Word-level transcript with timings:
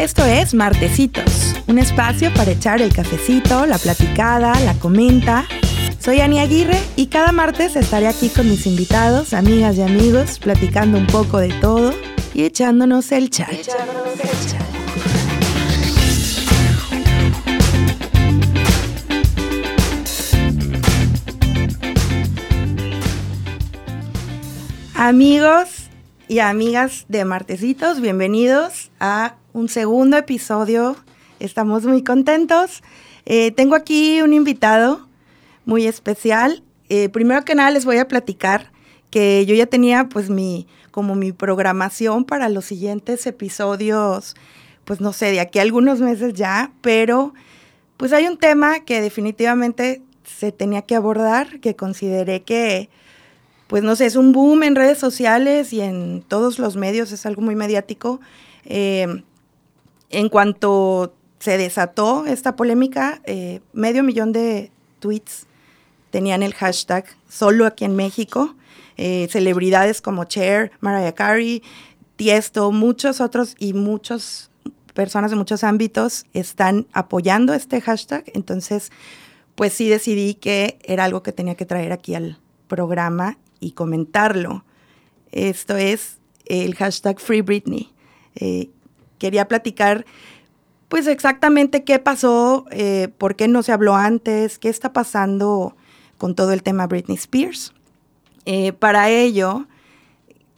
Esto 0.00 0.24
es 0.24 0.54
Martecitos, 0.54 1.54
un 1.66 1.78
espacio 1.78 2.32
para 2.32 2.52
echar 2.52 2.80
el 2.80 2.90
cafecito, 2.90 3.66
la 3.66 3.76
platicada, 3.76 4.58
la 4.60 4.72
comenta. 4.78 5.44
Soy 5.98 6.20
Ani 6.20 6.40
Aguirre 6.40 6.78
y 6.96 7.08
cada 7.08 7.32
martes 7.32 7.76
estaré 7.76 8.06
aquí 8.06 8.30
con 8.30 8.48
mis 8.48 8.66
invitados, 8.66 9.34
amigas 9.34 9.76
y 9.76 9.82
amigos, 9.82 10.38
platicando 10.38 10.96
un 10.96 11.06
poco 11.06 11.36
de 11.36 11.50
todo 11.60 11.92
y 12.32 12.44
echándonos 12.44 13.12
el 13.12 13.28
chat. 13.28 13.52
Amigos 24.94 25.90
y 26.26 26.38
amigas 26.38 27.04
de 27.08 27.26
Martecitos, 27.26 28.00
bienvenidos 28.00 28.79
a 29.00 29.36
un 29.52 29.68
segundo 29.68 30.16
episodio. 30.16 30.96
Estamos 31.40 31.84
muy 31.86 32.04
contentos. 32.04 32.82
Eh, 33.26 33.50
tengo 33.50 33.74
aquí 33.74 34.22
un 34.22 34.32
invitado 34.32 35.08
muy 35.64 35.86
especial. 35.86 36.62
Eh, 36.88 37.08
primero 37.08 37.44
que 37.44 37.54
nada 37.54 37.70
les 37.70 37.84
voy 37.84 37.96
a 37.96 38.06
platicar 38.06 38.70
que 39.10 39.44
yo 39.46 39.54
ya 39.54 39.66
tenía 39.66 40.08
pues 40.08 40.30
mi 40.30 40.68
como 40.90 41.14
mi 41.14 41.32
programación 41.32 42.24
para 42.24 42.48
los 42.48 42.64
siguientes 42.64 43.26
episodios, 43.26 44.34
pues 44.84 45.00
no 45.00 45.12
sé, 45.12 45.30
de 45.30 45.40
aquí 45.40 45.60
a 45.60 45.62
algunos 45.62 46.00
meses 46.00 46.34
ya, 46.34 46.72
pero 46.80 47.32
pues 47.96 48.12
hay 48.12 48.26
un 48.26 48.36
tema 48.36 48.80
que 48.80 49.00
definitivamente 49.00 50.02
se 50.24 50.50
tenía 50.50 50.82
que 50.82 50.96
abordar, 50.96 51.60
que 51.60 51.76
consideré 51.76 52.42
que 52.42 52.88
pues 53.68 53.84
no 53.84 53.94
sé, 53.94 54.06
es 54.06 54.16
un 54.16 54.32
boom 54.32 54.64
en 54.64 54.74
redes 54.74 54.98
sociales 54.98 55.72
y 55.72 55.80
en 55.80 56.24
todos 56.26 56.58
los 56.58 56.76
medios, 56.76 57.12
es 57.12 57.24
algo 57.24 57.40
muy 57.40 57.54
mediático. 57.54 58.20
Eh, 58.64 59.22
en 60.10 60.28
cuanto 60.28 61.14
se 61.38 61.56
desató 61.56 62.26
esta 62.26 62.56
polémica, 62.56 63.20
eh, 63.24 63.60
medio 63.72 64.02
millón 64.02 64.32
de 64.32 64.70
tweets 64.98 65.46
tenían 66.10 66.42
el 66.42 66.54
hashtag 66.54 67.06
solo 67.28 67.66
aquí 67.66 67.84
en 67.84 67.96
México. 67.96 68.54
Eh, 68.96 69.28
celebridades 69.30 70.02
como 70.02 70.24
Cher, 70.24 70.72
Mariah 70.80 71.14
Carey, 71.14 71.62
Tiesto, 72.16 72.70
muchos 72.70 73.20
otros 73.20 73.54
y 73.58 73.72
muchas 73.72 74.50
personas 74.92 75.30
de 75.30 75.38
muchos 75.38 75.64
ámbitos 75.64 76.26
están 76.34 76.86
apoyando 76.92 77.54
este 77.54 77.80
hashtag. 77.80 78.24
Entonces, 78.34 78.90
pues 79.54 79.72
sí 79.72 79.88
decidí 79.88 80.34
que 80.34 80.78
era 80.82 81.04
algo 81.04 81.22
que 81.22 81.32
tenía 81.32 81.54
que 81.54 81.64
traer 81.64 81.92
aquí 81.92 82.14
al 82.14 82.38
programa 82.68 83.38
y 83.60 83.72
comentarlo. 83.72 84.64
Esto 85.32 85.76
es 85.76 86.18
el 86.44 86.74
hashtag 86.74 87.20
Free 87.20 87.40
Britney. 87.40 87.92
Eh, 88.36 88.70
quería 89.18 89.48
platicar 89.48 90.04
pues 90.88 91.06
exactamente 91.06 91.84
qué 91.84 92.00
pasó, 92.00 92.66
eh, 92.72 93.08
por 93.16 93.36
qué 93.36 93.46
no 93.46 93.62
se 93.62 93.70
habló 93.70 93.94
antes, 93.94 94.58
qué 94.58 94.68
está 94.68 94.92
pasando 94.92 95.76
con 96.18 96.34
todo 96.34 96.52
el 96.52 96.64
tema 96.64 96.88
Britney 96.88 97.16
Spears. 97.16 97.72
Eh, 98.44 98.72
para 98.72 99.08
ello, 99.08 99.66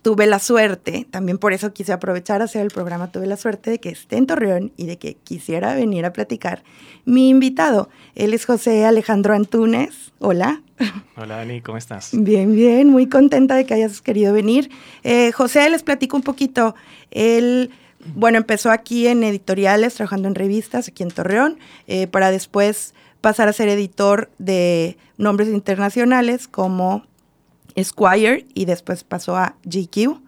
tuve 0.03 0.27
la 0.27 0.41
suerte, 0.41 1.07
también 1.11 1.39
por 1.39 1.53
eso 1.53 1.73
quise 1.73 1.93
aprovechar 1.93 2.43
hacer 2.43 2.63
el 2.63 2.71
programa, 2.71 3.11
tuve 3.11 3.27
la 3.27 3.37
suerte 3.37 3.71
de 3.71 3.79
que 3.79 3.89
esté 3.89 4.17
en 4.17 4.27
Torreón 4.27 4.73
y 4.77 4.87
de 4.87 4.99
que 4.99 5.15
quisiera 5.15 5.75
venir 5.75 6.05
a 6.05 6.13
platicar 6.13 6.65
mi 7.05 7.29
invitado. 7.29 7.89
Él 8.15 8.35
es 8.35 8.45
José 8.45 8.85
Alejandro 8.85 9.35
Antúnez. 9.35 10.13
Hola. 10.19 10.61
Hola 11.17 11.37
Dani, 11.37 11.61
¿cómo 11.61 11.79
estás? 11.79 12.11
Bien, 12.13 12.55
bien, 12.55 12.89
muy 12.89 13.09
contenta 13.09 13.55
de 13.55 13.65
que 13.65 13.75
hayas 13.75 14.03
querido 14.03 14.33
venir. 14.33 14.71
Eh, 15.05 15.31
José, 15.33 15.71
les 15.71 15.85
platico 15.85 16.17
un 16.17 16.25
poquito. 16.25 16.75
Él 17.13 17.71
bueno, 18.15 18.39
empezó 18.39 18.71
aquí 18.71 19.07
en 19.07 19.23
editoriales, 19.23 19.95
trabajando 19.95 20.29
en 20.29 20.35
revistas 20.35 20.89
aquí 20.89 21.03
en 21.03 21.11
Torreón, 21.11 21.59
eh, 21.87 22.09
para 22.09 22.31
después 22.31 22.95
pasar 23.21 23.49
a 23.49 23.53
ser 23.53 23.69
editor 23.69 24.31
de 24.39 24.97
nombres 25.17 25.49
internacionales 25.49 26.49
como 26.49 27.07
Esquire 27.75 28.47
y 28.55 28.65
después 28.65 29.05
pasó 29.05 29.37
a 29.37 29.57
GQ. 29.65 30.21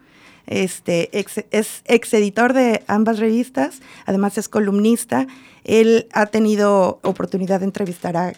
Este, 0.47 1.09
es 1.51 1.81
ex 1.85 2.13
editor 2.13 2.53
de 2.53 2.83
ambas 2.87 3.17
revistas, 3.19 3.81
además 4.05 4.37
es 4.37 4.47
columnista. 4.47 5.27
Él 5.63 6.07
ha 6.13 6.27
tenido 6.27 6.99
oportunidad 7.01 7.61
de 7.61 7.65
entrevistar 7.65 8.15
a 8.15 8.33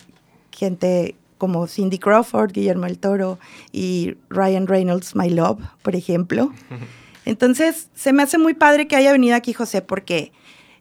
gente 0.51 1.16
como 1.38 1.68
Cindy 1.68 2.00
Crawford, 2.00 2.51
Guillermo 2.51 2.85
el 2.85 2.97
Toro 2.97 3.38
y 3.72 4.16
Ryan 4.29 4.68
Reynolds, 4.68 5.16
My 5.16 5.29
Love, 5.29 5.59
por 5.81 5.95
ejemplo. 5.95 6.51
Entonces, 7.25 7.89
se 7.94 8.13
me 8.13 8.24
hace 8.24 8.38
muy 8.38 8.53
padre 8.53 8.88
que 8.88 8.95
haya 8.95 9.12
venido 9.12 9.35
aquí 9.35 9.51
José 9.53 9.81
porque 9.81 10.31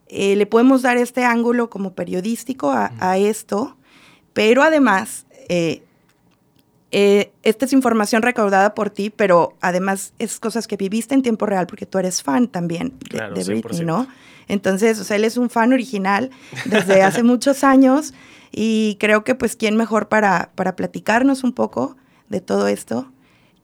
eh, 0.09 0.37
le 0.37 0.47
podemos 0.47 0.83
dar 0.83 0.97
este 0.97 1.25
ángulo 1.25 1.69
como 1.69 1.95
periodístico 1.95 2.71
a, 2.71 3.19
esto, 3.19 3.77
pero 4.33 4.63
además, 4.63 5.27
eh, 5.49 5.83
eh, 6.93 7.33
esta 7.43 7.65
es 7.65 7.73
información 7.73 8.23
recaudada 8.23 8.75
por 8.75 8.91
ti, 8.91 9.11
pero 9.11 9.55
además 9.61 10.13
es 10.19 10.39
cosas 10.39 10.67
que 10.67 10.77
viviste 10.77 11.15
en 11.15 11.23
tiempo 11.23 11.47
real 11.47 11.67
porque 11.67 11.87
tú 11.87 11.99
eres 11.99 12.23
fan 12.23 12.49
también 12.49 12.95
de, 13.11 13.45
Britney, 13.45 13.85
¿no? 13.85 14.07
Entonces, 14.49 15.01
o 15.01 15.05
sea, 15.05 15.17
él 15.17 15.25
es 15.25 15.37
un 15.37 15.51
fan 15.51 15.73
original 15.73 16.31
desde 16.67 17.03
hace 17.03 17.23
muchos 17.23 17.65
años 17.65 18.15
y 18.53 18.97
creo 19.01 19.25
que 19.25 19.35
pues 19.35 19.57
quién 19.57 19.77
mejor 19.77 20.09
para, 20.09 20.51
para 20.55 20.77
platicarnos 20.77 21.43
un 21.45 21.53
poco 21.53 21.97
de 22.29 22.41
todo 22.41 22.69
esto 22.69 23.11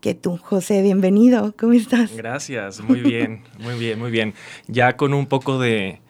que 0.03 0.15
tú, 0.15 0.37
José, 0.37 0.83
bienvenido. 0.83 1.55
¿Cómo 1.57 1.75
estás? 1.75 2.17
Gracias, 2.17 2.81
muy 2.81 3.01
bien, 3.01 3.45
muy 3.61 3.79
bien, 3.79 4.01
muy 4.01 4.11
bien. 4.11 4.35
Ya 4.67 4.97
con 4.97 5.15
un 5.15 5.27
poco 5.27 5.61
de, 5.61 6.01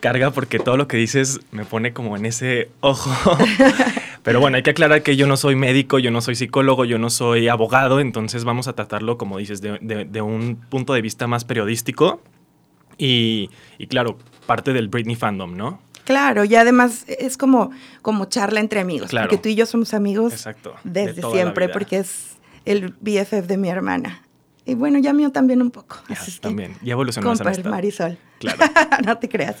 carga 0.00 0.32
porque 0.32 0.58
todo 0.58 0.76
lo 0.76 0.88
que 0.88 0.96
dices 0.96 1.38
me 1.52 1.64
pone 1.64 1.92
como 1.92 2.16
en 2.16 2.26
ese 2.26 2.70
ojo. 2.80 3.12
Pero 4.22 4.40
bueno, 4.40 4.56
hay 4.56 4.62
que 4.62 4.70
aclarar 4.70 5.02
que 5.02 5.16
yo 5.16 5.26
no 5.26 5.36
soy 5.36 5.56
médico, 5.56 5.98
yo 5.98 6.10
no 6.10 6.20
soy 6.20 6.36
psicólogo, 6.36 6.84
yo 6.84 6.98
no 6.98 7.10
soy 7.10 7.48
abogado, 7.48 7.98
entonces 7.98 8.44
vamos 8.44 8.68
a 8.68 8.74
tratarlo, 8.74 9.18
como 9.18 9.38
dices, 9.38 9.60
de, 9.60 10.22
un 10.22 10.56
punto 10.56 10.94
de 10.94 11.02
vista 11.02 11.26
más 11.26 11.44
periodístico 11.44 12.20
y, 12.98 13.50
claro, 13.88 14.18
parte 14.46 14.72
del 14.72 14.88
Britney 14.88 15.16
fandom, 15.16 15.56
¿no? 15.56 15.80
Claro, 16.04 16.44
y 16.44 16.54
además 16.54 17.04
es 17.06 17.36
como, 17.36 17.70
como 18.00 18.26
charla 18.26 18.60
entre 18.60 18.80
amigos, 18.80 19.10
claro. 19.10 19.28
porque 19.28 19.42
tú 19.42 19.48
y 19.48 19.54
yo 19.54 19.66
somos 19.66 19.94
amigos 19.94 20.32
Exacto, 20.32 20.74
desde 20.84 21.22
siempre, 21.22 21.68
porque 21.68 21.98
es 21.98 22.36
el 22.64 22.94
BFF 23.00 23.46
de 23.46 23.56
mi 23.56 23.68
hermana. 23.68 24.22
Y 24.64 24.74
bueno, 24.74 24.98
ya 24.98 25.12
mío 25.12 25.30
también 25.30 25.60
un 25.62 25.72
poco. 25.72 25.96
también, 26.40 26.76
ya 26.82 26.92
evolucionó 26.92 27.34
Marisol. 27.64 28.18
Claro. 28.38 28.58
no 29.04 29.18
te 29.18 29.28
creas. 29.28 29.56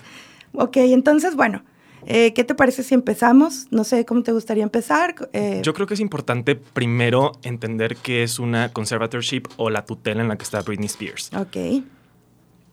Ok, 0.52 0.76
entonces, 0.76 1.34
bueno, 1.34 1.64
eh, 2.06 2.32
¿qué 2.34 2.44
te 2.44 2.54
parece 2.54 2.82
si 2.82 2.94
empezamos? 2.94 3.66
No 3.70 3.84
sé 3.84 4.04
cómo 4.04 4.22
te 4.22 4.32
gustaría 4.32 4.62
empezar. 4.62 5.14
Eh, 5.32 5.60
Yo 5.62 5.74
creo 5.74 5.86
que 5.86 5.94
es 5.94 6.00
importante 6.00 6.54
primero 6.56 7.32
entender 7.42 7.96
qué 7.96 8.22
es 8.22 8.38
una 8.38 8.72
conservatorship 8.72 9.44
o 9.56 9.70
la 9.70 9.84
tutela 9.84 10.22
en 10.22 10.28
la 10.28 10.36
que 10.36 10.44
está 10.44 10.62
Britney 10.62 10.86
Spears. 10.86 11.30
Ok. 11.34 11.84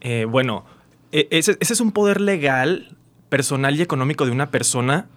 Eh, 0.02 0.26
bueno, 0.26 0.66
e, 1.12 1.28
ese, 1.32 1.58
ese 1.60 1.74
es 1.74 1.82
un 1.82 1.92
poder 1.92 2.22
legal, 2.22 2.98
personal 3.30 3.76
y 3.78 3.82
económico 3.82 4.26
de 4.26 4.32
una 4.32 4.52
persona 4.52 5.08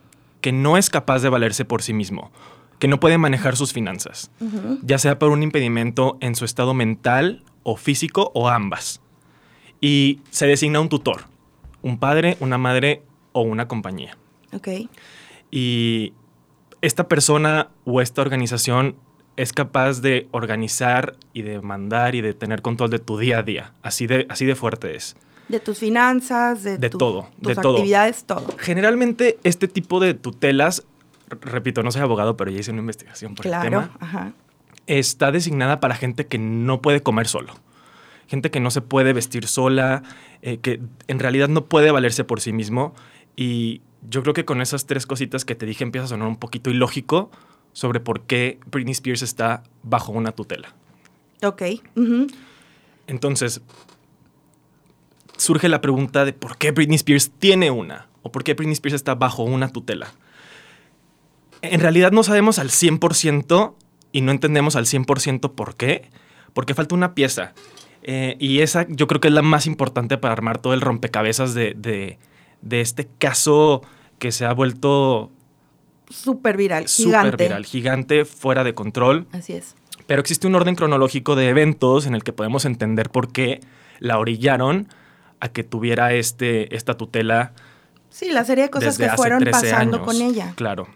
que 0.41 0.53
no 0.53 0.77
es 0.77 0.91
capaz 0.91 1.21
de 1.21 1.29
valerse 1.29 1.65
por 1.65 1.83
sí 1.83 1.93
mismo 1.93 2.31
que 2.83 2.89
no 2.89 2.99
puede 2.99 3.17
manejar 3.17 3.55
sus 3.55 3.73
finanzas, 3.73 4.33
ya 4.83 4.99
sea 4.99 5.17
por 5.21 5.31
un 5.31 5.45
impedimento 5.45 6.19
en 6.21 6.35
su 6.35 6.45
estado 6.45 6.75
mental 6.75 7.45
o 7.63 7.77
físico 7.77 8.33
o 8.35 8.49
ambas. 8.49 9.01
Y 9.81 10.19
se 10.31 10.49
designa 10.49 10.81
un 10.81 10.89
tutor, 10.89 11.27
un 11.83 11.97
padre, 11.97 12.37
una 12.41 12.59
madre 12.59 13.05
o 13.33 13.43
una 13.43 13.69
compañía. 13.69 14.17
Ok. 14.53 14.69
Y 15.51 16.13
esta 16.81 17.09
persona 17.09 17.69
o 17.85 18.01
esta 18.01 18.23
organización 18.23 18.97
es 19.37 19.53
capaz 19.53 20.01
de 20.01 20.29
organizar 20.31 21.17
y 21.33 21.43
de 21.43 21.61
mandar 21.61 22.15
y 22.15 22.21
de 22.21 22.35
tener 22.35 22.63
control 22.63 22.91
de 22.91 22.99
tu 22.99 23.19
día 23.19 23.39
a 23.39 23.43
día. 23.43 23.73
Así 23.83 24.07
de, 24.07 24.27
así 24.29 24.45
de 24.45 24.55
fuerte 24.55 24.97
es. 24.97 25.17
De 25.49 25.61
tus 25.61 25.79
finanzas, 25.79 26.63
de, 26.63 26.79
de 26.79 26.91
todo, 26.91 27.29
tus 27.41 27.55
de 27.55 27.61
actividades, 27.61 28.25
todo. 28.25 28.55
Generalmente 28.59 29.39
este 29.43 29.69
tipo 29.69 30.01
de 30.01 30.15
tutelas 30.15 30.85
repito, 31.41 31.83
no 31.83 31.91
soy 31.91 32.03
abogado, 32.03 32.37
pero 32.37 32.51
ya 32.51 32.61
hice 32.61 32.71
una 32.71 32.81
investigación 32.81 33.35
por 33.35 33.47
el 33.47 33.61
tema. 33.61 33.91
Ajá. 34.01 34.33
Está 34.87 35.33
designada 35.33 35.81
para 35.81 35.95
gente 35.95 36.27
que 36.27 36.39
no 36.39 36.83
puede 36.83 37.03
comer 37.03 37.29
solo. 37.29 37.55
Gente 38.27 38.51
que 38.51 38.61
no 38.61 38.71
se 38.71 38.81
puede 38.81 39.13
vestir 39.13 39.47
sola, 39.47 40.03
eh, 40.43 40.59
que 40.59 40.81
en 41.07 41.19
realidad 41.19 41.49
no 41.49 41.65
puede 41.67 41.91
valerse 41.91 42.25
por 42.25 42.41
sí 42.41 42.53
mismo. 42.53 42.95
Y 43.37 43.81
yo 44.09 44.23
creo 44.23 44.35
que 44.35 44.45
con 44.45 44.61
esas 44.61 44.87
tres 44.87 45.07
cositas 45.07 45.45
que 45.45 45.55
te 45.55 45.67
dije 45.67 45.85
empieza 45.85 46.05
a 46.05 46.09
sonar 46.09 46.29
un 46.29 46.37
poquito 46.37 46.71
ilógico 46.71 47.31
sobre 47.73 48.01
por 48.01 48.23
qué 48.23 48.59
Britney 48.67 48.93
Spears 48.93 49.23
está 49.23 49.63
bajo 49.83 50.13
una 50.13 50.33
tutela. 50.33 50.75
Ok. 51.43 51.63
Entonces, 53.07 53.63
surge 55.37 55.69
la 55.69 55.81
pregunta 55.81 56.25
de 56.25 56.33
por 56.33 56.57
qué 56.59 56.71
Britney 56.71 56.97
Spears 56.97 57.31
tiene 57.39 57.71
una 57.71 58.09
o 58.23 58.31
por 58.31 58.45
qué 58.45 58.55
Britney 58.55 58.75
Spears 58.75 58.95
está 58.95 59.15
bajo 59.15 59.43
una 59.43 59.69
tutela 59.69 60.13
en 61.63 61.81
realidad 61.81 62.11
no 62.11 62.23
sabemos 62.25 62.59
al 62.59 62.69
100% 62.69 63.75
y 64.11 64.21
no 64.21 64.33
entendemos 64.33 64.77
al 64.77 64.85
100% 64.85 65.53
por 65.55 65.77
qué, 65.77 66.11
porque 66.53 66.75
falta 66.75 66.95
una 66.95 67.15
pieza. 67.15 67.55
Eh, 68.03 68.37
y 68.41 68.61
esa 68.61 68.87
yo 68.89 69.07
creo 69.07 69.21
que 69.21 69.29
es 69.29 69.35
la 69.35 69.43
más 69.43 69.67
importante 69.67 70.19
para 70.19 70.33
armar 70.33 70.59
todo 70.59 70.75
el 70.75 70.81
rompecabezas 70.81 71.55
de, 71.55 71.75
de, 71.77 72.19
de 72.63 72.81
este 72.81 73.09
caso 73.19 73.83
que 74.19 74.33
se 74.33 74.45
ha 74.45 74.53
vuelto 74.53 75.31
Súper 76.09 76.57
viral, 76.57 76.87
gigante. 76.89 77.31
súper 77.31 77.37
viral, 77.49 77.65
gigante, 77.65 78.25
fuera 78.25 78.65
de 78.65 78.75
control. 78.75 79.27
Así 79.33 79.53
es. 79.55 79.75
Pero 80.07 80.21
existe 80.21 80.47
un 80.47 80.55
orden 80.55 80.75
cronológico 80.75 81.37
de 81.37 81.49
eventos 81.49 82.07
en 82.07 82.15
el 82.15 82.23
que 82.25 82.33
podemos 82.33 82.65
entender 82.65 83.11
por 83.11 83.33
qué 83.33 83.61
la 83.99 84.19
orillaron 84.19 84.89
a 85.41 85.49
que 85.49 85.65
tuviera 85.65 86.13
este, 86.13 86.75
esta 86.75 86.97
tutela 86.97 87.53
Sí, 88.11 88.31
la 88.31 88.45
serie 88.45 88.65
de 88.65 88.71
cosas 88.71 88.99
que 88.99 89.09
fueron 89.11 89.41
13 89.41 89.53
pasando 89.71 89.97
años. 89.97 90.07
con 90.07 90.21
ella. 90.21 90.53
Claro. 90.55 90.87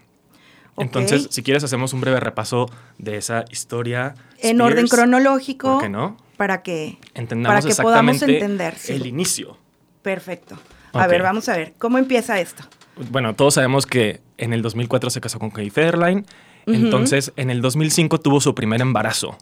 Entonces, 0.77 1.27
si 1.31 1.41
quieres, 1.41 1.63
hacemos 1.63 1.91
un 1.93 2.01
breve 2.01 2.19
repaso 2.19 2.67
de 2.99 3.17
esa 3.17 3.45
historia. 3.49 4.13
En 4.37 4.61
orden 4.61 4.87
cronológico. 4.87 5.73
¿Por 5.73 5.81
qué 5.81 5.89
no? 5.89 6.17
Para 6.37 6.61
que. 6.61 6.99
Entendamos 7.15 7.63
Para 7.63 7.75
que 7.75 7.81
podamos 7.81 8.21
entender, 8.21 8.75
sí. 8.77 8.93
el 8.93 9.07
inicio. 9.07 9.57
Perfecto. 10.03 10.59
A 10.93 11.07
ver, 11.07 11.21
vamos 11.21 11.47
a 11.49 11.57
ver. 11.57 11.73
¿Cómo 11.77 11.97
empieza 11.97 12.39
esto? 12.39 12.63
Bueno, 13.11 13.35
todos 13.35 13.55
sabemos 13.55 13.85
que 13.85 14.21
en 14.37 14.53
el 14.53 14.61
2004 14.61 15.09
se 15.09 15.21
casó 15.21 15.39
con 15.39 15.49
Kay 15.51 15.69
Federline. 15.69 16.25
Ujú. 16.65 16.75
Entonces, 16.75 17.31
en 17.35 17.49
el 17.49 17.61
2005 17.61 18.19
tuvo 18.19 18.41
su 18.41 18.55
primer 18.55 18.81
embarazo. 18.81 19.37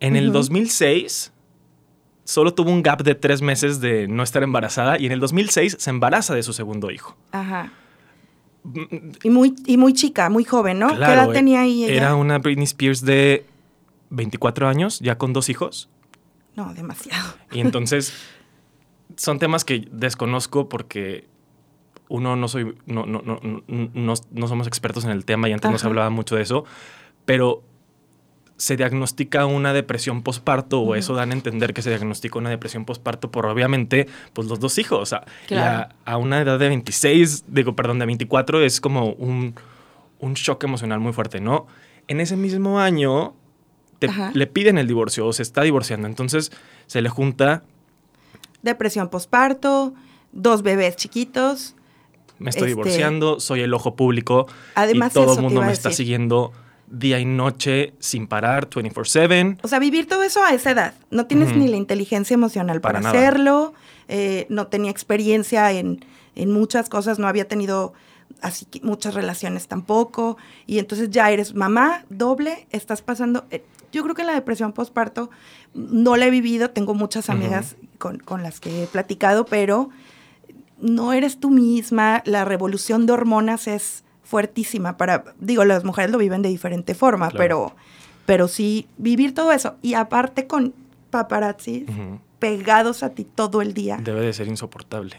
En 0.00 0.16
el 0.16 0.26
Ujú. 0.26 0.34
2006 0.34 1.32
solo 2.24 2.54
tuvo 2.54 2.70
un 2.70 2.82
gap 2.82 3.02
de 3.02 3.14
tres 3.14 3.42
meses 3.42 3.80
de 3.80 4.08
no 4.08 4.22
estar 4.22 4.42
embarazada 4.42 4.98
y 4.98 5.06
en 5.06 5.12
el 5.12 5.20
2006 5.20 5.76
se 5.78 5.90
embaraza 5.90 6.34
de 6.34 6.42
su 6.42 6.52
segundo 6.52 6.90
hijo. 6.90 7.16
Ajá. 7.32 7.72
Y 9.24 9.30
muy, 9.30 9.54
y 9.66 9.76
muy 9.76 9.92
chica, 9.92 10.30
muy 10.30 10.44
joven, 10.44 10.78
¿no? 10.78 10.88
¿Qué 10.88 10.96
Claro, 10.96 11.22
edad 11.22 11.32
tenía 11.32 11.62
ahí 11.62 11.84
ella? 11.84 11.94
Era 11.94 12.14
una 12.14 12.38
Britney 12.38 12.64
Spears 12.64 13.04
de 13.04 13.44
24 14.10 14.68
años, 14.68 15.00
ya 15.00 15.18
con 15.18 15.32
dos 15.32 15.48
hijos. 15.48 15.88
No, 16.54 16.72
demasiado. 16.74 17.34
Y 17.50 17.60
entonces 17.60 18.12
son 19.16 19.38
temas 19.38 19.64
que 19.64 19.88
desconozco 19.90 20.68
porque 20.68 21.26
uno 22.08 22.36
no 22.36 22.48
soy, 22.48 22.74
no, 22.86 23.06
no, 23.06 23.22
no, 23.24 23.40
no, 23.42 23.62
no- 23.68 24.14
no 24.30 24.48
somos 24.48 24.66
expertos 24.66 25.04
en 25.04 25.10
el 25.10 25.24
tema 25.24 25.48
y 25.48 25.52
antes 25.52 25.70
no 25.70 25.78
se 25.78 25.86
hablaba 25.86 26.10
mucho 26.10 26.36
de 26.36 26.42
eso, 26.42 26.64
pero 27.24 27.62
se 28.58 28.76
diagnostica 28.76 29.44
una 29.46 29.72
depresión 29.72 30.22
posparto 30.22 30.80
o 30.82 30.94
eso 30.94 31.14
dan 31.14 31.30
a 31.30 31.34
entender 31.34 31.74
que 31.74 31.82
se 31.82 31.88
diagnostica 31.90 32.38
una 32.38 32.50
depresión 32.50 32.84
posparto 32.84 33.30
por 33.30 33.46
obviamente 33.46 34.06
pues 34.34 34.46
los 34.46 34.60
dos 34.60 34.78
hijos. 34.78 35.00
O 35.00 35.06
sea, 35.06 35.24
Claro. 35.48 35.88
a, 36.04 36.12
a 36.12 36.16
una 36.16 36.40
edad 36.40 36.58
de 36.60 36.68
26, 36.68 37.44
digo, 37.48 37.74
perdón, 37.74 37.98
de 37.98 38.06
24 38.06 38.62
es 38.62 38.80
como 38.80 39.06
un, 39.14 39.54
un 40.20 40.34
shock 40.34 40.62
emocional 40.64 41.00
muy 41.00 41.12
fuerte, 41.12 41.40
¿no? 41.40 41.66
En 42.06 42.20
ese 42.20 42.36
mismo 42.36 42.78
año 42.78 43.34
te- 43.98 44.08
le 44.34 44.46
piden 44.46 44.78
el 44.78 44.86
divorcio 44.86 45.26
o 45.26 45.32
se 45.32 45.42
está 45.42 45.62
divorciando, 45.62 46.06
entonces 46.06 46.52
se 46.86 47.02
le 47.02 47.08
junta 47.08 47.64
Depresión 48.62 49.08
posparto, 49.08 49.94
dos 50.32 50.62
bebés 50.62 50.96
chiquitos. 50.96 51.74
me 52.38 52.50
estoy 52.50 52.70
Este- 52.70 52.80
divorciando, 52.80 53.38
soy 53.40 53.60
el 53.60 53.72
ojo 53.72 53.94
público 53.94 54.46
Además, 54.74 55.12
y 55.12 55.14
todo 55.14 55.34
el 55.36 55.42
mundo 55.42 55.62
me 55.62 55.70
está 55.72 55.92
siguiendo 55.92 56.52
día 56.88 57.18
y 57.20 57.24
noche 57.24 57.94
sin 58.00 58.26
parar, 58.26 58.68
24/7. 58.68 59.58
O 59.62 59.68
sea, 59.68 59.78
vivir 59.78 60.06
todo 60.08 60.22
eso 60.24 60.42
a 60.42 60.52
esa 60.52 60.72
edad. 60.72 60.94
No 61.10 61.26
tienes 61.26 61.54
ni 61.56 61.68
la 61.68 61.76
inteligencia 61.76 62.34
emocional 62.34 62.80
para, 62.80 62.98
hacerlo. 62.98 63.74
eh, 64.08 64.46
no 64.50 64.66
tenía 64.66 64.90
experiencia 64.90 65.70
en, 65.72 66.04
en 66.34 66.50
muchas 66.50 66.88
cosas. 66.88 67.18
No 67.18 67.28
había 67.28 67.46
tenido 67.48 67.92
así 68.42 68.64
que 68.66 68.80
muchas 68.82 69.14
relaciones 69.14 69.68
tampoco. 69.68 70.36
Y 70.66 70.78
entonces 70.80 71.10
ya 71.10 71.30
eres 71.30 71.54
mamá 71.54 72.04
doble. 72.10 72.66
Estás 72.70 73.00
pasando. 73.02 73.44
eh, 73.50 73.62
yo 73.92 74.02
creo 74.02 74.14
que 74.14 74.24
la 74.24 74.32
depresión 74.34 74.72
postparto 74.72 75.30
no 75.74 76.16
la 76.16 76.26
he 76.26 76.30
vivido. 76.30 76.70
Tengo 76.70 76.92
muchas 76.94 77.30
amigas 77.30 77.76
con, 78.02 78.18
con 78.18 78.42
las 78.42 78.58
que 78.58 78.82
he 78.82 78.86
platicado, 78.88 79.46
pero 79.46 79.88
no 80.80 81.12
eres 81.12 81.38
tú 81.38 81.50
misma. 81.50 82.20
La 82.26 82.44
revolución 82.44 83.06
de 83.06 83.12
hormonas 83.12 83.68
es 83.68 84.02
fuertísima 84.24 84.96
para, 84.96 85.22
digo, 85.38 85.64
las 85.64 85.84
mujeres 85.84 86.10
lo 86.10 86.18
viven 86.18 86.42
de 86.42 86.48
diferente 86.48 86.94
forma, 86.96 87.28
Claro. 87.30 87.38
pero, 87.38 87.76
pero 88.26 88.48
sí 88.48 88.88
vivir 88.98 89.32
todo 89.34 89.52
eso. 89.52 89.76
Y 89.82 89.94
aparte 89.94 90.48
con 90.48 90.74
paparazzi 91.10 91.86
pegados 92.40 93.04
a 93.04 93.10
ti 93.10 93.24
todo 93.24 93.62
el 93.62 93.72
día. 93.74 93.98
Debe 94.02 94.22
de 94.22 94.32
ser 94.32 94.48
insoportable. 94.48 95.16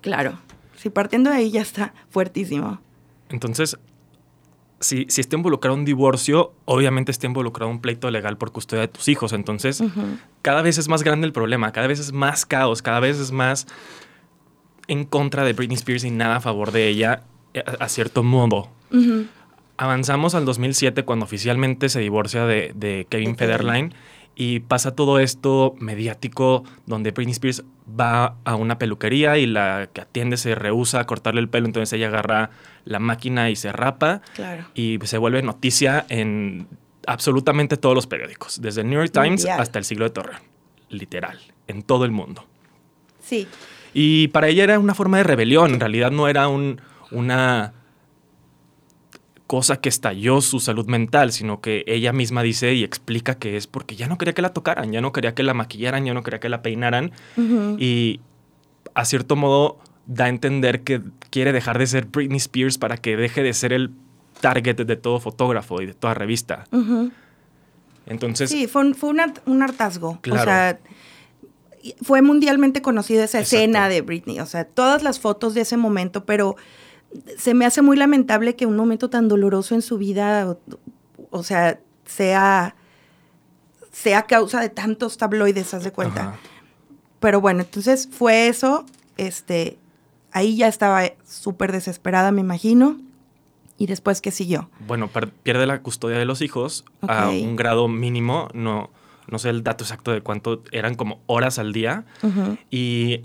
Claro. 0.00 0.38
Si 0.76 0.88
partiendo 0.88 1.28
de 1.30 1.36
ahí 1.36 1.50
ya 1.50 1.60
está 1.60 1.92
fuertísimo. 2.08 2.80
Entonces, 3.28 3.76
si, 4.82 5.06
si 5.08 5.20
está 5.20 5.36
involucrado 5.36 5.76
un 5.76 5.84
divorcio, 5.84 6.52
obviamente 6.64 7.10
está 7.10 7.26
involucrado 7.26 7.70
un 7.70 7.80
pleito 7.80 8.10
legal 8.10 8.36
por 8.36 8.52
custodia 8.52 8.82
de 8.82 8.88
tus 8.88 9.08
hijos. 9.08 9.32
Entonces, 9.32 9.82
cada 10.42 10.62
vez 10.62 10.78
es 10.78 10.88
más 10.88 11.02
grande 11.02 11.26
el 11.26 11.32
problema, 11.32 11.72
cada 11.72 11.86
vez 11.86 12.00
es 12.00 12.12
más 12.12 12.44
caos, 12.44 12.82
cada 12.82 13.00
vez 13.00 13.18
es 13.18 13.32
más 13.32 13.66
en 14.88 15.04
contra 15.04 15.44
de 15.44 15.52
Britney 15.52 15.76
Spears 15.76 16.04
y 16.04 16.10
nada 16.10 16.36
a 16.36 16.40
favor 16.40 16.72
de 16.72 16.88
ella, 16.88 17.22
eh, 17.54 17.62
a, 17.64 17.84
a 17.84 17.88
cierto 17.88 18.22
modo. 18.22 18.68
Avanzamos 19.78 20.34
al 20.34 20.44
2007 20.44 21.04
cuando 21.04 21.24
oficialmente 21.24 21.88
se 21.88 22.00
divorcia 22.00 22.44
de, 22.44 22.72
De 22.74 23.06
Kevin. 23.08 23.36
Federline 23.36 23.94
y 24.34 24.60
pasa 24.60 24.94
todo 24.94 25.18
esto 25.18 25.74
mediático 25.78 26.64
donde 26.86 27.10
Britney 27.10 27.32
Spears 27.32 27.64
va 27.88 28.36
a 28.44 28.54
una 28.56 28.78
peluquería 28.78 29.36
y 29.38 29.46
la 29.46 29.88
que 29.92 30.00
atiende 30.00 30.36
se 30.36 30.54
rehúsa 30.54 31.00
a 31.00 31.06
cortarle 31.06 31.40
el 31.40 31.48
pelo, 31.48 31.66
entonces 31.66 31.92
ella 31.92 32.08
agarra 32.08 32.50
la 32.84 32.98
máquina 32.98 33.50
y 33.50 33.56
se 33.56 33.72
rapa 33.72 34.22
Claro. 34.34 34.64
y 34.74 34.98
se 35.04 35.18
vuelve 35.18 35.42
noticia 35.42 36.06
en 36.08 36.66
absolutamente 37.06 37.76
todos 37.76 37.94
los 37.94 38.06
periódicos, 38.06 38.60
desde 38.62 38.80
el 38.82 38.88
New 38.90 38.98
York 39.00 39.12
Times 39.12 39.40
Mundial. 39.42 39.60
hasta 39.60 39.78
el 39.78 39.84
siglo 39.84 40.04
de 40.04 40.10
Torreón, 40.10 40.40
literal, 40.88 41.38
en 41.66 41.82
todo 41.82 42.04
el 42.04 42.12
mundo. 42.12 42.46
Sí. 43.20 43.46
Y 43.92 44.28
para 44.28 44.48
ella 44.48 44.64
era 44.64 44.78
una 44.78 44.94
forma 44.94 45.18
de 45.18 45.24
rebelión, 45.24 45.74
en 45.74 45.80
realidad 45.80 46.10
no 46.10 46.28
era 46.28 46.48
un, 46.48 46.80
una 47.10 47.74
cosa 49.52 49.82
que 49.82 49.90
estalló 49.90 50.40
su 50.40 50.60
salud 50.60 50.86
mental, 50.86 51.30
sino 51.30 51.60
que 51.60 51.84
ella 51.86 52.14
misma 52.14 52.42
dice 52.42 52.72
y 52.72 52.84
explica 52.84 53.34
que 53.34 53.58
es 53.58 53.66
porque 53.66 53.96
ya 53.96 54.08
no 54.08 54.16
quería 54.16 54.32
que 54.32 54.40
la 54.40 54.54
tocaran, 54.54 54.90
ya 54.92 55.02
no 55.02 55.12
quería 55.12 55.34
que 55.34 55.42
la 55.42 55.52
maquillaran, 55.52 56.06
ya 56.06 56.14
no 56.14 56.22
quería 56.22 56.40
que 56.40 56.48
la 56.48 56.62
peinaran 56.62 57.12
y 57.78 58.20
a 58.94 59.04
cierto 59.04 59.36
modo 59.36 59.78
da 60.06 60.24
a 60.24 60.28
entender 60.30 60.80
que 60.80 61.02
quiere 61.28 61.52
dejar 61.52 61.78
de 61.78 61.86
ser 61.86 62.06
Britney 62.06 62.38
Spears 62.38 62.78
para 62.78 62.96
que 62.96 63.14
deje 63.14 63.42
de 63.42 63.52
ser 63.52 63.74
el 63.74 63.90
target 64.40 64.76
de 64.86 64.96
todo 64.96 65.20
fotógrafo 65.20 65.82
y 65.82 65.86
de 65.86 65.92
toda 65.92 66.14
revista. 66.14 66.64
Entonces, 68.06 68.48
Sí, 68.48 68.66
fue 68.68 68.80
un, 68.86 68.94
fue 68.94 69.10
un, 69.10 69.18
hart- 69.20 69.42
un 69.44 69.62
hartazgo. 69.62 70.18
Claro. 70.22 70.40
O 70.40 70.44
sea, 70.44 70.80
fue 72.00 72.22
mundialmente 72.22 72.80
conocida 72.80 73.24
esa 73.24 73.40
Exacto. 73.40 73.56
escena 73.56 73.88
de 73.90 74.00
Britney. 74.00 74.40
O 74.40 74.46
sea, 74.46 74.64
todas 74.64 75.02
las 75.02 75.20
fotos 75.20 75.52
de 75.52 75.60
ese 75.60 75.76
momento, 75.76 76.24
pero 76.24 76.56
se 77.38 77.54
me 77.54 77.66
hace 77.66 77.82
muy 77.82 77.96
lamentable 77.96 78.56
que 78.56 78.66
un 78.66 78.76
momento 78.76 79.10
tan 79.10 79.28
doloroso 79.28 79.74
en 79.74 79.82
su 79.82 79.98
vida, 79.98 80.48
o, 80.48 80.58
o 81.30 81.42
sea, 81.42 81.80
sea, 82.04 82.74
sea 83.90 84.22
causa 84.22 84.60
de 84.60 84.68
tantos 84.68 85.18
tabloides, 85.18 85.74
haz 85.74 85.84
de 85.84 85.92
cuenta. 85.92 86.22
ajá. 86.22 86.38
Pero 87.22 87.40
bueno, 87.40 87.60
entonces 87.60 88.08
fue 88.10 88.48
eso. 88.48 88.84
Este, 89.16 89.78
ahí 90.32 90.56
ya 90.56 90.66
estaba 90.66 91.04
súper 91.24 91.70
desesperada, 91.70 92.32
me 92.32 92.40
imagino. 92.40 93.00
Y 93.78 93.86
después, 93.86 94.20
¿qué 94.20 94.32
siguió? 94.32 94.68
bueno, 94.86 95.08
pierde 95.42 95.66
la 95.66 95.80
custodia 95.82 96.18
de 96.18 96.24
los 96.24 96.42
hijos 96.42 96.84
a 97.00 97.28
un 97.28 97.56
grado 97.56 97.88
mínimo, 97.88 98.48
no, 98.54 98.90
no 99.28 99.38
sé 99.38 99.50
el 99.50 99.62
dato 99.62 99.84
exacto 99.84 100.12
de 100.12 100.20
cuánto, 100.20 100.62
eran 100.72 100.96
como 100.96 101.20
horas 101.26 101.60
al 101.60 101.72
día. 101.72 102.04
Y 102.70 103.22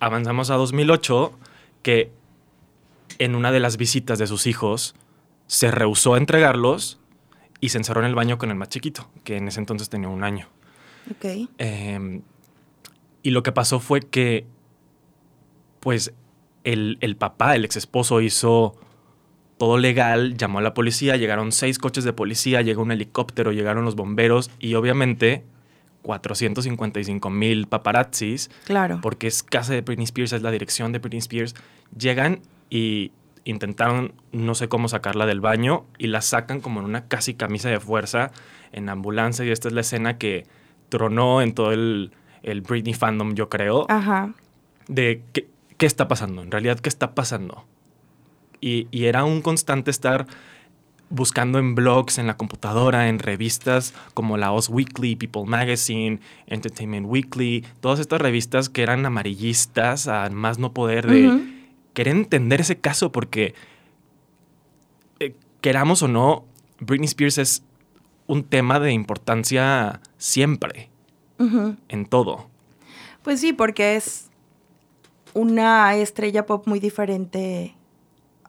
avanzamos 0.00 0.50
a 0.50 0.56
2008, 0.56 1.32
que 1.82 2.12
en 3.18 3.34
una 3.34 3.52
de 3.52 3.60
las 3.60 3.76
visitas 3.76 4.18
de 4.18 4.26
sus 4.26 4.46
hijos 4.46 4.94
se 5.46 5.70
rehusó 5.70 6.14
a 6.14 6.18
entregarlos 6.18 6.98
y 7.60 7.70
se 7.70 7.78
encerró 7.78 8.00
en 8.00 8.06
el 8.06 8.14
baño 8.14 8.38
con 8.38 8.50
el 8.50 8.56
más 8.56 8.68
chiquito, 8.68 9.08
que 9.24 9.36
en 9.36 9.48
ese 9.48 9.60
entonces 9.60 9.88
tenía 9.88 10.08
un 10.08 10.24
año. 10.24 10.48
Ok. 11.10 11.48
Eh, 11.58 12.20
y 13.22 13.30
lo 13.30 13.42
que 13.42 13.52
pasó 13.52 13.80
fue 13.80 14.00
que, 14.00 14.46
pues, 15.80 16.12
el, 16.64 16.98
el 17.00 17.16
papá, 17.16 17.54
el 17.56 17.64
ex 17.64 17.76
esposo, 17.76 18.20
hizo 18.20 18.74
todo 19.58 19.78
legal, 19.78 20.36
llamó 20.36 20.58
a 20.58 20.62
la 20.62 20.74
policía, 20.74 21.16
llegaron 21.16 21.52
seis 21.52 21.78
coches 21.78 22.04
de 22.04 22.12
policía, 22.12 22.60
llegó 22.62 22.82
un 22.82 22.90
helicóptero, 22.92 23.52
llegaron 23.52 23.84
los 23.84 23.94
bomberos 23.96 24.50
y 24.58 24.74
obviamente 24.74 25.44
455 26.02 27.30
mil 27.30 27.66
paparazzis, 27.66 28.50
Claro. 28.64 28.98
porque 29.02 29.26
es 29.26 29.42
casa 29.42 29.72
de 29.72 29.80
Britney 29.80 30.04
Spears, 30.04 30.32
es 30.32 30.42
la 30.42 30.50
dirección 30.50 30.92
de 30.92 30.98
Britney 30.98 31.18
Spears, 31.20 31.54
llegan 31.96 32.40
y 32.70 33.12
intentaron 33.44 34.14
no 34.32 34.54
sé 34.54 34.68
cómo 34.68 34.88
sacarla 34.88 35.26
del 35.26 35.40
baño 35.40 35.84
y 35.98 36.06
la 36.06 36.22
sacan 36.22 36.60
como 36.60 36.80
en 36.80 36.86
una 36.86 37.08
casi 37.08 37.34
camisa 37.34 37.68
de 37.68 37.78
fuerza 37.78 38.30
en 38.72 38.88
ambulancia 38.88 39.44
y 39.44 39.50
esta 39.50 39.68
es 39.68 39.74
la 39.74 39.82
escena 39.82 40.18
que 40.18 40.46
tronó 40.88 41.42
en 41.42 41.54
todo 41.54 41.72
el, 41.72 42.12
el 42.42 42.60
Britney 42.62 42.94
fandom, 42.94 43.34
yo 43.34 43.48
creo, 43.48 43.86
Ajá. 43.88 44.32
de 44.88 45.22
qué, 45.32 45.48
qué 45.76 45.86
está 45.86 46.08
pasando, 46.08 46.42
en 46.42 46.50
realidad 46.50 46.80
qué 46.80 46.88
está 46.88 47.14
pasando. 47.14 47.64
Y, 48.60 48.88
y 48.90 49.04
era 49.04 49.24
un 49.24 49.42
constante 49.42 49.90
estar 49.90 50.26
buscando 51.10 51.58
en 51.58 51.74
blogs, 51.74 52.18
en 52.18 52.26
la 52.26 52.36
computadora, 52.36 53.08
en 53.08 53.18
revistas 53.18 53.94
como 54.14 54.36
la 54.36 54.52
Oz 54.52 54.68
Weekly, 54.68 55.16
People 55.16 55.44
Magazine, 55.46 56.20
Entertainment 56.46 57.06
Weekly, 57.06 57.64
todas 57.80 58.00
estas 58.00 58.20
revistas 58.20 58.68
que 58.68 58.82
eran 58.82 59.04
amarillistas, 59.04 60.08
a 60.08 60.28
más 60.30 60.58
no 60.58 60.72
poder 60.72 61.06
de 61.06 61.53
querer 61.94 62.14
entender 62.14 62.60
ese 62.60 62.76
caso 62.76 63.10
porque 63.10 63.54
eh, 65.20 65.34
queramos 65.60 66.02
o 66.02 66.08
no, 66.08 66.44
Britney 66.80 67.06
Spears 67.06 67.38
es 67.38 67.62
un 68.26 68.44
tema 68.44 68.80
de 68.80 68.92
importancia 68.92 70.00
siempre, 70.18 70.90
en 71.88 72.06
todo. 72.06 72.48
Pues 73.22 73.40
sí, 73.40 73.52
porque 73.52 73.96
es 73.96 74.30
una 75.34 75.94
estrella 75.96 76.46
pop 76.46 76.66
muy 76.66 76.80
diferente 76.80 77.74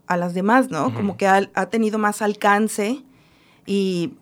a 0.07 0.17
las 0.17 0.33
demás, 0.33 0.69
¿no? 0.69 0.93
Como 0.93 1.17
que 1.17 1.27
ha, 1.27 1.69
tenido 1.69 1.97
más 1.97 2.21
alcance 2.21 3.01
y 3.65 4.13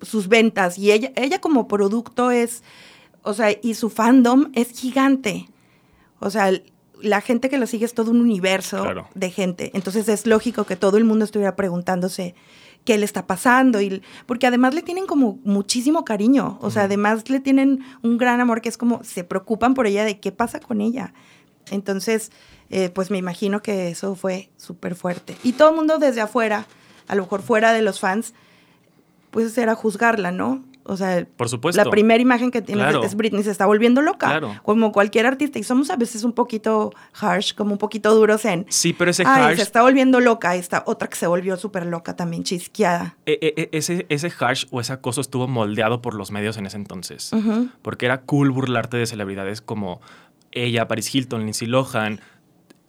sus 0.00 0.28
ventas. 0.28 0.78
Y 0.78 0.92
ella, 0.92 1.12
ella 1.14 1.40
como 1.40 1.68
producto 1.68 2.30
es, 2.30 2.64
o 3.22 3.34
sea, 3.34 3.50
y 3.62 3.74
su 3.74 3.90
fandom 3.90 4.50
es 4.54 4.70
gigante. 4.70 5.48
O 6.18 6.30
sea, 6.30 6.50
la 7.02 7.20
gente 7.20 7.48
que 7.48 7.58
lo 7.58 7.66
sigue 7.66 7.84
es 7.84 7.94
todo 7.94 8.10
un 8.10 8.20
universo 8.20 8.84
de 9.14 9.30
gente. 9.30 9.70
Entonces 9.74 10.08
es 10.08 10.26
lógico 10.26 10.64
que 10.64 10.76
todo 10.76 10.96
el 10.96 11.04
mundo 11.04 11.24
estuviera 11.24 11.56
preguntándose 11.56 12.34
qué 12.84 12.98
le 12.98 13.04
está 13.04 13.26
pasando. 13.26 13.80
Y, 13.80 14.02
porque 14.26 14.46
además 14.46 14.74
le 14.74 14.82
tienen 14.82 15.06
como 15.06 15.38
muchísimo 15.44 16.04
cariño. 16.04 16.58
O 16.60 16.70
sea, 16.70 16.84
además 16.84 17.28
le 17.28 17.40
tienen 17.40 17.84
un 18.02 18.18
gran 18.18 18.40
amor 18.40 18.60
que 18.60 18.68
es 18.68 18.78
como 18.78 19.02
se 19.04 19.24
preocupan 19.24 19.74
por 19.74 19.86
ella 19.86 20.04
de 20.04 20.20
qué 20.20 20.32
pasa 20.32 20.60
con 20.60 20.80
ella. 20.80 21.12
Entonces, 21.70 22.32
eh, 22.70 22.88
pues 22.90 23.10
me 23.10 23.18
imagino 23.18 23.62
que 23.62 23.90
eso 23.90 24.14
fue 24.14 24.50
súper 24.56 24.94
fuerte. 24.94 25.36
Y 25.42 25.52
todo 25.52 25.70
el 25.70 25.76
mundo 25.76 25.98
desde 25.98 26.20
afuera, 26.20 26.66
a 27.08 27.14
lo 27.14 27.22
mejor 27.22 27.42
fuera 27.42 27.72
de 27.72 27.82
los 27.82 28.00
fans, 28.00 28.34
pues 29.30 29.56
era 29.58 29.74
juzgarla, 29.74 30.32
¿no? 30.32 30.64
O 30.84 30.96
sea, 30.96 31.26
Por 31.36 31.48
supuesto. 31.48 31.82
la 31.82 31.90
primera 31.90 32.20
imagen 32.20 32.50
que 32.50 32.62
tiene 32.62 32.84
es 33.04 33.14
Britney 33.14 33.42
se 33.42 33.50
está 33.50 33.66
volviendo 33.66 34.02
loca. 34.02 34.40
Como 34.62 34.92
cualquier 34.92 35.26
artista. 35.26 35.58
Y 35.58 35.62
somos 35.62 35.90
a 35.90 35.96
veces 35.96 36.24
un 36.24 36.32
poquito 36.32 36.92
harsh, 37.20 37.54
como 37.54 37.72
un 37.72 37.78
poquito 37.78 38.14
duros 38.14 38.44
en. 38.44 38.66
Sí, 38.68 38.92
pero 38.92 39.10
ese 39.10 39.24
harsh. 39.24 39.56
se 39.56 39.62
está 39.62 39.82
volviendo 39.82 40.20
loca. 40.20 40.56
Esta 40.56 40.82
otra 40.86 41.08
que 41.08 41.16
se 41.16 41.26
volvió 41.26 41.56
súper 41.56 41.86
loca 41.86 42.16
también, 42.16 42.44
chisqueada. 42.44 43.16
E, 43.26 43.38
e, 43.40 43.62
e, 43.62 43.68
ese, 43.72 44.06
ese 44.08 44.32
harsh 44.38 44.66
o 44.70 44.80
ese 44.80 44.92
acoso 44.92 45.20
estuvo 45.20 45.46
moldeado 45.46 46.02
por 46.02 46.14
los 46.14 46.30
medios 46.30 46.56
en 46.56 46.66
ese 46.66 46.76
entonces. 46.76 47.30
Porque 47.82 48.06
era 48.06 48.22
cool 48.22 48.50
burlarte 48.50 48.96
de 48.96 49.06
celebridades 49.06 49.60
como 49.60 50.00
ella, 50.52 50.88
Paris 50.88 51.14
Hilton, 51.14 51.42
Lindsay 51.42 51.68
Lohan, 51.68 52.20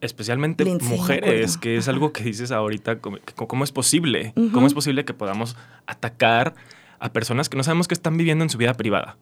especialmente 0.01 0.65
mujeres, 0.65 1.57
que 1.57 1.77
es 1.77 1.87
algo 1.87 2.11
que 2.11 2.23
dices 2.23 2.51
ahorita, 2.51 2.99
¿cómo, 2.99 3.63
es 3.63 3.71
posible? 3.71 4.33
¿Cómo 4.51 4.67
es 4.67 4.73
posible 4.73 5.05
que 5.05 5.13
podamos 5.13 5.55
atacar 5.85 6.55
a 7.01 7.11
personas 7.11 7.49
que 7.49 7.57
no 7.57 7.63
sabemos 7.63 7.87
qué 7.87 7.93
están 7.93 8.15
viviendo 8.15 8.43
en 8.43 8.49
su 8.49 8.57
vida 8.57 8.73
privada? 8.75 9.17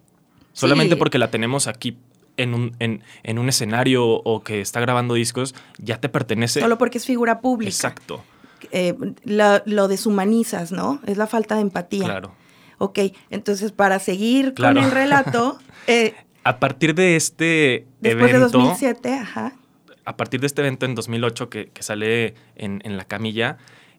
Solamente 0.53 0.95
porque 0.95 1.17
la 1.17 1.31
tenemos 1.31 1.67
aquí 1.67 1.97
en 2.37 2.53
un, 2.53 2.75
en, 2.79 3.39
un 3.39 3.49
escenario 3.49 4.05
o 4.05 4.43
que 4.43 4.61
está 4.61 4.79
grabando 4.79 5.13
discos, 5.13 5.55
ya 5.77 5.99
te 5.99 6.09
pertenece. 6.09 6.59
Solo 6.59 6.77
porque 6.77 6.97
es 6.97 7.05
figura 7.05 7.41
pública. 7.41 7.69
Exacto. 7.69 8.23
Eh, 8.71 8.95
lo 9.25 9.87
deshumanizas, 9.87 10.71
¿no? 10.71 10.99
Es 11.05 11.17
la 11.17 11.27
falta 11.27 11.55
de 11.55 11.61
empatía. 11.61 12.05
Claro. 12.05 12.33
Ok, 12.77 12.99
entonces 13.29 13.73
para 13.73 13.99
seguir 13.99 14.53
con 14.53 14.77
el 14.77 14.89
relato, 14.89 15.59
eh, 15.87 16.13
a 16.43 16.59
partir 16.59 16.95
de 16.95 17.17
este 17.17 17.85
Después 17.99 18.31
evento. 18.31 18.57
de 18.57 18.63
2007, 18.63 19.13
ajá. 19.15 19.53
A 20.05 20.15
partir 20.15 20.39
de 20.39 20.47
este 20.47 20.61
evento 20.61 20.85
en 20.85 20.95
2008 20.95 21.49
que, 21.49 21.71
sale 21.81 22.35
en, 22.55 22.97
la 22.97 23.03
camilla, 23.03 23.57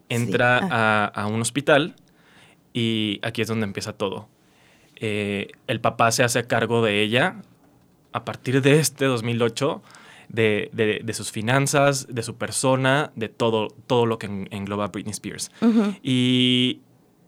entra 0.08 1.08
a, 1.08 1.26
un 1.26 1.40
hospital 1.40 1.94
y 2.72 3.20
aquí 3.22 3.42
es 3.42 3.48
donde 3.48 3.64
empieza 3.64 3.92
todo. 3.92 4.28
Eh, 4.96 5.48
el 5.66 5.80
papá 5.80 6.12
se 6.12 6.22
hace 6.22 6.46
cargo 6.46 6.84
de 6.84 7.02
ella 7.02 7.42
a 8.12 8.24
partir 8.24 8.60
de 8.60 8.80
este 8.80 9.06
2008, 9.06 9.82
de, 10.28 11.10
sus 11.14 11.30
finanzas, 11.30 12.06
de 12.08 12.22
su 12.22 12.36
persona, 12.36 13.12
de 13.16 13.28
todo, 13.28 13.68
todo 13.86 14.06
lo 14.06 14.18
que 14.18 14.26
engloba 14.50 14.88
Britney 14.88 15.12
Spears. 15.12 15.50
Y 16.02 16.80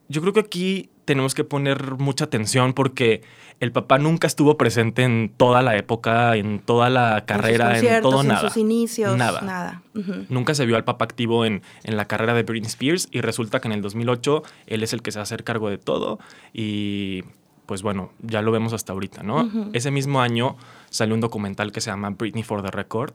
yo 0.07 0.21
creo 0.21 0.33
que 0.33 0.39
aquí 0.39 0.89
tenemos 1.05 1.33
que 1.33 1.43
poner 1.43 1.97
mucha 1.97 2.25
atención 2.25 2.73
porque 2.73 3.21
el 3.59 3.71
papá 3.71 3.97
nunca 3.97 4.27
estuvo 4.27 4.57
presente 4.57 5.03
en 5.03 5.31
toda 5.35 5.61
la 5.61 5.75
época, 5.77 6.35
en 6.35 6.59
toda 6.59 6.89
la 6.89 7.25
carrera, 7.25 7.77
en, 7.77 8.01
todo 8.01 8.23
nada. 8.23 8.41
En 8.41 8.47
sus 8.47 8.57
inicios, 8.57 9.17
nada. 9.17 9.41
nada. 9.41 9.83
Nunca 10.29 10.55
se 10.55 10.65
vio 10.65 10.75
al 10.75 10.83
papá 10.83 11.05
activo 11.05 11.45
en, 11.45 11.61
en, 11.83 11.97
la 11.97 12.05
carrera 12.05 12.33
de 12.33 12.43
Britney 12.43 12.67
Spears 12.67 13.07
y 13.11 13.21
resulta 13.21 13.59
que 13.59 13.67
en 13.67 13.73
el 13.73 13.81
2008 13.81 14.43
él 14.67 14.83
es 14.83 14.93
el 14.93 15.01
que 15.01 15.11
se 15.11 15.19
va 15.19 15.21
a 15.21 15.23
hacer 15.23 15.43
cargo 15.43 15.69
de 15.69 15.77
todo 15.77 16.19
y 16.51 17.23
pues 17.65 17.81
bueno, 17.81 18.11
ya 18.21 18.41
lo 18.41 18.51
vemos 18.51 18.73
hasta 18.73 18.91
ahorita, 18.91 19.23
¿no? 19.23 19.49
Ese 19.71 19.89
mismo 19.89 20.21
año 20.21 20.57
salió 20.89 21.15
un 21.15 21.21
documental 21.21 21.71
que 21.71 21.79
se 21.79 21.89
llama 21.89 22.09
Britney 22.09 22.43
for 22.43 22.61
the 22.61 22.71
Record 22.71 23.13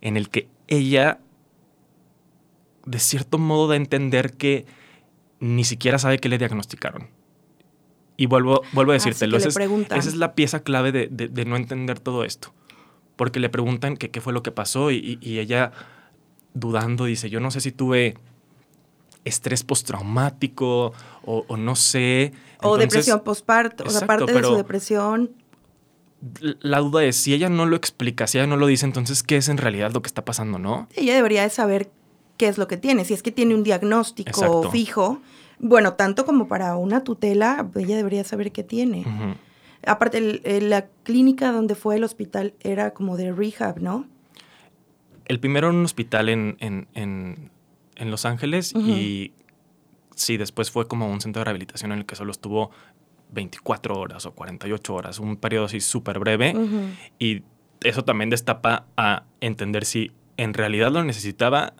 en 0.00 0.16
el 0.16 0.30
que 0.30 0.48
ella 0.68 1.18
de 2.86 2.98
cierto 2.98 3.38
modo 3.38 3.68
da 3.68 3.74
a 3.74 3.76
entender 3.76 4.32
que 4.32 4.64
ni 5.38 5.64
siquiera 5.64 5.98
sabe 5.98 6.18
qué 6.18 6.28
le 6.28 6.38
diagnosticaron. 6.38 7.08
Y 8.20 8.26
vuelvo, 8.26 8.60
vuelvo 8.74 8.92
a 8.92 8.96
decírtelo, 8.96 9.38
esa, 9.38 9.48
es, 9.48 10.14
la 10.14 10.34
pieza 10.34 10.62
clave 10.62 10.92
de, 10.92 11.44
no 11.46 11.56
entender 11.56 12.00
todo 12.00 12.22
esto. 12.22 12.52
Porque 13.16 13.40
le 13.40 13.48
preguntan 13.48 13.96
qué 13.96 14.20
fue 14.20 14.34
lo 14.34 14.42
que 14.42 14.50
pasó 14.50 14.90
y, 14.90 15.18
ella 15.22 15.72
dudando 16.52 17.06
dice, 17.06 17.30
yo 17.30 17.40
no 17.40 17.50
sé 17.50 17.62
si 17.62 17.72
tuve 17.72 18.18
estrés 19.24 19.64
postraumático 19.64 20.92
o, 21.24 21.56
no 21.56 21.76
sé. 21.76 22.34
o 22.60 22.76
depresión 22.76 23.20
postparto, 23.20 23.84
o 23.84 23.90
sea, 23.90 24.06
parte 24.06 24.30
de 24.30 24.44
su 24.44 24.54
depresión. 24.54 25.30
La 26.60 26.80
duda 26.80 27.02
es, 27.02 27.16
si 27.16 27.32
ella 27.32 27.48
no 27.48 27.64
lo 27.64 27.74
explica, 27.74 28.26
si 28.26 28.36
ella 28.36 28.46
no 28.46 28.58
lo 28.58 28.66
dice, 28.66 28.84
entonces, 28.84 29.22
¿qué 29.22 29.38
es 29.38 29.48
en 29.48 29.56
realidad 29.56 29.92
lo 29.94 30.02
que 30.02 30.08
está 30.08 30.26
pasando, 30.26 30.58
no? 30.58 30.88
Ella 30.94 31.14
debería 31.14 31.42
de 31.42 31.48
saber 31.48 31.90
qué 32.36 32.48
es 32.48 32.58
lo 32.58 32.68
que 32.68 32.76
tiene. 32.76 33.06
Si 33.06 33.14
es 33.14 33.22
que 33.22 33.32
tiene 33.32 33.54
un 33.54 33.62
diagnóstico 33.62 34.70
fijo, 34.70 35.22
bueno, 35.60 35.92
tanto 35.92 36.24
como 36.24 36.48
para 36.48 36.76
una 36.76 37.04
tutela, 37.04 37.68
ella 37.76 37.96
debería 37.96 38.24
saber 38.24 38.50
qué 38.50 38.64
tiene. 38.64 39.04
Aparte, 39.86 40.40
la 40.60 40.86
clínica 41.04 41.52
donde 41.52 41.74
fue 41.74 41.96
el 41.96 42.04
hospital 42.04 42.54
era 42.60 42.92
como 42.92 43.16
de 43.16 43.32
rehab, 43.32 43.80
¿no? 43.80 44.06
El 45.26 45.38
primero 45.38 45.70
en 45.70 45.76
un 45.76 45.84
hospital 45.84 46.28
en, 46.28 46.56
en, 46.60 47.50
Los 48.10 48.24
Ángeles 48.24 48.74
y 48.74 49.32
sí, 50.14 50.38
después 50.38 50.70
fue 50.70 50.88
como 50.88 51.10
un 51.10 51.20
centro 51.20 51.40
de 51.40 51.44
rehabilitación 51.44 51.92
en 51.92 51.98
el 51.98 52.06
que 52.06 52.16
solo 52.16 52.32
estuvo 52.32 52.70
24 53.32 53.94
horas 53.94 54.26
o 54.26 54.32
48 54.32 54.94
horas, 54.94 55.18
un 55.18 55.36
periodo 55.36 55.66
así 55.66 55.80
súper 55.80 56.18
breve. 56.18 56.54
Y 57.18 57.42
eso 57.82 58.04
también 58.04 58.30
destapa 58.30 58.86
a 58.96 59.24
entender 59.40 59.84
si 59.84 60.12
en 60.38 60.54
realidad 60.54 60.90
lo 60.90 61.04
necesitaba 61.04 61.74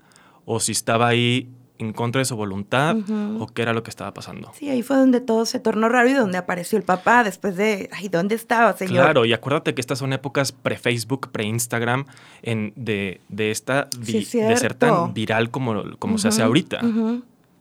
o 0.44 0.60
si 0.60 0.72
estaba 0.72 1.08
ahí 1.08 1.49
en 1.80 1.92
contra 1.94 2.18
de 2.20 2.26
su 2.26 2.37
voluntad 2.37 2.96
o 3.38 3.46
qué 3.46 3.62
era 3.62 3.72
lo 3.72 3.82
que 3.82 3.90
estaba 3.90 4.12
pasando. 4.12 4.52
Sí, 4.54 4.68
ahí 4.68 4.82
fue 4.82 4.96
donde 4.96 5.20
todo 5.20 5.46
se 5.46 5.58
tornó 5.60 5.88
raro 5.88 6.08
y 6.10 6.12
donde 6.12 6.37
apareció 6.37 6.76
el 6.76 6.84
papá 6.84 7.25
después 7.25 7.56
de, 7.56 7.88
ay, 7.92 8.08
¿dónde 8.08 8.34
estaba, 8.34 8.76
señor? 8.76 9.04
Claro, 9.04 9.25
y 9.25 9.32
acuérdate 9.32 9.75
que 9.75 9.80
estas 9.80 9.99
son 9.99 10.12
épocas 10.12 10.52
pre-Facebook, 10.52 11.30
pre-Instagram, 11.32 12.04
de, 12.42 13.20
de 13.28 13.50
esta, 13.50 13.88
de 13.99 14.56
ser 14.56 14.75
tan 14.75 15.14
viral 15.14 15.50
como, 15.50 15.96
como 15.99 16.18
se 16.18 16.28
hace 16.28 16.42
ahorita. 16.42 16.80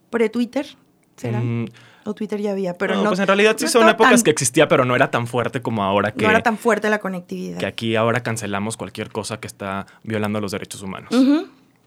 ¿Pre-Twitter 0.09 0.67
será? 1.15 1.39
Mm. 1.39 1.67
o 2.05 2.13
Twitter 2.13 2.41
ya 2.41 2.51
había, 2.51 2.73
pero 2.77 2.95
no. 2.95 3.09
pues 3.09 3.19
en 3.19 3.27
realidad 3.27 3.55
sí 3.57 3.67
son 3.67 3.87
épocas 3.87 4.23
que 4.23 4.31
existía, 4.31 4.67
pero 4.67 4.83
no 4.83 4.95
era 4.95 5.11
tan 5.11 5.27
fuerte 5.27 5.61
como 5.61 5.83
ahora 5.83 6.11
que. 6.11 6.25
No 6.25 6.31
era 6.31 6.41
tan 6.41 6.57
fuerte 6.57 6.89
la 6.89 6.99
conectividad. 6.99 7.59
Que 7.59 7.65
aquí 7.65 7.95
ahora 7.95 8.21
cancelamos 8.21 8.75
cualquier 8.75 9.11
cosa 9.11 9.39
que 9.39 9.47
está 9.47 9.85
violando 10.03 10.41
los 10.41 10.51
derechos 10.51 10.81
humanos. 10.81 11.13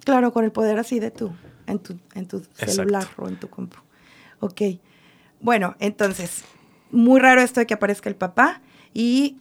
Claro, 0.05 0.33
con 0.33 0.45
el 0.45 0.53
poder 0.53 0.79
así 0.79 0.99
de 0.99 1.11
tú, 1.11 1.33
en 1.67 1.79
tu, 1.79 1.99
en 2.15 2.27
tu 2.27 2.43
celular 2.55 3.07
o 3.17 3.29
en 3.29 3.37
tu 3.37 3.49
compu. 3.49 3.79
Ok. 4.41 4.63
Bueno, 5.41 5.77
entonces, 5.79 6.45
muy 6.91 7.21
raro 7.21 7.41
esto 7.41 7.61
de 7.61 7.67
que 7.67 7.75
aparezca 7.75 8.09
el 8.09 8.17
papá 8.17 8.61
y 8.95 9.37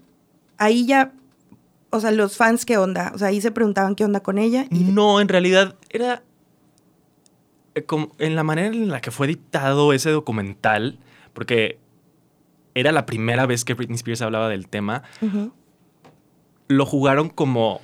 ahí 0.57 0.85
ya, 0.85 1.13
o 1.89 1.99
sea, 1.99 2.11
los 2.11 2.37
fans, 2.37 2.65
¿qué 2.65 2.77
onda? 2.77 3.11
O 3.13 3.17
sea, 3.17 3.27
ahí 3.27 3.41
se 3.41 3.51
preguntaban 3.51 3.95
qué 3.95 4.05
onda 4.05 4.21
con 4.21 4.37
ella. 4.37 4.65
No, 4.69 5.19
en 5.19 5.27
realidad 5.27 5.75
era 5.89 6.23
eh, 7.75 7.83
como 7.83 8.11
en 8.19 8.35
la 8.35 8.43
manera 8.43 8.67
en 8.67 8.89
la 8.89 9.01
que 9.01 9.11
fue 9.11 9.27
editado 9.27 9.93
ese 9.93 10.09
documental, 10.09 10.99
porque 11.33 11.79
era 12.75 12.91
la 12.91 13.05
primera 13.05 13.45
vez 13.45 13.65
que 13.65 13.73
Britney 13.73 13.95
Spears 13.95 14.21
hablaba 14.21 14.49
del 14.49 14.67
tema, 14.67 15.03
lo 16.67 16.85
jugaron 16.85 17.29
como 17.29 17.81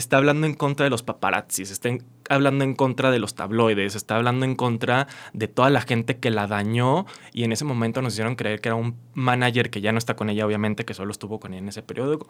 está 0.00 0.16
hablando 0.16 0.46
en 0.46 0.54
contra 0.54 0.84
de 0.84 0.90
los 0.90 1.02
paparazzis, 1.02 1.70
está 1.70 1.90
hablando 2.28 2.64
en 2.64 2.74
contra 2.74 3.10
de 3.10 3.18
los 3.18 3.34
tabloides, 3.34 3.94
está 3.94 4.16
hablando 4.16 4.44
en 4.44 4.56
contra 4.56 5.06
de 5.32 5.46
toda 5.46 5.70
la 5.70 5.82
gente 5.82 6.18
que 6.18 6.30
la 6.30 6.46
dañó 6.46 7.06
y 7.32 7.44
en 7.44 7.52
ese 7.52 7.64
momento 7.64 8.02
nos 8.02 8.14
hicieron 8.14 8.34
creer 8.34 8.60
que 8.60 8.70
era 8.70 8.76
un 8.76 8.96
manager 9.14 9.70
que 9.70 9.80
ya 9.80 9.92
no 9.92 9.98
está 9.98 10.16
con 10.16 10.30
ella, 10.30 10.46
obviamente, 10.46 10.84
que 10.84 10.94
solo 10.94 11.12
estuvo 11.12 11.38
con 11.38 11.52
ella 11.52 11.62
en 11.62 11.68
ese 11.68 11.82
periodo. 11.82 12.26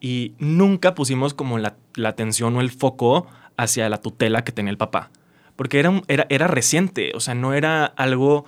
Y 0.00 0.34
nunca 0.38 0.94
pusimos 0.94 1.34
como 1.34 1.58
la, 1.58 1.76
atención 2.04 2.56
o 2.56 2.60
el 2.60 2.70
foco 2.70 3.26
hacia 3.56 3.88
la 3.88 3.98
tutela 4.00 4.44
que 4.44 4.52
tenía 4.52 4.70
el 4.70 4.78
papá. 4.78 5.10
porque 5.56 5.78
era, 5.78 6.02
era, 6.08 6.26
era 6.28 6.46
reciente, 6.46 7.12
o 7.14 7.20
sea, 7.20 7.34
no 7.34 7.54
era 7.54 7.86
algo 7.86 8.44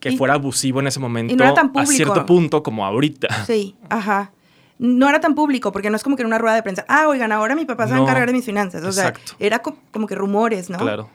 que 0.00 0.10
Y- 0.10 0.16
fuera 0.18 0.34
abusivo 0.34 0.80
en 0.80 0.86
ese 0.86 1.00
momento 1.00 1.32
era 1.32 1.54
tan 1.54 1.72
a 1.74 1.86
cierto 1.86 2.26
punto 2.26 2.62
como 2.62 2.84
ahorita. 2.84 3.44
Sí, 3.46 3.74
ajá. 3.88 4.33
No 4.78 5.08
era 5.08 5.20
tan 5.20 5.34
público, 5.34 5.70
porque 5.72 5.88
no 5.90 5.96
es 5.96 6.02
como 6.02 6.16
que 6.16 6.22
en 6.22 6.26
una 6.26 6.38
rueda 6.38 6.54
de 6.56 6.62
prensa, 6.62 6.84
ah, 6.88 7.06
oigan, 7.08 7.30
ahora 7.32 7.54
mi 7.54 7.64
papá 7.64 7.84
se 7.86 7.90
va 7.92 7.96
a 7.96 7.98
No, 8.00 8.04
encargar 8.06 8.26
de 8.26 8.32
mis 8.32 8.44
finanzas. 8.44 8.82
O 8.84 8.90
sea, 8.92 9.08
exacto. 9.08 9.32
era 9.38 9.60
co- 9.60 9.78
como 9.92 10.06
que 10.06 10.14
rumores, 10.16 10.68
¿no? 10.70 10.78
Claro. 10.78 11.08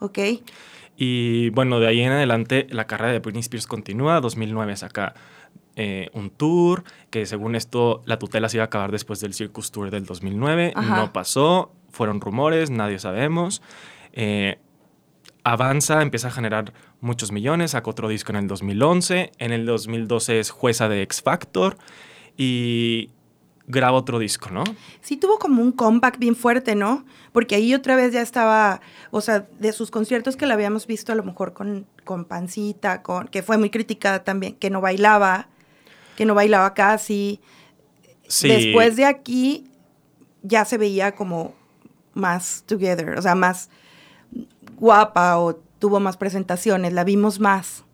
Ok. 0.00 0.18
Y 0.96 1.50
bueno, 1.50 1.80
de 1.80 1.86
ahí 1.86 2.00
en 2.00 2.12
adelante 2.12 2.66
la 2.70 2.86
carrera 2.86 3.12
de 3.12 3.20
Britney 3.20 3.40
Spears 3.40 3.66
continúa. 3.66 4.20
2009 4.20 4.76
saca 4.76 5.14
eh, 5.76 6.10
un 6.12 6.30
tour, 6.30 6.82
que 7.10 7.24
según 7.24 7.54
esto 7.54 8.02
la 8.04 8.18
tutela 8.18 8.48
se 8.48 8.56
iba 8.56 8.64
a 8.64 8.66
acabar 8.66 8.90
después 8.90 9.20
del 9.20 9.32
Circus 9.32 9.70
Tour 9.70 9.90
del 9.90 10.04
2009. 10.04 10.72
Ajá. 10.74 10.96
No 10.96 11.12
pasó, 11.12 11.72
fueron 11.90 12.20
rumores, 12.20 12.68
nadie 12.70 12.98
sabemos. 12.98 13.62
Eh, 14.12 14.58
avanza, 15.44 16.02
empieza 16.02 16.28
a 16.28 16.30
generar 16.32 16.72
muchos 17.00 17.32
millones, 17.32 17.70
saca 17.72 17.88
otro 17.90 18.08
disco 18.08 18.32
en 18.32 18.36
el 18.36 18.48
2011. 18.48 19.30
En 19.38 19.52
el 19.52 19.66
2012 19.66 20.40
es 20.40 20.50
jueza 20.50 20.88
de 20.88 21.02
X 21.02 21.22
Factor 21.22 21.76
y 22.38 23.10
graba 23.66 23.98
otro 23.98 24.18
disco, 24.18 24.48
¿no? 24.50 24.64
Sí 25.02 25.18
tuvo 25.18 25.38
como 25.38 25.60
un 25.60 25.72
comeback 25.72 26.18
bien 26.18 26.34
fuerte, 26.34 26.74
¿no? 26.74 27.04
Porque 27.32 27.54
ahí 27.54 27.74
otra 27.74 27.96
vez 27.96 28.14
ya 28.14 28.22
estaba, 28.22 28.80
o 29.10 29.20
sea, 29.20 29.46
de 29.58 29.72
sus 29.72 29.90
conciertos 29.90 30.36
que 30.36 30.46
la 30.46 30.54
habíamos 30.54 30.86
visto 30.86 31.12
a 31.12 31.14
lo 31.14 31.22
mejor 31.22 31.52
con, 31.52 31.86
con 32.04 32.24
Pancita, 32.24 33.02
con, 33.02 33.28
que 33.28 33.42
fue 33.42 33.58
muy 33.58 33.68
criticada 33.68 34.24
también, 34.24 34.54
que 34.54 34.70
no 34.70 34.80
bailaba, 34.80 35.48
que 36.16 36.24
no 36.24 36.34
bailaba 36.34 36.72
casi. 36.72 37.40
Sí. 38.26 38.48
Después 38.48 38.96
de 38.96 39.04
aquí 39.04 39.70
ya 40.42 40.64
se 40.64 40.78
veía 40.78 41.14
como 41.14 41.54
más 42.14 42.64
together, 42.66 43.18
o 43.18 43.22
sea, 43.22 43.34
más 43.34 43.68
guapa 44.78 45.38
o 45.38 45.56
tuvo 45.78 46.00
más 46.00 46.16
presentaciones, 46.16 46.92
la 46.92 47.04
vimos 47.04 47.38
más, 47.38 47.84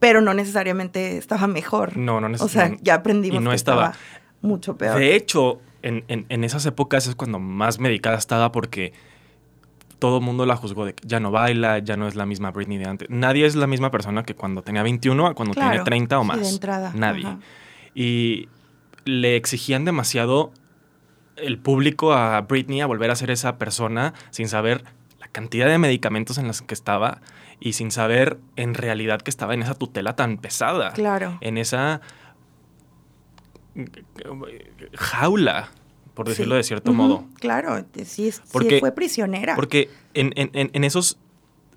pero 0.00 0.20
no 0.20 0.34
necesariamente 0.34 1.16
estaba 1.18 1.46
mejor. 1.46 1.96
No, 1.96 2.20
no 2.20 2.26
O 2.26 2.30
sea, 2.30 2.44
necesariamente. 2.44 2.82
ya 2.84 2.94
aprendimos 2.94 3.40
Y 3.40 3.44
no 3.44 3.50
que 3.50 3.56
estaba. 3.56 3.90
estaba 3.90 4.04
mucho 4.42 4.76
peor. 4.76 4.98
De 4.98 5.14
hecho, 5.14 5.60
en, 5.82 6.04
en- 6.08 6.26
en 6.28 6.42
esas 6.44 6.66
épocas 6.66 7.06
es 7.06 7.14
cuando 7.14 7.38
más 7.38 7.78
medicada 7.78 8.16
estaba 8.18 8.50
porque 8.50 8.92
todo 9.98 10.16
el 10.18 10.24
mundo 10.24 10.46
la 10.46 10.56
juzgó 10.56 10.86
de 10.86 10.94
que 10.94 11.06
ya 11.06 11.20
no 11.20 11.30
baila, 11.30 11.78
ya 11.78 11.96
no 11.96 12.08
es 12.08 12.14
la 12.16 12.24
misma 12.26 12.50
Britney 12.50 12.78
de 12.78 12.86
antes. 12.86 13.10
Nadie 13.10 13.44
es 13.44 13.54
la 13.54 13.66
misma 13.66 13.90
persona 13.90 14.22
que 14.24 14.34
cuando 14.34 14.62
tenía 14.62 14.82
21 14.82 15.26
a 15.26 15.34
cuando 15.34 15.52
Claro, 15.54 15.70
tiene 15.70 15.84
30 15.84 16.18
o 16.18 16.22
sí, 16.22 16.28
más. 16.28 16.40
de 16.40 16.48
entrada, 16.48 16.92
Nadie. 16.94 17.26
ajá. 17.26 17.38
Y 17.94 18.48
le 19.04 19.36
exigían 19.36 19.84
demasiado 19.84 20.52
el 21.36 21.58
público 21.58 22.12
a 22.14 22.40
Britney 22.42 22.80
a 22.80 22.86
volver 22.86 23.10
a 23.10 23.16
ser 23.16 23.30
esa 23.30 23.58
persona 23.58 24.14
sin 24.30 24.48
saber 24.48 24.84
la 25.20 25.28
cantidad 25.28 25.68
de 25.68 25.78
medicamentos 25.78 26.38
en 26.38 26.46
los 26.48 26.62
que 26.62 26.74
estaba 26.74 27.20
y 27.60 27.74
sin 27.74 27.90
saber 27.92 28.38
en 28.56 28.74
realidad 28.74 29.20
que 29.20 29.30
estaba 29.30 29.54
en 29.54 29.62
esa 29.62 29.74
tutela 29.74 30.16
tan 30.16 30.38
pesada 30.38 30.92
Claro. 30.94 31.38
en 31.42 31.58
esa 31.58 32.00
jaula, 34.94 35.68
por 36.14 36.28
decirlo 36.28 36.54
Sí. 36.54 36.58
de 36.58 36.62
cierto 36.64 36.92
modo. 36.92 37.24
Claro, 37.38 37.84
sí, 38.04 38.32
sí 38.32 38.40
Porque- 38.52 38.80
fue 38.80 38.92
prisionera. 38.92 39.54
Porque 39.56 39.90
en, 40.14 40.32
en- 40.36 40.84
esos 40.84 41.18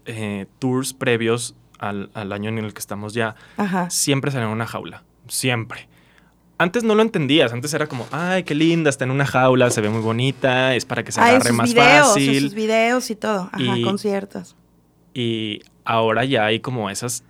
eh, 0.05 0.47
tours 0.59 0.93
previos 0.93 1.55
al, 1.79 2.09
al 2.13 2.31
año 2.33 2.49
en 2.49 2.57
el 2.57 2.73
que 2.73 2.79
estamos 2.79 3.13
ya, 3.13 3.35
Ajá. 3.57 3.89
siempre 3.89 4.31
salió 4.31 4.47
en 4.47 4.53
una 4.53 4.65
jaula. 4.67 5.03
Siempre. 5.27 5.87
Antes 6.57 6.83
no 6.83 6.95
lo 6.95 7.01
entendías. 7.01 7.51
Antes 7.51 7.73
era 7.73 7.87
como, 7.87 8.05
ay, 8.11 8.43
qué 8.43 8.55
linda, 8.55 8.89
está 8.89 9.03
en 9.05 9.11
una 9.11 9.25
jaula, 9.25 9.69
se 9.71 9.81
ve 9.81 9.89
muy 9.89 10.01
bonita, 10.01 10.75
es 10.75 10.85
para 10.85 11.03
que 11.03 11.11
se 11.11 11.19
Ah, 11.19 11.25
agarre 11.27 11.49
sus 11.49 11.57
más 11.57 11.73
videos, 11.73 12.07
fácil. 12.07 12.41
sus 12.43 12.53
videos 12.53 13.09
y 13.09 13.15
todo. 13.15 13.49
Ajá, 13.51 13.77
Y- 13.77 13.81
conciertos. 13.83 14.55
Y 15.13 15.61
ahora 15.85 16.25
ya 16.25 16.45
hay 16.45 16.59
como 16.59 16.89
esas 16.89 17.23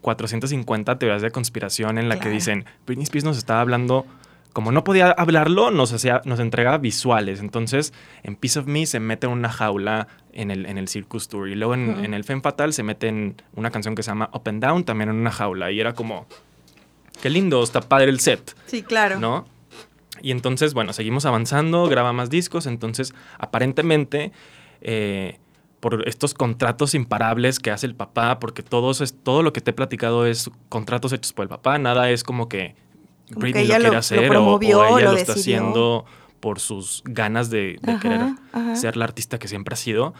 450 0.00 0.98
teorías 0.98 1.22
de 1.22 1.30
conspiración 1.30 1.98
en 1.98 2.08
la 2.08 2.18
que 2.20 2.28
dicen, 2.28 2.64
Britney 2.86 3.04
Spears 3.04 3.24
nos 3.24 3.38
estaba 3.38 3.60
hablando, 3.62 4.04
como 4.52 4.70
no 4.72 4.84
podía 4.84 5.10
hablarlo, 5.10 5.70
nos, 5.70 5.92
hacía, 5.92 6.20
nos 6.26 6.40
entregaba 6.40 6.78
visuales. 6.78 7.40
Entonces, 7.40 7.92
en 8.22 8.36
Piece 8.36 8.58
of 8.58 8.66
Me 8.66 8.84
se 8.86 9.00
mete 9.00 9.26
en 9.26 9.32
una 9.32 9.48
jaula 9.50 10.08
en 10.32 10.50
el, 10.50 10.66
en 10.66 10.76
el 10.78 10.88
Circus 10.88 11.28
Tour. 11.28 11.48
Y 11.48 11.54
luego 11.54 11.74
en, 11.74 12.04
en 12.04 12.12
el 12.14 12.24
Femme 12.24 12.42
Fatal 12.42 12.72
se 12.72 12.82
mete 12.82 13.08
en 13.08 13.36
una 13.54 13.70
canción 13.70 13.94
que 13.94 14.02
se 14.02 14.10
llama 14.10 14.28
Up 14.34 14.42
and 14.46 14.62
Down, 14.62 14.84
también 14.84 15.08
en 15.10 15.16
una 15.16 15.30
jaula. 15.30 15.70
Y 15.72 15.80
era 15.80 15.94
como, 15.94 16.26
qué 17.22 17.30
lindo, 17.30 17.62
está 17.62 17.80
padre 17.80 18.10
el 18.10 18.20
set. 18.20 18.54
Sí, 18.66 18.82
claro. 18.82 19.18
¿no? 19.20 19.46
Y 20.22 20.30
entonces, 20.30 20.74
bueno, 20.74 20.92
seguimos 20.92 21.26
avanzando, 21.26 21.86
graba 21.88 22.12
más 22.12 22.30
discos, 22.30 22.66
entonces 22.66 23.12
aparentemente 23.38 24.32
eh, 24.80 25.38
por 25.80 26.08
estos 26.08 26.32
contratos 26.34 26.94
imparables 26.94 27.58
que 27.58 27.70
hace 27.70 27.86
el 27.86 27.94
papá, 27.94 28.38
porque 28.38 28.62
todo, 28.62 28.90
eso 28.92 29.04
es, 29.04 29.14
todo 29.22 29.42
lo 29.42 29.52
que 29.52 29.60
te 29.60 29.70
he 29.70 29.74
platicado 29.74 30.24
es 30.26 30.50
contratos 30.68 31.12
hechos 31.12 31.32
por 31.32 31.42
el 31.42 31.48
papá, 31.48 31.78
nada 31.78 32.10
es 32.10 32.24
como 32.24 32.48
que 32.48 32.74
Como 33.28 33.40
Britney 33.40 33.64
que 33.66 33.68
lo 33.68 33.74
quiere 33.78 33.92
lo 33.92 33.98
hacer 33.98 34.24
o- 34.26 34.28
promovió, 34.28 34.80
o, 34.80 34.98
ella 34.98 35.06
lo 35.08 35.12
lo, 35.12 35.18
está 35.18 35.34
decidió. 35.34 35.58
haciendo 35.60 36.04
por 36.40 36.58
sus 36.60 37.02
ganas 37.04 37.50
de, 37.50 37.78
de 37.82 37.92
Ajá, 37.92 38.00
querer 38.00 38.20
ajá. 38.52 38.76
ser 38.76 38.96
la 38.96 39.04
artista 39.04 39.38
que 39.38 39.48
siempre 39.48 39.74
ha 39.74 39.76
sido. 39.76 40.14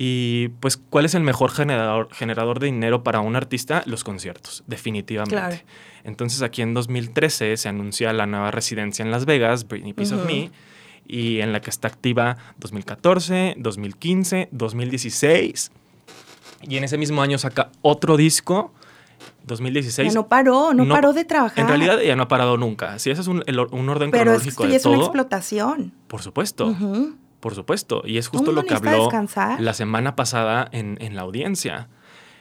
Y 0.00 0.50
pues, 0.60 0.76
¿cuál 0.76 1.06
es 1.06 1.16
el 1.16 1.22
mejor 1.24 1.50
generador, 1.50 2.08
generador 2.12 2.60
de 2.60 2.66
dinero 2.66 3.02
para 3.02 3.18
un 3.18 3.34
artista? 3.34 3.82
Los 3.84 4.04
conciertos, 4.04 4.62
definitivamente. 4.68 5.34
Claro. 5.34 5.56
Entonces 6.04 6.40
aquí 6.42 6.62
en 6.62 6.72
2013 6.72 7.56
se 7.56 7.68
anuncia 7.68 8.12
la 8.12 8.26
nueva 8.26 8.52
residencia 8.52 9.04
en 9.04 9.10
Las 9.10 9.24
Vegas, 9.24 9.66
Britney 9.66 9.94
Piece 9.94 10.14
of. 10.14 10.24
Me, 10.24 10.52
y 11.08 11.40
en 11.40 11.52
la 11.52 11.60
que 11.60 11.70
está 11.70 11.88
activa 11.88 12.36
2014, 12.58 13.54
2015, 13.58 14.48
2016. 14.52 15.72
Y 16.62 16.76
en 16.76 16.84
ese 16.84 16.96
mismo 16.96 17.20
año 17.20 17.36
saca 17.36 17.70
otro 17.82 18.16
disco, 18.16 18.72
2016. 19.46 20.12
Ya 20.12 20.14
no 20.14 20.28
paró, 20.28 20.74
no, 20.74 20.84
No- 20.84 20.94
paró 20.94 21.12
de 21.12 21.24
trabajar. 21.24 21.58
En 21.58 21.66
realidad 21.66 22.00
ella 22.00 22.14
no 22.14 22.22
ha 22.22 22.28
parado 22.28 22.56
nunca. 22.56 22.96
Si 23.00 23.10
ese 23.10 23.22
es 23.22 23.26
un, 23.26 23.42
el 23.46 23.58
un 23.58 23.88
orden 23.88 24.12
Pero 24.12 24.32
es 24.34 24.42
que 24.44 24.52
cronológico 24.52 24.62
esto 24.62 24.64
ya 24.64 24.70
de 24.70 24.76
es 24.76 24.86
una 24.86 24.98
explotación. 24.98 25.92
por 26.06 26.22
supuesto. 26.22 26.66
Ujú. 26.68 27.16
Por 27.40 27.54
supuesto. 27.54 28.02
Y 28.04 28.18
es 28.18 28.28
justo 28.28 28.52
lo 28.52 28.64
que 28.64 28.74
habló 28.74 29.08
la 29.58 29.72
semana 29.74 30.16
pasada 30.16 30.68
en, 30.72 30.98
en 31.00 31.14
la 31.16 31.22
audiencia. 31.22 31.88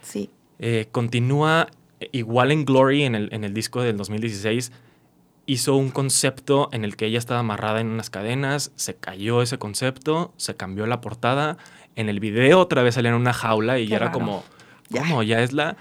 Sí. 0.01 0.29
Eh, 0.60 0.88
continúa 0.91 1.67
eh, 1.99 2.10
igual 2.13 2.51
en 2.51 2.65
Glory, 2.65 3.03
en 3.03 3.13
el, 3.15 3.29
en 3.31 3.43
el 3.43 3.53
disco 3.53 3.81
del 3.81 3.97
2016. 3.97 4.71
Hizo 5.45 5.75
un 5.75 5.91
concepto 5.91 6.69
en 6.73 6.83
el 6.83 6.95
que 6.97 7.05
ella 7.05 7.19
estaba 7.19 7.39
amarrada 7.41 7.79
en 7.79 7.88
unas 7.88 8.10
cadenas, 8.10 8.71
se 8.75 8.95
cayó 8.95 9.41
ese 9.41 9.57
concepto, 9.57 10.33
se 10.38 10.55
cambió 10.55 10.88
la 10.88 10.99
portada. 10.99 11.57
En 11.95 12.10
el 12.10 12.19
video 12.19 12.60
otra 12.60 12.81
vez 12.83 12.95
salía 12.95 13.12
en 13.12 13.15
una 13.17 13.33
jaula 13.33 13.79
y 13.79 13.86
Qué 13.86 13.91
ya 13.91 13.95
era 13.97 14.12
como, 14.12 14.43
Ya. 14.89 15.01
¿cómo? 15.01 15.23
Ya 15.23 15.41
es 15.41 15.53
la 15.53 15.77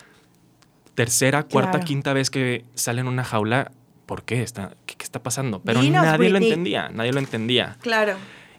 tercera, 0.94 1.42
cuarta, 1.42 1.72
Claro. 1.72 1.84
quinta 1.86 2.12
vez 2.12 2.30
que 2.30 2.64
sale 2.74 3.00
en 3.00 3.08
una 3.08 3.24
jaula. 3.24 3.72
¿Por 4.06 4.22
qué? 4.22 4.42
Está, 4.42 4.74
¿qué, 4.86 4.94
qué 4.96 5.04
está 5.04 5.22
pasando? 5.22 5.60
Pero 5.64 5.80
Dinos, 5.80 6.04
nadie 6.04 6.30
lo 6.30 6.38
entendía, 6.38 6.88
nadie 6.90 7.12
lo 7.12 7.18
entendía. 7.18 7.76
Claro. 7.80 8.14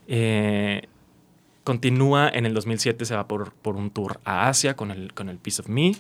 Eh, 0.08 0.88
continúa 1.64 2.30
en 2.30 2.46
el 2.46 2.54
2007, 2.54 3.04
se 3.06 3.16
va 3.16 3.28
por, 3.28 3.52
por 3.54 3.76
un 3.76 3.90
tour 3.92 4.20
a 4.24 4.48
Asia 4.48 4.76
con 4.76 4.92
el, 4.92 5.14
con 5.14 5.30
el 5.30 5.38
Piece 5.38 5.62
of 5.62 5.68
Me. 5.70 5.92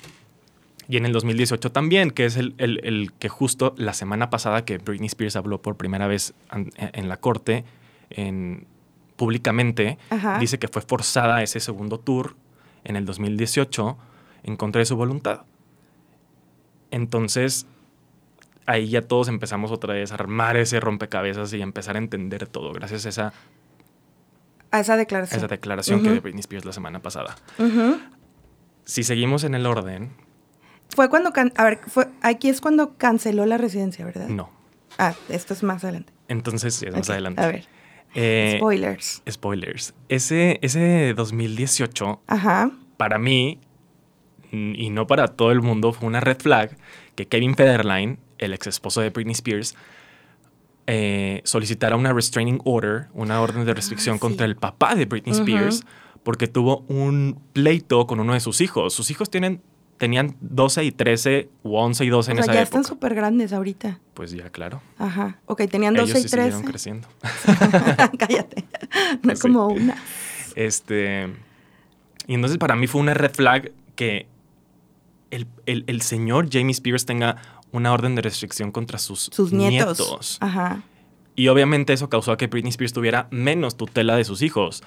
Y 0.89 0.95
en 0.95 1.05
el 1.05 1.11
2018 1.11 1.71
también, 1.73 2.11
que 2.11 2.23
es 2.25 2.37
el, 2.37 2.55
el- 2.57 2.79
el 2.85 3.11
que 3.19 3.27
justo 3.27 3.75
la 3.77 3.93
semana 3.93 4.29
pasada 4.29 4.63
que 4.63 4.77
Britney 4.77 5.07
Spears 5.07 5.35
habló 5.35 5.61
por 5.61 5.75
primera 5.75 6.07
vez 6.07 6.33
an- 6.49 6.69
en 6.77 7.09
la 7.09 7.17
corte, 7.17 7.65
en, 8.09 8.65
públicamente, 9.17 9.97
Ajá. 10.09 10.39
dice 10.39 10.59
que 10.59 10.69
fue 10.69 10.81
forzada 10.81 11.37
a 11.37 11.43
ese 11.43 11.59
segundo 11.59 11.99
tour 11.99 12.35
en 12.85 12.95
el 12.95 13.05
2018 13.05 13.97
en 14.43 14.55
contra 14.55 14.79
de 14.79 14.85
su 14.85 14.95
voluntad. 14.95 15.41
Entonces, 16.91 17.65
ahí 18.65 18.87
ya 18.87 19.01
todos 19.01 19.27
empezamos 19.27 19.71
otra 19.71 19.93
vez 19.93 20.11
a 20.11 20.15
armar 20.15 20.55
ese 20.55 20.79
rompecabezas 20.79 21.51
y 21.53 21.59
a 21.59 21.63
empezar 21.63 21.95
a 21.95 21.99
entender 21.99 22.47
todo 22.47 22.71
gracias 22.71 23.05
a 23.05 23.09
esa 23.09 23.33
A 24.71 24.79
esa 24.81 24.97
declaración. 24.97 25.37
esa 25.39 25.47
declaración 25.47 26.03
que 26.03 26.09
de 26.11 26.19
Britney 26.19 26.41
Spears 26.41 26.65
la 26.65 26.73
semana 26.73 27.01
pasada. 27.01 27.35
Si 28.85 29.03
seguimos 29.03 29.43
en 29.43 29.53
el 29.55 29.65
orden, 29.65 30.11
Fue 30.95 31.09
cuando, 31.09 31.31
can- 31.33 31.51
a 31.57 31.63
ver, 31.65 31.79
fue, 31.87 32.07
aquí 32.21 32.47
es 32.49 32.61
cuando 32.61 32.97
canceló 32.97 33.45
la 33.45 33.57
residencia, 33.57 34.05
¿verdad? 34.05 34.27
no. 34.29 34.49
Ah, 34.97 35.13
esto 35.29 35.53
es 35.53 35.61
más 35.61 35.83
adelante. 35.83 36.11
Entonces, 36.27 36.73
sí, 36.73 36.85
es 36.87 36.93
más 36.95 37.09
adelante. 37.09 37.41
A 37.41 37.47
ver, 37.47 37.65
Eh, 38.15 38.55
spoilers. 38.57 39.21
spoilers. 39.29 39.93
Ese, 40.09 40.57
ese 40.63 41.13
2018, 41.15 42.21
Ajá. 42.25 42.71
para 42.95 43.19
mí, 43.19 43.59
y 44.51 44.89
no 44.89 45.05
para 45.05 45.27
todo 45.27 45.51
el 45.51 45.61
mundo, 45.61 45.91
fue 45.93 46.07
una 46.07 46.19
red 46.21 46.37
flag 46.39 46.77
que 47.15 47.27
Kevin 47.27 47.55
Federline, 47.55 48.17
el 48.39 48.53
ex 48.53 48.65
esposo 48.67 49.01
de 49.01 49.09
Britney 49.11 49.33
Spears, 49.33 49.75
eh, 50.87 51.41
solicitara 51.43 51.95
una 51.95 52.13
restraining 52.13 52.59
order, 52.63 53.07
una 53.13 53.41
orden 53.41 53.65
de 53.65 53.73
restricción 53.73 54.15
Ah, 54.15 54.17
sí. 54.17 54.21
contra 54.21 54.45
el 54.45 54.55
papá 54.55 54.95
de 54.95 55.05
Britney. 55.05 55.35
Spears, 55.35 55.83
porque 56.23 56.47
tuvo 56.47 56.85
un 56.87 57.39
pleito 57.53 58.07
con 58.07 58.19
uno 58.19 58.33
de 58.33 58.39
sus 58.39 58.61
hijos. 58.61 58.93
Sus 58.93 59.11
hijos 59.11 59.29
tienen, 59.29 59.61
tenían 59.97 60.35
12 60.41 60.83
y 60.85 60.91
13, 60.91 61.49
o 61.63 61.81
11 61.83 62.05
y 62.05 62.09
12 62.09 62.31
en 62.31 62.39
o 62.39 62.43
sea, 62.43 62.45
esa 62.45 62.53
ya 62.53 62.61
época. 62.61 62.63
están 62.79 62.83
súper 62.85 63.15
grandes 63.15 63.51
ahorita. 63.53 63.99
Pues 64.13 64.31
ya, 64.31 64.49
claro. 64.49 64.81
Ajá. 64.97 65.39
Ok, 65.45 65.63
tenían 65.69 65.93
12 65.93 66.11
Ellos 66.11 66.19
y 66.19 66.23
sí 66.23 66.29
siguieron 66.29 66.63
13. 66.63 66.71
creciendo. 66.71 67.07
Cállate. 68.17 68.65
No 69.23 69.35
Sí. 69.35 69.41
como 69.41 69.67
una. 69.67 69.95
Este. 70.55 71.27
Y 72.27 72.33
entonces 72.33 72.57
para 72.57 72.75
mí 72.75 72.87
fue 72.87 73.01
una 73.01 73.13
red 73.13 73.31
flag 73.31 73.71
que 73.95 74.27
el, 75.31 75.47
el- 75.65 75.83
el 75.87 76.01
señor 76.01 76.47
Jamie 76.51 76.71
Spears 76.71 77.05
tenga 77.05 77.37
una 77.71 77.91
orden 77.93 78.15
de 78.15 78.21
restricción 78.21 78.71
contra 78.71 78.97
sus, 78.99 79.29
Sus 79.31 79.51
nietos. 79.53 80.37
Ajá. 80.41 80.83
Y 81.35 81.49
obviamente 81.49 81.93
eso 81.93 82.09
causó 82.09 82.31
a 82.31 82.37
que 82.37 82.47
Britney 82.47 82.69
Spears 82.69 82.93
tuviera 82.93 83.27
menos 83.31 83.77
tutela 83.77 84.15
de 84.15 84.23
sus 84.23 84.41
hijos. 84.41 84.83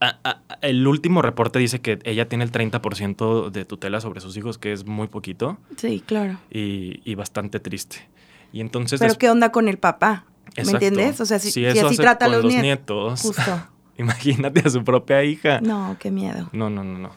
A- 0.00 0.18
a- 0.22 0.42
a- 0.48 0.58
el 0.60 0.86
último 0.86 1.22
reporte 1.22 1.58
dice 1.58 1.80
que 1.80 1.98
ella 2.04 2.28
tiene 2.28 2.44
el 2.44 2.52
30% 2.52 3.50
de 3.50 3.64
tutela 3.64 4.00
sobre 4.00 4.20
sus 4.20 4.36
hijos, 4.36 4.58
que 4.58 4.72
es 4.72 4.84
muy 4.86 5.06
poquito 5.08 5.58
Sí, 5.76 6.02
claro. 6.06 6.38
y, 6.50 7.00
y 7.10 7.14
bastante 7.14 7.58
triste. 7.60 8.08
Y 8.52 8.60
entonces... 8.60 9.00
Pero 9.00 9.14
¿qué 9.16 9.30
onda 9.30 9.50
con 9.50 9.66
el 9.68 9.78
papá? 9.78 10.26
¿Me 10.56 10.70
entiendes? 10.72 11.20
O 11.20 11.26
sea, 11.26 11.38
si, 11.38 11.50
Si 11.50 11.64
así 11.66 11.96
trata 11.96 12.26
a 12.26 12.28
los, 12.28 12.44
nietos. 12.44 13.22
Justo. 13.22 13.42
Imagínate 13.98 14.60
a 14.64 14.70
su 14.70 14.84
propia 14.84 15.24
hija. 15.24 15.60
No, 15.60 15.96
qué 15.98 16.10
miedo. 16.10 16.50
No, 16.52 16.68
no, 16.70 16.84
no, 16.84 16.98
no. 16.98 17.10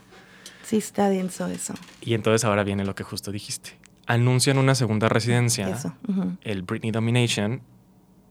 Sí 0.64 0.78
está 0.78 1.10
denso 1.10 1.48
eso. 1.48 1.74
Y 2.02 2.14
entonces 2.14 2.46
ahora 2.46 2.64
viene 2.64 2.86
lo 2.86 2.96
que 2.96 3.04
justo 3.04 3.32
dijiste. 3.32 3.78
Anuncian 4.08 4.58
una 4.58 4.74
segunda 4.74 5.10
residencia, 5.10 5.70
Eso. 5.70 5.93
el 6.41 6.63
Britney 6.63 6.91
Domination. 6.91 7.62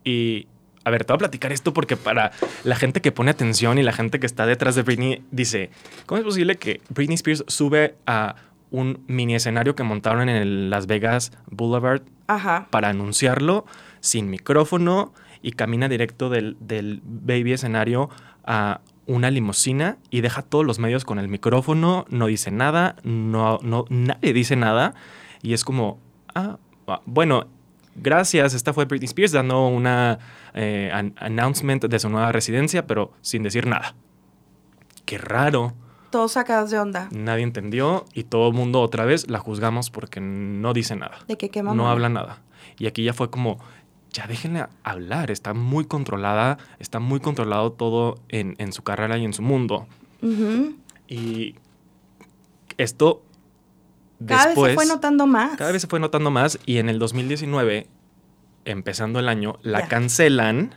Y, 0.04 0.48
a 0.84 0.90
ver, 0.90 1.04
te 1.04 1.12
voy 1.12 1.16
a 1.16 1.18
platicar 1.18 1.52
esto 1.52 1.72
porque 1.72 1.96
para 1.96 2.32
la 2.64 2.76
gente 2.76 3.00
que 3.00 3.12
pone 3.12 3.30
atención 3.30 3.78
y 3.78 3.82
la 3.82 3.92
gente 3.92 4.18
que 4.18 4.26
está 4.26 4.46
detrás 4.46 4.74
de 4.74 4.82
Britney, 4.82 5.22
dice, 5.30 5.70
¿cómo 6.06 6.18
es 6.18 6.24
posible 6.24 6.56
que 6.56 6.80
Britney 6.88 7.16
Spears 7.16 7.44
sube 7.46 7.94
a 8.06 8.36
un 8.70 9.04
mini 9.06 9.34
escenario 9.34 9.76
que 9.76 9.82
montaron 9.82 10.28
en 10.28 10.36
el 10.36 10.70
Las 10.70 10.86
Vegas 10.86 11.32
Boulevard 11.50 12.02
Ajá. 12.26 12.68
para 12.70 12.88
anunciarlo 12.88 13.64
sin 14.00 14.30
micrófono 14.30 15.12
y 15.42 15.52
camina 15.52 15.88
directo 15.88 16.28
del, 16.28 16.56
del 16.60 17.00
baby 17.04 17.52
escenario 17.52 18.10
a 18.44 18.80
una 19.06 19.30
limusina 19.30 19.98
y 20.10 20.20
deja 20.20 20.42
todos 20.42 20.64
los 20.64 20.78
medios 20.78 21.04
con 21.04 21.18
el 21.18 21.28
micrófono, 21.28 22.06
no 22.08 22.26
dice 22.26 22.50
nada, 22.50 22.96
no, 23.04 23.60
no, 23.62 23.84
nadie 23.88 24.32
dice 24.32 24.56
nada 24.56 24.94
y 25.46 25.52
es 25.54 25.64
como, 25.64 25.98
ah, 26.34 26.58
ah, 26.88 27.00
bueno, 27.06 27.46
gracias, 27.94 28.52
esta 28.54 28.72
fue 28.72 28.84
Britney 28.86 29.06
Spears 29.06 29.32
dando 29.32 29.68
una 29.68 30.18
eh, 30.54 30.90
an- 30.92 31.14
announcement 31.18 31.84
de 31.84 31.98
su 31.98 32.08
nueva 32.08 32.32
residencia, 32.32 32.86
pero 32.86 33.12
sin 33.20 33.42
decir 33.42 33.66
nada. 33.66 33.94
Qué 35.04 35.18
raro, 35.18 35.72
Todos 36.10 36.32
sacados 36.32 36.70
de 36.70 36.78
onda. 36.80 37.08
nadie 37.12 37.44
entendió 37.44 38.04
y 38.12 38.24
todo 38.24 38.48
el 38.48 38.54
mundo 38.54 38.80
otra 38.80 39.04
vez 39.04 39.30
la 39.30 39.38
juzgamos 39.38 39.90
porque 39.90 40.20
no 40.20 40.72
dice 40.72 40.96
nada 40.96 41.18
De 41.28 41.36
que 41.36 41.48
qué 41.50 41.62
no 41.62 41.88
habla 41.88 42.08
nada. 42.08 42.42
Y 42.78 42.86
aquí 42.86 43.04
ya 43.04 43.12
fue 43.12 43.30
como, 43.30 43.58
ya 44.10 44.26
déjenle 44.26 44.66
hablar, 44.82 45.30
está 45.30 45.54
muy 45.54 45.84
controlada, 45.84 46.58
está 46.80 46.98
muy 46.98 47.20
controlado 47.20 47.70
todo 47.72 48.16
en, 48.28 48.56
en 48.58 48.72
su 48.72 48.82
carrera 48.82 49.16
y 49.18 49.24
en 49.24 49.32
su 49.32 49.42
mundo. 49.42 49.86
Y 51.08 51.54
esto 52.78 53.22
Cada 54.24 54.46
después... 54.46 54.70
vez 54.76 54.80
se 54.80 54.86
fue 54.86 54.94
notando 54.94 55.26
más. 55.26 55.56
cada 55.56 55.72
vez 55.72 55.82
se 55.82 55.88
fue 55.88 56.00
notando 56.00 56.30
más 56.30 56.58
y 56.64 56.78
en 56.78 56.88
el 56.88 56.98
2019, 56.98 57.86
empezando 58.64 59.18
el 59.18 59.28
año, 59.28 59.58
la 59.62 59.80
Ya. 59.80 59.88
cancelan 59.88 60.74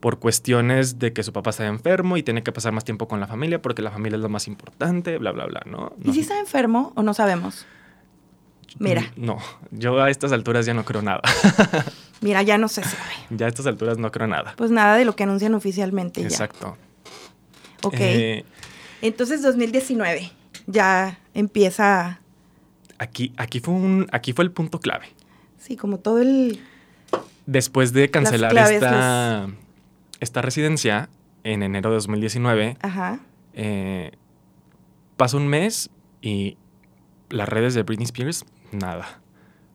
por 0.00 0.18
cuestiones 0.18 0.98
de 0.98 1.12
que 1.12 1.22
su 1.22 1.32
papá 1.32 1.50
está 1.50 1.64
enfermo 1.66 2.16
y 2.16 2.22
tiene 2.24 2.42
que 2.42 2.50
pasar 2.52 2.72
más 2.72 2.84
tiempo 2.84 3.06
con 3.06 3.20
la 3.20 3.26
familia 3.28 3.62
porque 3.62 3.82
la 3.82 3.90
familia 3.92 4.16
es 4.16 4.22
lo 4.22 4.28
más 4.28 4.48
importante, 4.48 5.16
bla, 5.18 5.30
bla, 5.30 5.46
bla, 5.46 5.62
¿no? 5.64 5.92
¿Y 6.04 6.12
si 6.12 6.20
está 6.20 6.38
enfermo 6.40 6.92
o 6.96 7.02
no 7.02 7.14
sabemos? 7.14 7.64
Mira, 8.78 9.12
No, 9.16 9.36
yo 9.70 10.00
a 10.02 10.10
estas 10.10 10.32
alturas 10.32 10.64
ya 10.66 10.72
no 10.74 10.84
creo 10.84 11.02
nada. 11.02 11.20
mira, 12.20 12.42
ya 12.42 12.56
no 12.58 12.68
se 12.68 12.82
sabe. 12.82 13.12
ya 13.30 13.46
a 13.46 13.48
estas 13.48 13.66
alturas 13.66 13.98
no 13.98 14.10
creo 14.10 14.26
nada. 14.26 14.54
Pues 14.56 14.70
nada 14.70 14.96
de 14.96 15.04
lo 15.04 15.14
que 15.14 15.22
anuncian 15.24 15.54
oficialmente 15.54 16.22
Exacto. 16.22 16.76
ya. 17.82 17.88
Ok. 17.88 17.94
Eh, 17.98 18.44
Entonces 19.02 19.42
2019 19.42 20.32
ya 20.66 21.18
empieza, 21.34 22.20
aquí, 23.02 23.32
aquí, 23.36 23.60
fue 23.60 23.74
un, 23.74 24.06
aquí 24.12 24.32
fue 24.32 24.44
el 24.44 24.52
punto 24.52 24.80
clave. 24.80 25.06
sí, 25.58 25.76
como 25.76 25.98
todo 25.98 26.18
el... 26.20 26.60
Después 27.46 27.92
de 27.92 28.08
cancelar 28.08 28.52
claves, 28.52 28.74
esta, 28.74 29.48
esta 30.20 30.42
residencia 30.42 31.08
en 31.42 31.64
enero 31.64 31.90
de 31.90 31.96
2019, 31.96 32.76
Ajá. 32.80 33.18
eh, 33.54 34.12
pasa 35.16 35.36
un 35.36 35.48
mes 35.48 35.90
y 36.20 36.56
las 37.30 37.48
redes 37.48 37.74
de 37.74 37.82
Britney 37.82 38.04
Spears, 38.04 38.44
nada. 38.70 39.20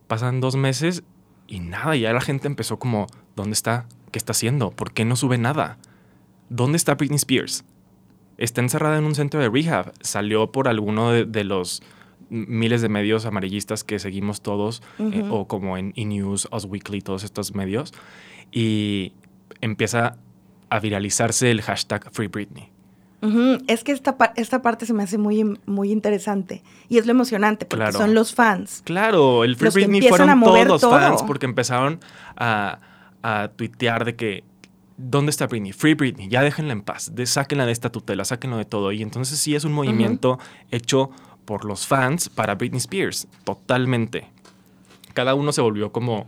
Pasan 0.08 0.40
dos 0.40 0.56
meses 0.56 1.04
y 1.48 1.60
nada. 1.60 1.98
Y 1.98 2.02
ya 2.02 2.14
la 2.14 2.22
gente 2.22 2.48
empezó 2.48 2.80
como, 2.80 3.08
¿dónde 3.36 3.54
está? 3.54 3.86
¿Qué 4.12 4.18
está 4.18 4.32
haciendo? 4.32 4.72
¿Por 4.72 4.94
qué 4.94 5.04
no 5.04 5.18
sube 5.18 5.38
nada? 5.38 5.78
¿Dónde 6.50 6.78
está 6.78 6.96
Britney 6.96 7.18
Spears? 7.18 7.66
Está 8.38 8.62
encerrada 8.62 8.98
en 8.98 9.04
un 9.04 9.14
centro 9.16 9.42
de 9.42 9.50
rehab. 9.50 9.92
Salió 10.00 10.54
por 10.54 10.70
alguno 10.70 11.12
de, 11.12 11.26
de 11.26 11.44
los 11.44 11.84
miles 12.30 12.82
de 12.82 12.90
medios 12.90 13.26
amarillistas 13.26 13.84
que 13.84 14.00
seguimos 14.00 14.42
todos, 14.42 14.82
eh, 15.00 15.24
o 15.30 15.48
como 15.48 15.78
en 15.78 15.94
E-News, 15.96 16.48
Us 16.52 16.66
Weekly, 16.66 17.02
todos 17.02 17.24
estos 17.24 17.54
medios. 17.56 17.94
Y 18.52 19.14
empieza 19.62 20.18
a 20.70 20.80
viralizarse 20.80 21.52
el 21.52 21.62
hashtag 21.62 22.10
Free 22.12 22.28
Britney. 22.28 22.72
Es 23.68 23.84
que 23.84 23.92
esta, 23.92 24.16
esta 24.36 24.62
parte 24.62 24.86
se 24.86 24.94
me 24.94 25.04
hace 25.04 25.18
muy, 25.18 25.60
muy 25.66 25.92
interesante 25.92 26.62
y 26.88 26.98
es 27.00 27.06
lo 27.08 27.12
emocionante 27.12 27.66
porque 27.66 27.86
Claro. 27.86 27.98
son 27.98 28.14
los 28.14 28.34
fans. 28.34 28.84
Claro, 28.86 29.44
el 29.44 29.56
Free 29.56 29.66
Los 29.66 29.74
Britney 29.74 30.02
fueron 30.08 30.30
a 30.30 30.34
todos 30.34 30.48
mover 30.48 30.68
todo. 30.68 30.92
fans 30.92 31.24
porque 31.24 31.46
empezaron 31.48 32.00
a, 32.38 32.80
a 33.24 33.50
tuitear 33.56 34.06
de 34.06 34.16
que 34.16 34.44
¿dónde 34.98 35.32
está 35.32 35.48
Britney? 35.48 35.74
Free 35.74 35.96
Britney, 35.96 36.28
ya 36.30 36.42
déjenla 36.42 36.74
en 36.74 36.82
paz, 36.84 37.14
de, 37.16 37.26
sáquenla 37.26 37.66
de 37.66 37.72
esta 37.72 37.92
tutela, 37.92 38.24
sáquenlo 38.24 38.58
de 38.58 38.66
todo. 38.66 38.92
Y 38.92 39.02
entonces 39.02 39.40
sí 39.40 39.56
es 39.56 39.64
un 39.64 39.74
movimiento 39.74 40.40
hecho 40.72 41.10
por 41.48 41.64
los 41.64 41.88
fans 41.88 42.28
para 42.28 42.56
Britney 42.56 42.78
Spears, 42.80 43.26
totalmente. 43.46 44.28
Cada 45.14 45.34
uno 45.34 45.54
se 45.54 45.62
volvió 45.62 45.94
como, 45.94 46.28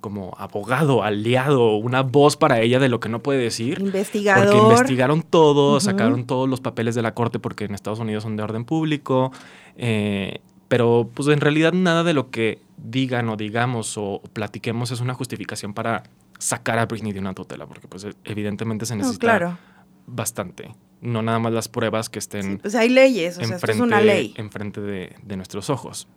como 0.00 0.34
abogado, 0.38 1.02
aliado, 1.02 1.76
una 1.76 2.00
voz 2.02 2.38
para 2.38 2.60
ella 2.62 2.78
de 2.80 2.88
lo 2.88 2.98
que 2.98 3.10
no 3.10 3.20
puede 3.22 3.38
decir. 3.38 3.78
Investigador. 3.80 4.46
Porque 4.46 4.58
investigaron 4.58 5.22
todo, 5.22 5.78
sacaron 5.78 6.26
todos 6.26 6.48
los 6.48 6.60
papeles 6.62 6.94
de 6.94 7.02
la 7.02 7.12
corte 7.12 7.38
porque 7.38 7.66
en 7.66 7.74
Estados 7.74 7.98
Unidos 7.98 8.22
son 8.22 8.34
de 8.36 8.42
orden 8.42 8.64
público. 8.64 9.30
eh, 9.76 10.40
pero 10.68 11.08
pues 11.14 11.28
en 11.28 11.40
realidad 11.40 11.72
nada 11.74 12.02
de 12.02 12.12
lo 12.14 12.30
que 12.30 12.58
digan 12.76 13.28
o 13.28 13.36
digamos 13.36 13.96
o 13.98 14.20
platiquemos 14.32 14.90
es 14.90 15.00
una 15.00 15.14
justificación 15.14 15.74
para 15.74 16.02
sacar 16.38 16.78
a 16.80 16.86
Britney 16.86 17.12
de 17.12 17.20
una 17.20 17.34
tutela, 17.34 17.66
porque 17.66 17.86
pues 17.86 18.04
evidentemente 18.24 18.84
se 18.86 18.94
No, 18.96 19.02
necesita 19.02 19.20
claro. 19.38 19.58
bastante. 20.06 20.74
No 21.00 21.22
nada 21.22 21.38
más 21.38 21.52
las 21.52 21.68
pruebas 21.68 22.08
que 22.08 22.18
estén 22.18 22.42
Sí, 22.42 22.56
pues 22.62 22.74
hay 22.74 22.88
leyes, 22.88 23.38
o 23.38 23.44
sea, 23.44 23.56
esto 23.56 23.70
es 23.70 23.80
una 23.80 24.00
ley. 24.00 24.34
enfrente 24.36 24.80
de, 24.80 25.14
de 25.22 25.36
nuestros 25.36 25.68
ojos. 25.70 26.08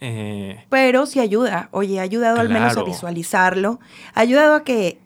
Eh, 0.00 0.64
Pero 0.68 1.06
sí 1.06 1.20
ayuda. 1.20 1.68
Oye, 1.70 2.00
ha 2.00 2.02
ayudado 2.02 2.40
al 2.40 2.48
menos 2.48 2.76
a 2.76 2.82
visualizarlo. 2.82 3.78
Ha 4.14 4.20
ayudado 4.20 4.54
a 4.54 4.64
que 4.64 4.98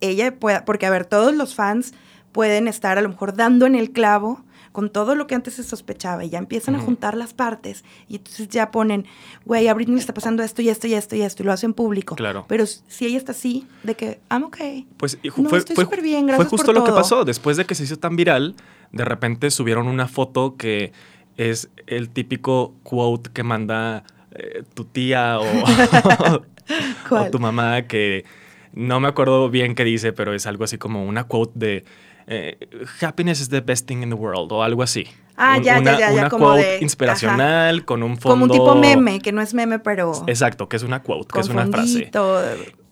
ella 0.00 0.34
pueda, 0.38 0.64
porque 0.64 0.86
a 0.86 0.90
ver, 0.90 1.06
todos 1.06 1.34
los 1.34 1.54
fans 1.54 1.92
pueden 2.32 2.68
estar 2.68 2.98
a 2.98 3.00
lo 3.02 3.08
mejor 3.08 3.34
dando 3.34 3.66
en 3.66 3.74
el 3.74 3.90
clavo 3.90 4.44
con 4.74 4.90
todo 4.90 5.14
lo 5.14 5.28
que 5.28 5.36
antes 5.36 5.54
se 5.54 5.62
sospechaba 5.62 6.24
y 6.24 6.30
ya 6.30 6.38
empiezan 6.40 6.74
a 6.74 6.80
juntar 6.80 7.16
las 7.16 7.32
partes 7.32 7.84
y 8.08 8.16
entonces 8.16 8.48
ya 8.48 8.72
ponen, 8.72 9.06
güey, 9.44 9.68
a 9.68 9.74
Britney 9.74 9.94
le 9.94 10.00
está 10.00 10.12
pasando 10.12 10.42
esto 10.42 10.62
y 10.62 10.68
esto 10.68 10.88
y 10.88 10.94
esto 10.94 11.14
y 11.14 11.22
esto 11.22 11.44
y 11.44 11.46
lo 11.46 11.52
hacen 11.52 11.74
público. 11.74 12.16
Claro. 12.16 12.44
Pero 12.48 12.66
si 12.66 13.06
ella 13.06 13.16
está 13.16 13.30
así, 13.30 13.68
de 13.84 13.94
que, 13.94 14.18
I'm 14.32 14.42
okay. 14.42 14.84
Pues 14.96 15.16
No, 15.36 15.48
fue, 15.48 15.60
estoy 15.60 15.76
fue- 15.76 15.84
súper 15.84 16.02
bien, 16.02 16.22
fue 16.22 16.26
gracias 16.30 16.48
por 16.48 16.58
justo 16.58 16.72
lo 16.72 16.82
que 16.82 16.90
pasó. 16.90 17.24
Después 17.24 17.56
de 17.56 17.66
que 17.66 17.76
se 17.76 17.84
hizo 17.84 18.00
tan 18.00 18.16
viral, 18.16 18.56
de 18.90 19.04
repente 19.04 19.52
subieron 19.52 19.86
una 19.86 20.08
foto 20.08 20.56
que 20.56 20.90
es 21.36 21.68
el 21.86 22.08
típico 22.08 22.74
quote 22.82 23.30
que 23.32 23.44
manda 23.44 24.02
eh, 24.32 24.64
tu 24.74 24.86
tía 24.86 25.38
o, 25.38 25.44
o 27.10 27.30
tu 27.30 27.38
mamá, 27.38 27.82
que 27.82 28.24
no 28.72 28.98
me 28.98 29.06
acuerdo 29.06 29.50
bien 29.50 29.76
qué 29.76 29.84
dice, 29.84 30.12
pero 30.12 30.34
es 30.34 30.46
algo 30.46 30.64
así 30.64 30.78
como 30.78 31.04
una 31.04 31.28
quote 31.28 31.52
de 31.60 31.84
eh, 32.26 32.56
happiness 33.00 33.40
is 33.40 33.48
the 33.48 33.60
best 33.60 33.86
thing 33.86 34.02
in 34.02 34.08
the 34.10 34.14
world 34.16 34.50
o 34.52 34.62
algo 34.62 34.82
así. 34.82 35.06
Ah, 35.36 35.58
ya, 35.58 35.74
ya, 35.74 35.80
una, 35.80 35.98
ya, 35.98 36.12
ya, 36.12 36.20
una 36.20 36.28
como 36.30 36.46
quote 36.46 36.62
de- 36.64 36.78
inspiracional 36.80 37.84
con 37.84 38.02
un 38.02 38.16
fondo. 38.16 38.30
Como 38.34 38.44
un 38.44 38.50
tipo 38.50 38.74
meme, 38.76 39.20
que 39.20 39.32
no 39.32 39.40
es 39.42 39.52
meme, 39.54 39.78
pero 39.80 40.12
Exacto, 40.26 40.68
que 40.68 40.76
es 40.76 40.82
una 40.82 41.02
quote, 41.02 41.28
que 41.34 41.40
es 41.40 41.48
una 41.48 41.66
frase. 41.66 42.10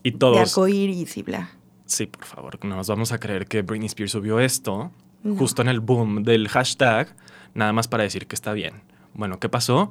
Y 0.05 0.11
de 0.11 0.19
todos, 0.19 0.41
arcoíris 0.41 1.17
y 1.17 1.23
bla. 1.23 1.51
Sí, 1.87 2.07
por 2.07 2.25
favor, 2.25 2.59
no 2.65 2.77
nos 2.77 2.89
vamos 2.89 3.13
a 3.13 3.19
creer 3.19 3.47
que 3.47 3.63
Britney 3.63 3.87
Spears 3.87 4.13
subió 4.13 4.41
esto 4.41 4.91
No. 5.23 5.37
justo 5.37 5.63
en 5.63 5.69
el 5.69 5.81
boom 5.81 6.23
del 6.25 6.49
hashtag, 6.49 7.15
nada 7.55 7.73
más 7.73 7.87
para 7.87 8.03
decir 8.03 8.27
que 8.27 8.35
está 8.35 8.53
bien. 8.53 8.83
Bueno, 9.15 9.39
¿qué 9.39 9.49
pasó? 9.49 9.91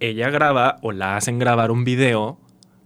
Ella 0.00 0.30
graba 0.30 0.78
o 0.82 0.90
la 0.90 1.16
hacen 1.16 1.38
grabar 1.38 1.70
un 1.70 1.84
video 1.84 2.38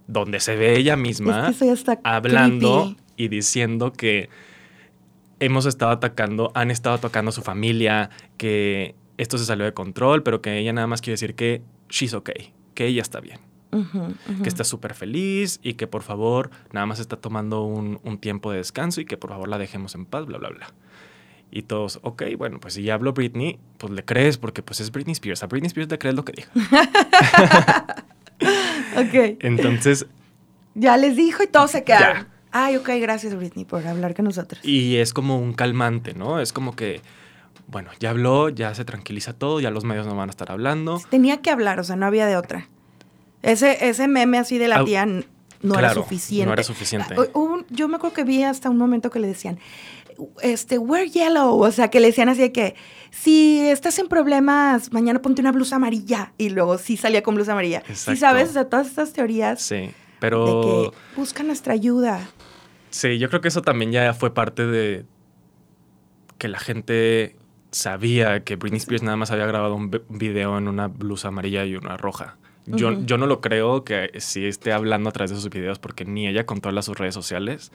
donde 0.07 0.39
se 0.39 0.55
ve 0.55 0.77
ella 0.77 0.95
misma 0.95 1.49
Es 1.49 1.57
que 1.83 1.97
hablando 2.03 2.83
creepy. 2.83 3.01
y 3.17 3.27
diciendo 3.29 3.91
que 3.93 4.29
hemos 5.39 5.65
estado 5.65 5.91
atacando, 5.91 6.51
han 6.55 6.71
estado 6.71 6.95
atacando 6.95 7.29
a 7.29 7.31
su 7.31 7.41
familia, 7.41 8.09
que 8.37 8.95
esto 9.17 9.37
se 9.37 9.45
salió 9.45 9.65
de 9.65 9.73
control, 9.73 10.23
pero 10.23 10.41
que 10.41 10.57
ella 10.57 10.73
nada 10.73 10.87
más 10.87 11.01
quiere 11.01 11.13
decir 11.13 11.35
que 11.35 11.61
she's 11.89 12.13
okay, 12.13 12.53
que 12.73 12.85
ella 12.85 13.01
está 13.01 13.19
bien 13.19 13.39
que 14.41 14.49
está 14.49 14.63
súper 14.63 14.93
feliz 14.93 15.59
y 15.61 15.73
que 15.73 15.87
por 15.87 16.03
favor 16.03 16.49
nada 16.71 16.85
más 16.85 16.99
está 16.99 17.17
tomando 17.17 17.63
un, 17.63 17.99
un 18.03 18.17
tiempo 18.17 18.51
de 18.51 18.57
descanso 18.57 19.01
y 19.01 19.05
que 19.05 19.17
por 19.17 19.29
favor 19.29 19.47
la 19.47 19.57
dejemos 19.57 19.95
en 19.95 20.05
paz, 20.05 20.25
bla, 20.25 20.37
bla, 20.37 20.49
bla. 20.49 20.73
Y 21.49 21.63
todos, 21.63 21.99
ok, 22.01 22.23
bueno, 22.37 22.59
pues 22.59 22.73
si 22.73 22.83
ya 22.83 22.93
habló 22.95 23.13
Britney, 23.13 23.59
pues 23.77 23.91
le 23.93 24.03
crees 24.03 24.37
porque 24.37 24.61
pues 24.61 24.79
es 24.79 24.91
Britney 24.91 25.13
Spears. 25.13 25.43
A 25.43 25.47
Britney 25.47 25.67
Spears 25.67 25.89
le 25.89 25.97
crees 25.97 26.15
lo 26.15 26.25
que 26.25 26.33
diga. 26.33 26.49
ok. 28.97 29.37
Entonces, 29.41 30.07
Ya 30.75 30.97
les 30.97 31.15
dijo 31.15 31.43
y 31.43 31.47
todos 31.47 31.71
se 31.71 31.83
quedaron. 31.83 32.23
Ya. 32.23 32.36
Ay, 32.51 32.75
ok, 32.77 32.89
gracias 33.01 33.35
Britney 33.35 33.65
por 33.65 33.85
hablar 33.85 34.15
con 34.15 34.25
nosotros. 34.25 34.63
y 34.63 34.95
es 34.97 35.13
como 35.13 35.37
un 35.39 35.53
calmante, 35.53 36.13
¿no? 36.13 36.39
Es 36.39 36.53
como 36.53 36.75
que, 36.75 37.01
bueno, 37.67 37.89
ya 37.99 38.11
habló, 38.11 38.49
ya 38.49 38.73
se 38.73 38.85
tranquiliza 38.85 39.33
todo, 39.33 39.59
ya 39.59 39.69
los 39.71 39.83
medios 39.83 40.07
no 40.07 40.15
van 40.15 40.29
a 40.29 40.31
estar 40.31 40.51
hablando. 40.51 41.01
Tenía 41.09 41.37
que 41.41 41.49
hablar, 41.51 41.79
o 41.79 41.83
sea, 41.83 41.95
no 41.95 42.05
había 42.05 42.25
de 42.25 42.37
otra. 42.37 42.67
Ese, 43.43 43.87
ese 43.89 44.07
meme 44.07 44.37
así 44.39 44.57
de 44.57 44.67
la 44.67 44.83
tía 44.85 45.05
no 45.05 45.77
era 45.79 45.93
suficiente. 45.93 46.45
no 46.47 46.53
era 46.53 46.63
suficiente. 46.63 47.15
Ah, 47.17 47.25
hubo 47.33 47.63
yo 47.69 47.87
me 47.87 47.97
acuerdo 47.97 48.15
que 48.15 48.23
vi 48.23 48.43
hasta 48.43 48.69
un 48.69 48.77
momento 48.77 49.09
que 49.09 49.19
le 49.19 49.27
decían, 49.27 49.59
este, 50.41 50.77
wear 50.79 51.05
yellow, 51.07 51.59
o 51.61 51.71
sea, 51.71 51.89
que 51.89 51.99
le 51.99 52.07
decían 52.07 52.29
así 52.29 52.41
de 52.41 52.51
que, 52.51 52.75
si 53.11 53.59
estás 53.67 53.99
en 53.99 54.07
problemas, 54.07 54.91
mañana 54.91 55.21
ponte 55.21 55.41
una 55.41 55.51
blusa 55.51 55.75
amarilla. 55.75 56.33
Y 56.37 56.49
luego 56.49 56.77
sí 56.77 56.97
salía 56.97 57.21
con 57.23 57.35
blusa 57.35 57.51
amarilla. 57.51 57.81
Sí, 57.85 57.91
Exacto. 57.91 58.19
sabes, 58.19 58.49
o 58.49 58.53
sea, 58.53 58.65
todas 58.69 58.87
estas 58.87 59.13
teorías 59.13 59.61
Sí, 59.61 59.75
de 59.75 59.93
pero... 60.19 60.91
que 60.91 61.19
busca 61.19 61.43
nuestra 61.43 61.73
ayuda. 61.73 62.29
Sí, 62.89 63.17
yo 63.19 63.29
creo 63.29 63.41
que 63.41 63.47
eso 63.49 63.61
también 63.61 63.91
ya 63.91 64.13
fue 64.13 64.33
parte 64.33 64.65
de 64.65 65.05
que 66.37 66.47
la 66.47 66.59
gente 66.59 67.35
sabía 67.71 68.43
que 68.43 68.55
Britney 68.55 68.77
Spears 68.77 69.03
nada 69.03 69.17
más 69.17 69.31
había 69.31 69.45
grabado 69.45 69.75
un 69.75 69.91
vi- 69.91 70.01
video 70.09 70.57
en 70.57 70.67
una 70.67 70.87
blusa 70.87 71.27
amarilla 71.29 71.65
y 71.65 71.75
una 71.75 71.97
roja. 71.97 72.37
Yo, 72.65 72.91
yo 73.05 73.17
no 73.17 73.27
lo 73.27 73.39
creo 73.39 73.85
que 73.85 74.11
sí 74.19 74.45
esté 74.45 74.73
hablando 74.73 75.09
a 75.09 75.13
través 75.13 75.31
de 75.31 75.37
sus 75.37 75.49
videos 75.49 75.79
porque 75.79 76.03
ni 76.03 76.27
ella 76.27 76.45
controla 76.45 76.81
sus 76.81 76.97
redes 76.97 77.13
sociales. 77.13 77.71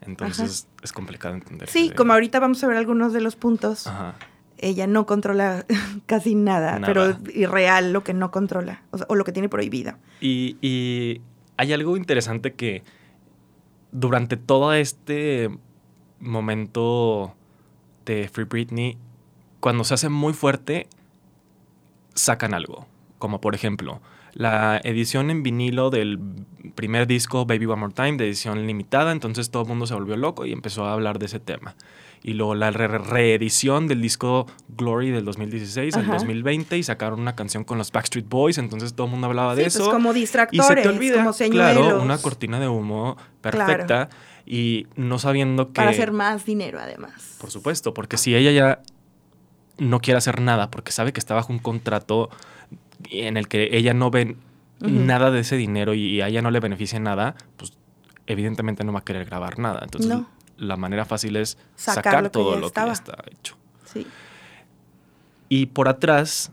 Entonces 0.00 0.68
es 0.82 0.92
complicado 0.92 1.34
entender. 1.34 1.68
Sí, 1.68 1.90
como 1.90 2.12
ahorita 2.12 2.40
vamos 2.40 2.62
a 2.62 2.66
ver 2.66 2.76
algunos 2.76 3.12
de 3.12 3.20
los 3.20 3.36
puntos. 3.36 3.86
Ajá. 3.86 4.14
ella 4.58 4.86
no 4.86 5.06
controla 5.06 5.64
casi 6.06 6.34
nada, 6.34 6.78
Nada. 6.80 6.86
pero 6.86 7.16
irreal 7.34 7.92
lo 7.92 8.02
que 8.04 8.14
no 8.14 8.30
controla 8.30 8.82
o, 8.90 8.98
sea, 8.98 9.06
o 9.08 9.14
lo 9.14 9.24
que 9.24 9.32
tiene 9.32 9.48
prohibida. 9.48 9.98
Y, 10.20 10.56
y 10.60 11.20
hay 11.56 11.72
algo 11.72 11.96
interesante 11.96 12.54
que 12.54 12.82
durante 13.92 14.36
todo 14.36 14.72
este 14.72 15.50
momento 16.20 17.34
de 18.04 18.28
Free 18.28 18.44
Britney, 18.44 18.98
cuando 19.60 19.84
se 19.84 19.94
hace 19.94 20.08
muy 20.08 20.32
fuerte, 20.32 20.88
sacan 22.14 22.54
algo. 22.54 22.86
Como 23.18 23.40
por 23.40 23.54
ejemplo, 23.54 24.00
la 24.32 24.80
edición 24.84 25.30
en 25.30 25.42
vinilo 25.42 25.90
del 25.90 26.20
primer 26.74 27.06
disco 27.06 27.46
Baby 27.46 27.66
One 27.66 27.80
More 27.80 27.94
Time, 27.94 28.16
de 28.16 28.26
edición 28.26 28.66
limitada, 28.66 29.12
entonces 29.12 29.50
todo 29.50 29.62
el 29.62 29.68
mundo 29.68 29.86
se 29.86 29.94
volvió 29.94 30.16
loco 30.16 30.44
y 30.44 30.52
empezó 30.52 30.84
a 30.84 30.92
hablar 30.92 31.18
de 31.18 31.26
ese 31.26 31.40
tema. 31.40 31.74
Y 32.22 32.32
luego 32.32 32.54
la 32.56 32.70
re- 32.72 32.98
reedición 32.98 33.86
del 33.86 34.00
disco 34.02 34.46
Glory 34.76 35.10
del 35.10 35.24
2016 35.24 35.94
al 35.96 36.02
Ajá. 36.04 36.12
2020 36.14 36.76
y 36.76 36.82
sacaron 36.82 37.20
una 37.20 37.36
canción 37.36 37.62
con 37.64 37.78
los 37.78 37.92
Backstreet 37.92 38.28
Boys, 38.28 38.58
entonces 38.58 38.94
todo 38.94 39.06
el 39.06 39.12
mundo 39.12 39.28
hablaba 39.28 39.54
de 39.54 39.62
pues 39.62 39.76
eso. 39.76 39.90
como 39.90 40.10
Y 40.12 40.20
distractores, 40.20 40.66
se 40.66 40.74
te 40.82 40.88
olvida, 40.88 41.18
como 41.18 41.32
señuelos. 41.32 41.72
claro, 41.86 42.02
una 42.02 42.18
cortina 42.18 42.58
de 42.58 42.66
humo 42.68 43.16
perfecta 43.40 44.08
y 44.44 44.86
no 44.96 45.18
sabiendo 45.18 45.68
que... 45.68 45.74
Para 45.74 45.90
hacer 45.90 46.10
más 46.12 46.44
dinero, 46.44 46.78
además. 46.80 47.36
Por 47.40 47.50
supuesto, 47.50 47.94
porque 47.94 48.16
si 48.16 48.34
ella 48.34 48.50
ya 48.50 48.80
no 49.78 50.00
quiere 50.00 50.18
hacer 50.18 50.40
nada 50.40 50.70
porque 50.70 50.90
sabe 50.92 51.12
que 51.12 51.20
está 51.20 51.34
bajo 51.34 51.52
un 51.52 51.58
contrato 51.58 52.30
en 53.10 53.36
el 53.36 53.46
que 53.46 53.68
ella 53.76 53.92
no 53.94 54.10
ve 54.10 54.36
nada 54.80 55.30
de 55.30 55.40
ese 55.40 55.56
dinero 55.56 55.94
y 55.94 56.20
a 56.22 56.28
ella 56.28 56.42
no 56.42 56.50
le 56.50 56.60
beneficia 56.60 56.98
nada, 56.98 57.34
pues 57.56 57.72
evidentemente 58.26 58.84
no 58.84 58.92
va 58.92 59.00
a 59.00 59.04
querer 59.04 59.24
grabar 59.26 59.58
nada. 59.58 59.80
Entonces 59.84 60.10
No. 60.10 60.28
La 60.56 60.76
manera 60.76 61.04
fácil 61.04 61.36
es 61.36 61.58
Sacar 61.74 62.04
sacar, 62.04 62.22
lo 62.22 62.28
que 62.28 62.32
todo 62.32 62.56
lo 62.56 62.70
que 62.70 62.80
ya 62.80 62.92
está 62.92 63.16
hecho. 63.30 63.56
Sí. 63.84 64.06
Y 65.48 65.66
por 65.66 65.88
atrás, 65.88 66.50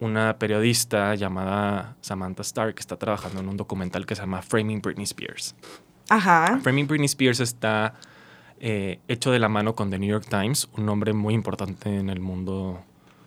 una 0.00 0.38
periodista 0.38 1.14
llamada 1.14 1.96
Samantha 2.00 2.42
Stark 2.42 2.76
está 2.78 2.96
trabajando 2.96 3.40
en 3.40 3.48
un 3.48 3.56
documental 3.56 4.06
que 4.06 4.14
se 4.14 4.22
llama 4.22 4.42
Framing 4.42 4.80
Britney 4.80 5.04
Spears. 5.04 5.54
Ajá. 6.08 6.58
Framing 6.62 6.86
Britney 6.86 7.06
Spears 7.06 7.40
está 7.40 7.94
eh, 8.60 9.00
hecho 9.08 9.30
de 9.30 9.38
la 9.38 9.48
mano 9.48 9.74
con 9.74 9.90
The 9.90 9.98
New 9.98 10.08
York 10.08 10.26
Times, 10.28 10.68
un 10.76 10.86
nombre 10.86 11.12
muy 11.12 11.34
importante 11.34 11.94
en 11.94 12.10
el 12.10 12.20
mundo. 12.20 12.82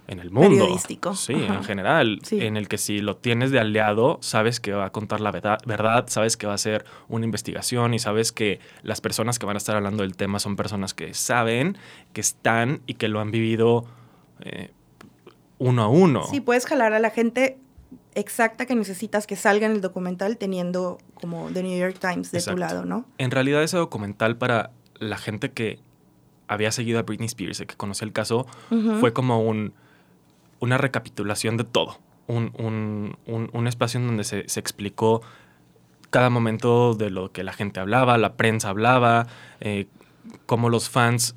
En 0.08 0.20
el 0.20 0.32
mundo. 0.32 0.50
Periodístico, 0.50 1.16
Sí, 1.16 1.34
ajá. 1.34 1.56
en 1.56 1.64
general. 1.66 2.20
Sí. 2.24 2.40
En 2.42 2.56
el 2.56 2.68
que 2.70 2.78
si 2.78 3.00
lo 3.00 3.18
tienes 3.18 3.52
de 3.52 3.60
aliado, 3.60 4.18
sabes 4.22 4.60
que 4.62 4.72
va 4.72 4.86
a 4.86 4.90
contar 4.92 5.20
la 5.20 5.32
verdad, 5.32 5.60
verdad, 5.66 6.06
sabes 6.08 6.38
que 6.38 6.48
va 6.48 6.54
a 6.54 6.58
ser 6.58 6.86
una 7.10 7.26
investigación 7.26 7.94
y 7.94 8.00
sabes 8.00 8.32
que 8.32 8.60
las 8.84 9.02
personas 9.02 9.38
que 9.38 9.46
van 9.46 9.56
a 9.56 9.60
estar 9.60 9.76
hablando 9.76 10.04
del 10.04 10.16
tema 10.16 10.40
son 10.40 10.56
personas 10.56 10.94
que 10.94 11.14
saben, 11.14 11.78
que 12.14 12.22
están 12.22 12.82
y 12.88 12.94
que 12.94 13.10
lo 13.10 13.20
han 13.20 13.32
vivido 13.32 13.86
eh, 14.40 14.72
uno 15.58 15.84
a 15.84 15.88
uno. 15.90 16.24
Sí, 16.32 16.40
puedes 16.40 16.66
jalar 16.66 16.94
a 16.94 17.00
la 17.00 17.10
gente 17.10 17.58
exacta 18.16 18.66
que 18.66 18.76
necesitas 18.76 19.28
que 19.28 19.36
salga 19.36 19.66
en 19.68 19.74
el 19.74 19.82
documental 19.82 20.38
teniendo 20.38 20.98
como 21.16 21.50
The 21.52 21.64
New 21.64 21.78
York 21.78 21.98
Times 22.00 22.32
de 22.32 22.40
Exacto. 22.40 22.56
tu 22.56 22.60
lado, 22.60 22.86
¿no? 22.86 23.06
En 23.18 23.30
realidad 23.32 23.62
ese 23.62 23.78
documental 23.78 24.38
para 24.38 24.72
la 25.00 25.18
gente 25.18 25.52
que 25.52 25.80
había 26.48 26.72
seguido 26.72 26.98
a 27.00 27.04
Britney 27.04 27.28
Spears 27.28 27.60
y 27.60 27.66
que 27.66 27.76
conocía 27.76 28.06
el 28.06 28.14
caso, 28.14 28.48
fue 29.02 29.12
como 29.14 29.42
un, 29.42 29.74
una 30.60 30.78
recapitulación 30.78 31.58
de 31.58 31.64
todo. 31.64 32.00
Un, 32.28 32.52
un- 32.58 33.18
un- 33.26 33.50
un 33.54 33.68
espacio 33.68 34.00
en 34.00 34.08
donde 34.08 34.24
se, 34.24 34.48
se 34.50 34.60
explicó 34.60 35.22
cada 36.10 36.30
momento 36.30 36.94
de 36.94 37.10
lo 37.10 37.32
que 37.32 37.44
la 37.44 37.54
gente 37.54 37.80
hablaba, 37.80 38.18
la 38.18 38.34
prensa 38.36 38.70
hablaba, 38.70 39.28
eh, 39.60 39.88
cómo 40.46 40.70
los 40.70 40.90
fans 40.90 41.36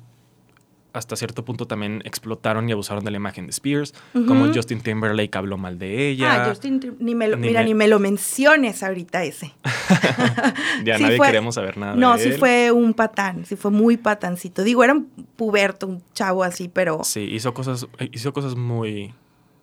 hasta 0.93 1.15
cierto 1.15 1.45
punto 1.45 1.67
también 1.67 2.01
explotaron 2.05 2.67
y 2.67 2.73
abusaron 2.73 3.03
de 3.05 3.11
la 3.11 3.17
imagen 3.17 3.45
de 3.45 3.51
Spears, 3.51 3.93
como. 4.13 4.53
Justin 4.53 4.81
Timberlake 4.81 5.37
habló 5.37 5.57
mal 5.57 5.79
de 5.79 6.09
ella. 6.09 6.43
Ah, 6.43 6.49
Justin, 6.49 6.97
ni 6.99 7.15
me 7.15 7.27
lo, 7.29 7.37
Ni 7.37 7.47
mira, 7.47 7.61
me- 7.61 7.65
ni 7.67 7.73
me 7.73 7.87
lo 7.87 7.99
menciones 7.99 8.83
ahorita 8.83 9.23
ese. 9.23 9.53
ya 10.83 10.97
Sí 10.97 11.03
nadie 11.03 11.17
fue- 11.17 11.27
queremos 11.27 11.55
saber 11.55 11.77
nada 11.77 11.95
No, 11.95 12.17
de 12.17 12.23
sí 12.23 12.31
fue 12.33 12.71
un 12.71 12.93
patán, 12.93 13.45
sí 13.45 13.55
fue 13.55 13.71
muy 13.71 13.97
patancito. 13.97 14.63
Digo, 14.63 14.83
era 14.83 14.93
un 14.93 15.05
puberto, 15.35 15.87
un 15.87 16.03
chavo 16.13 16.43
así, 16.43 16.67
pero 16.67 17.03
Sí, 17.03 17.21
hizo 17.21 17.53
cosas, 17.53 17.87
hizo 18.11 18.33
cosas 18.33 18.55
muy 18.55 19.13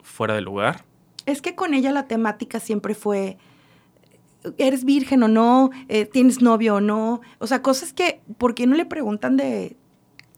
fuera 0.03 0.35
de 0.35 0.41
lugar. 0.41 0.85
es 1.27 1.43
que 1.43 1.55
con 1.55 1.75
ella 1.75 1.93
la 1.93 2.07
temática 2.07 2.59
siempre 2.61 2.95
fue, 2.95 3.37
¿eres 4.57 4.85
virgen 4.85 5.23
o 5.23 5.29
no? 5.29 5.71
Eh, 5.89 6.07
¿Tienes 6.07 6.41
novio 6.41 6.77
o 6.77 6.81
no? 6.81 7.21
O 7.39 7.47
sea, 7.47 7.61
cosas 7.63 7.93
que, 7.93 8.21
¿por 8.39 8.55
qué 8.55 8.67
no 8.67 8.77
le 8.77 8.87
preguntan 8.87 9.37
de... 9.37 9.77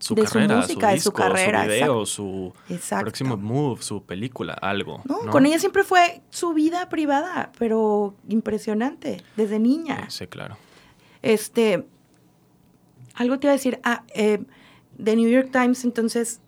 Su 0.01 0.15
De 0.15 0.25
su 0.25 0.33
carrera, 0.33 0.55
música, 0.57 0.87
de 0.87 0.99
su 0.99 1.09
disco, 1.09 1.13
carrera, 1.13 1.63
su 1.63 1.69
video, 1.69 2.05
su 2.07 2.53
Exacto. 2.69 3.05
próximo 3.05 3.37
move, 3.37 3.83
su 3.83 4.03
película, 4.03 4.53
algo. 4.53 5.01
No, 5.05 5.21
¿no? 5.23 5.31
con 5.31 5.45
ella 5.45 5.59
siempre 5.59 5.83
fue 5.83 6.21
su 6.31 6.53
vida 6.53 6.89
privada, 6.89 7.51
pero 7.59 8.15
impresionante, 8.27 9.21
desde 9.37 9.59
niña. 9.59 10.09
Sí, 10.09 10.25
claro. 10.25 10.57
Este, 11.21 11.85
algo 13.13 13.37
te 13.37 13.45
iba 13.45 13.51
a 13.51 13.55
decir, 13.55 13.79
ah, 13.83 14.03
eh, 14.15 14.43
The 15.01 15.15
New 15.15 15.29
York 15.29 15.49
Times 15.51 15.83
entonces 15.83 16.41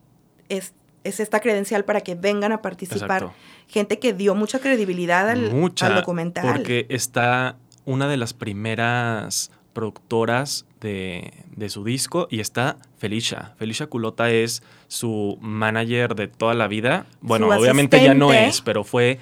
es, 0.49 0.73
es 1.03 1.19
esta 1.19 1.39
credencial 1.39 1.85
para 1.85 2.01
que 2.01 2.15
vengan 2.15 2.51
a 2.53 2.61
participar 2.63 3.23
Exacto. 3.23 3.33
gente 3.67 3.99
que 3.99 4.13
dio 4.13 4.33
mucha 4.33 4.59
credibilidad 4.59 5.29
al, 5.29 5.51
Mucha, 5.51 5.87
al 5.87 5.95
documental. 5.95 6.45
Porque 6.51 6.87
está 6.89 7.57
una 7.85 8.07
de 8.07 8.17
las 8.17 8.33
primeras 8.33 9.51
productoras 9.73 10.65
de, 10.81 11.33
de 11.55 11.69
su 11.69 11.83
disco 11.83 12.27
y 12.29 12.39
está 12.39 12.77
Felicia. 12.97 13.53
Felicia 13.57 13.87
Culota 13.87 14.29
es 14.31 14.63
su 14.87 15.37
manager 15.41 16.15
de 16.15 16.27
toda 16.27 16.53
la 16.53 16.67
vida. 16.67 17.05
Bueno, 17.21 17.47
Su 17.53 17.59
obviamente 17.59 18.01
ya 18.03 18.13
no 18.13 18.31
es, 18.33 18.61
pero 18.61 18.83
fue, 18.83 19.19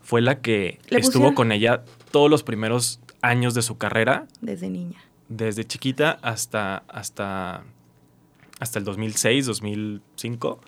fue 0.00 0.20
la 0.22 0.40
que 0.40 0.78
estuvo 0.88 1.26
pusieron- 1.30 1.34
con 1.34 1.52
ella 1.52 1.84
todos 2.10 2.30
los 2.30 2.42
primeros 2.42 3.00
años 3.22 3.54
de 3.54 3.62
su 3.62 3.76
carrera. 3.78 4.26
Desde 4.40 4.68
niña. 4.70 4.98
desde 5.28 5.64
chiquita 5.64 6.18
hasta, 6.22 6.78
hasta, 6.88 7.62
hasta 8.58 8.78
el 8.78 8.84
2006, 8.84 9.46
2005. 9.46 10.60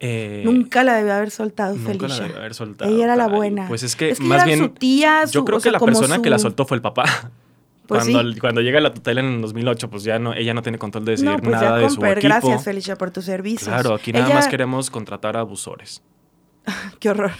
Eh, 0.00 0.42
nunca 0.44 0.84
la 0.84 0.94
debió 0.94 1.12
haber 1.14 1.32
soltado 1.32 1.74
nunca 1.74 1.88
la 1.92 1.98
Felicia. 1.98 2.22
debió 2.24 2.38
haber 2.38 2.54
soltado. 2.54 2.90
Ella 2.90 3.04
era 3.04 3.16
la 3.16 3.26
buena. 3.26 3.66
Pues 3.66 3.82
es 3.82 3.96
que, 3.96 4.10
Es 4.10 4.18
que 4.20 4.24
más 4.24 4.44
bien, 4.44 4.58
su 4.60 4.68
tía, 4.68 5.24
yo 5.24 5.44
creo 5.44 5.58
que 5.60 5.70
la 5.72 5.80
persona 5.80 6.22
que 6.22 6.30
la 6.30 6.38
soltó 6.38 6.64
fue 6.66 6.76
el 6.76 6.82
papá. 6.82 7.30
Pues 7.88 8.04
cuando, 8.04 8.32
sí. 8.34 8.38
cuando 8.38 8.60
llega 8.60 8.80
la 8.80 8.92
tutela 8.94 9.20
en 9.20 9.26
el 9.34 9.40
2008, 9.40 9.90
pues 9.90 10.04
ya 10.04 10.18
no, 10.20 10.34
ella 10.34 10.54
no 10.54 10.62
tiene 10.62 10.78
control 10.78 11.04
de 11.06 11.12
decidir 11.12 11.32
No, 11.32 11.38
pues 11.38 11.50
nada 11.50 11.78
ya 11.80 11.84
de 11.84 11.90
su 11.90 12.04
equipo. 12.04 12.20
gracias 12.28 12.62
Felicia 12.64 12.96
por 12.96 13.10
tus 13.10 13.24
servicios. 13.24 13.66
Claro, 13.68 13.94
aquí 13.94 14.12
nada 14.12 14.26
Ella- 14.26 14.34
más 14.36 14.46
queremos 14.48 14.90
contratar 14.90 15.36
a 15.36 15.40
abusores. 15.40 16.02
Qué 17.00 17.08
horror. 17.10 17.32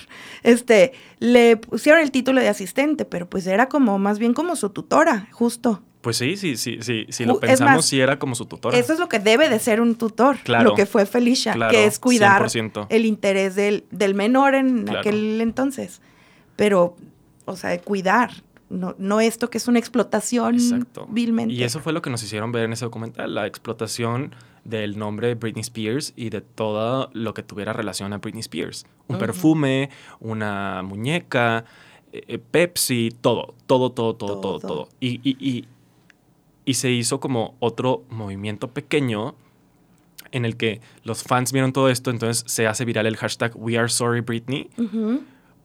Este, 0.42 0.92
le 1.18 1.56
pusieron 1.58 2.00
el 2.00 2.10
título 2.10 2.40
de 2.40 2.48
asistente, 2.48 3.04
pero 3.04 3.28
pues 3.28 3.46
era 3.46 3.68
como, 3.68 3.98
más 3.98 4.18
bien 4.18 4.32
como 4.34 4.56
su 4.56 4.70
tutora, 4.70 5.28
justo. 5.32 5.82
Pues 6.00 6.16
sí, 6.16 6.36
sí, 6.36 6.56
sí, 6.56 6.78
sí, 6.80 7.06
si 7.10 7.24
lo 7.24 7.34
es 7.34 7.40
pensamos, 7.40 7.74
más, 7.76 7.84
sí 7.84 8.00
era 8.00 8.18
como 8.18 8.34
su 8.34 8.46
tutora. 8.46 8.78
Eso 8.78 8.92
es 8.94 8.98
lo 9.00 9.08
que 9.08 9.18
debe 9.18 9.48
de 9.50 9.58
ser 9.58 9.80
un 9.80 9.96
tutor, 9.96 10.38
Claro. 10.44 10.70
lo 10.70 10.74
que 10.74 10.86
fue 10.86 11.04
Felicia, 11.06 11.52
Claro, 11.52 11.72
que 11.72 11.84
es 11.86 11.98
cuidar 11.98 12.40
100%. 12.48 12.86
el 12.88 13.04
interés 13.04 13.54
del, 13.56 13.84
del 13.90 14.14
menor 14.14 14.54
en 14.54 14.84
Claro. 14.84 15.00
aquel 15.00 15.40
entonces. 15.40 16.00
Pero, 16.56 16.96
o 17.44 17.56
sea, 17.56 17.76
cuidar, 17.80 18.30
no, 18.70 18.94
no 18.98 19.20
esto 19.20 19.48
que 19.50 19.58
es 19.58 19.66
una 19.68 19.78
explotación 19.78 20.54
Exacto. 20.56 21.06
vilmente. 21.10 21.54
Y 21.54 21.62
eso 21.62 21.80
fue 21.80 21.92
lo 21.92 22.02
que 22.02 22.10
nos 22.10 22.22
hicieron 22.22 22.52
ver 22.52 22.64
en 22.64 22.72
ese 22.72 22.84
documental, 22.84 23.34
la 23.34 23.46
explotación 23.46 24.34
del 24.64 24.98
nombre 24.98 25.34
Britney 25.34 25.62
Spears 25.62 26.12
y 26.16 26.28
de 26.30 26.40
todo 26.42 27.10
lo 27.14 27.32
que 27.34 27.42
tuviera 27.42 27.72
relación 27.72 28.12
a 28.12 28.18
Britney 28.18 28.40
Spears. 28.40 28.84
Un 29.06 29.16
perfume, 29.18 29.88
una 30.20 30.82
muñeca, 30.82 31.64
eh, 32.12 32.22
eh, 32.28 32.38
Pepsi, 32.38 33.10
todo, 33.20 33.54
todo, 33.66 33.92
todo, 33.92 34.14
todo, 34.16 34.40
todo, 34.40 34.58
Todo. 34.58 34.68
todo. 34.68 34.88
Y, 35.00 35.20
y- 35.28 35.36
y- 35.40 35.64
y 36.66 36.74
se 36.74 36.90
hizo 36.90 37.18
como 37.20 37.54
otro 37.60 38.04
movimiento 38.10 38.68
pequeño 38.68 39.34
en 40.32 40.44
el 40.44 40.58
que 40.58 40.82
los 41.04 41.22
fans 41.22 41.52
vieron 41.52 41.72
todo 41.72 41.88
esto, 41.88 42.10
entonces 42.10 42.44
se 42.46 42.66
hace 42.66 42.84
viral 42.84 43.06
el 43.06 43.16
hashtag 43.16 43.52
We 43.56 43.78
Are 43.78 43.88
Sorry 43.88 44.20
Britney 44.20 44.68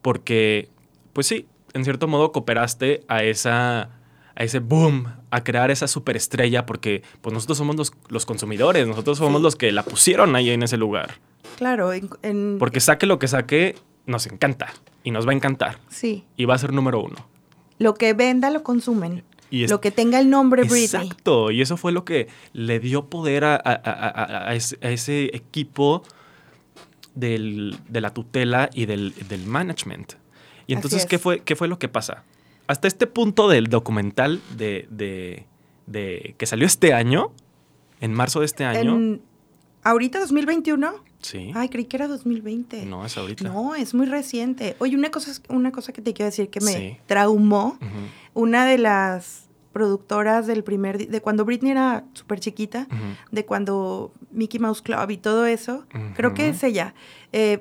porque, 0.02 0.70
pues 1.13 1.28
sí, 1.28 1.46
en 1.74 1.84
cierto 1.84 2.08
modo 2.08 2.32
cooperaste 2.32 3.04
a 3.08 3.24
esa 3.24 3.90
a 4.36 4.44
ese 4.44 4.58
boom, 4.60 5.06
a 5.30 5.44
crear 5.44 5.70
esa 5.70 5.88
superestrella, 5.88 6.66
porque 6.66 7.04
pues 7.22 7.34
nosotros 7.36 7.56
somos 7.58 7.76
los, 7.76 7.94
los 8.10 8.26
consumidores, 8.26 8.88
nosotros 8.88 9.20
somos 9.20 9.40
Sí. 9.40 9.44
los 9.44 9.56
que 9.56 9.72
la 9.72 9.84
pusieron 9.84 10.36
ahí 10.36 10.50
en 10.50 10.64
ese 10.64 10.76
lugar. 10.76 11.16
Claro, 11.56 11.94
en, 11.94 12.10
en- 12.24 12.58
Porque 12.58 12.80
saque 12.80 13.06
lo 13.06 13.20
que 13.20 13.28
saque, 13.28 13.76
nos 14.08 14.26
encanta 14.26 14.74
y 15.04 15.12
nos 15.12 15.28
va 15.28 15.32
a 15.34 15.36
encantar 15.36 15.78
sí. 15.88 16.24
y 16.36 16.46
va 16.46 16.56
a 16.56 16.58
ser 16.58 16.74
número 16.74 17.00
uno. 17.00 17.16
Lo 17.78 17.94
que 17.94 18.14
venda 18.14 18.50
lo 18.50 18.64
consumen. 18.64 19.24
Y 19.52 19.66
es- 19.66 19.70
lo 19.70 19.82
que 19.82 19.92
tenga 19.92 20.20
el 20.20 20.32
nombre 20.32 20.64
Britney. 20.64 20.86
Exacto, 20.86 21.52
y 21.52 21.62
eso 21.62 21.78
fue 21.78 21.92
lo 21.92 22.04
que 22.04 22.28
le 22.54 22.80
dio 22.80 23.06
poder 23.12 23.44
a, 23.46 23.56
a- 23.56 24.48
a- 24.50 24.56
ese, 24.56 24.80
a 24.82 24.90
ese 24.90 25.26
equipo 25.36 26.02
del- 27.14 27.78
de 27.88 28.02
la 28.02 28.10
tutela 28.12 28.70
y 28.74 28.86
del, 28.88 29.14
del 29.28 29.46
management. 29.46 30.14
Y 30.67 30.73
entonces, 30.73 31.02
es. 31.02 31.06
¿qué 31.06 31.19
fue, 31.19 31.39
¿qué 31.41 31.56
fue 31.56 31.67
lo 31.67 31.80
que 31.80 31.88
pasa? 31.89 32.23
Hasta 32.67 32.88
este 32.88 33.08
punto 33.08 33.47
del 33.49 33.67
documental 33.67 34.41
de, 34.58 34.88
de- 34.89 35.45
de- 35.88 36.36
que 36.38 36.45
salió 36.45 36.65
este 36.65 36.93
año, 36.93 37.32
en 37.99 38.13
marzo 38.13 38.39
de 38.39 38.45
este 38.45 38.65
año. 38.65 38.95
En- 38.95 39.21
¿Ahorita 39.84 40.19
2021? 40.19 40.93
sí. 41.21 41.52
Ay, 41.56 41.67
creí 41.69 41.86
que 41.86 41.97
era 41.97 42.08
2020. 42.08 42.86
no, 42.86 43.06
es 43.06 43.17
ahorita. 43.17 43.43
No, 43.45 43.76
es 43.76 43.93
muy 43.93 44.06
reciente. 44.06 44.76
Oye, 44.80 44.95
una 44.95 45.12
cosa, 45.12 45.32
una 45.49 45.71
cosa 45.73 45.91
que 45.91 46.02
te 46.02 46.13
quiero 46.13 46.28
decir 46.30 46.49
que 46.49 46.62
me 46.62 46.73
Sí. 46.73 46.97
traumó. 47.06 47.78
Una 48.34 48.65
de 48.65 48.78
las 48.78 49.49
productoras 49.73 50.45
del 50.47 50.63
primer, 50.63 51.08
de 51.10 51.21
cuando 51.21 51.43
Britney 51.45 51.71
era 51.71 52.06
súper 52.13 52.39
chiquita, 52.39 52.88
de 53.32 53.45
cuando 53.45 54.13
Mickey 54.32 54.60
Mouse 54.60 54.82
Club 54.82 55.10
y 55.10 55.17
todo 55.17 55.45
eso, 55.47 55.86
creo 56.15 56.34
que 56.34 56.49
es 56.49 56.63
ella, 56.63 56.93
eh, 57.34 57.60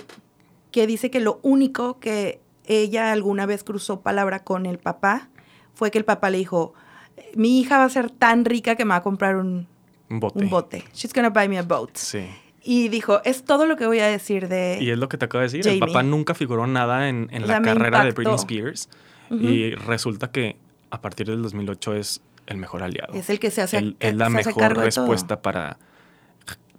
que 0.70 0.86
dice 0.86 1.10
que 1.10 1.20
lo 1.20 1.40
único 1.42 1.98
que 1.98 2.40
ella 2.66 3.12
alguna 3.12 3.46
vez 3.46 3.64
cruzó 3.64 4.00
palabra 4.00 4.44
con 4.44 4.66
el 4.66 4.78
papá 4.78 5.28
fue 5.74 5.90
que 5.90 5.98
el 5.98 6.04
papá 6.04 6.30
le 6.30 6.38
dijo, 6.38 6.74
mi 7.34 7.60
hija 7.60 7.78
va 7.78 7.84
a 7.84 7.88
ser 7.88 8.10
tan 8.10 8.44
rica 8.44 8.76
que 8.76 8.84
me 8.84 8.90
va 8.90 8.96
a 8.96 9.02
comprar 9.02 9.36
un, 9.36 9.66
Un 10.08 10.20
bote. 10.20 10.38
un 10.38 10.50
bote. 10.50 10.84
She's 10.92 11.12
gonna 11.12 11.30
buy 11.30 11.48
me 11.48 11.58
a 11.58 11.62
boat. 11.62 11.90
Sí. 11.94 12.26
Y 12.62 12.88
dijo, 12.88 13.20
es 13.24 13.44
todo 13.44 13.66
lo 13.66 13.76
que 13.76 13.86
voy 13.86 13.98
a 13.98 14.06
decir 14.06 14.48
de... 14.48 14.78
Y 14.80 14.90
es 14.90 14.98
lo 14.98 15.08
que 15.08 15.18
te 15.18 15.24
acabo 15.24 15.40
de 15.40 15.46
decir. 15.46 15.66
El 15.66 15.80
papá 15.80 16.02
nunca 16.02 16.34
figuró 16.34 16.66
nada 16.66 17.08
en, 17.08 17.28
en 17.32 17.46
la 17.48 17.60
carrera 17.60 18.04
de. 18.04 18.12
Britney 18.12 18.36
Spears. 18.36 18.88
Y 19.30 19.74
resulta 19.74 20.30
que 20.30 20.56
a 20.90 21.00
partir 21.00 21.26
del 21.26 21.42
2008 21.42 21.94
es 21.94 22.20
el 22.46 22.58
mejor 22.58 22.82
aliado. 22.82 23.14
Es 23.14 23.30
el 23.30 23.40
que 23.40 23.50
se 23.50 23.62
hace, 23.62 23.96
es 23.98 24.14
la 24.14 24.26
se 24.26 24.30
mejor 24.30 24.76
respuesta 24.76 25.40
para 25.42 25.78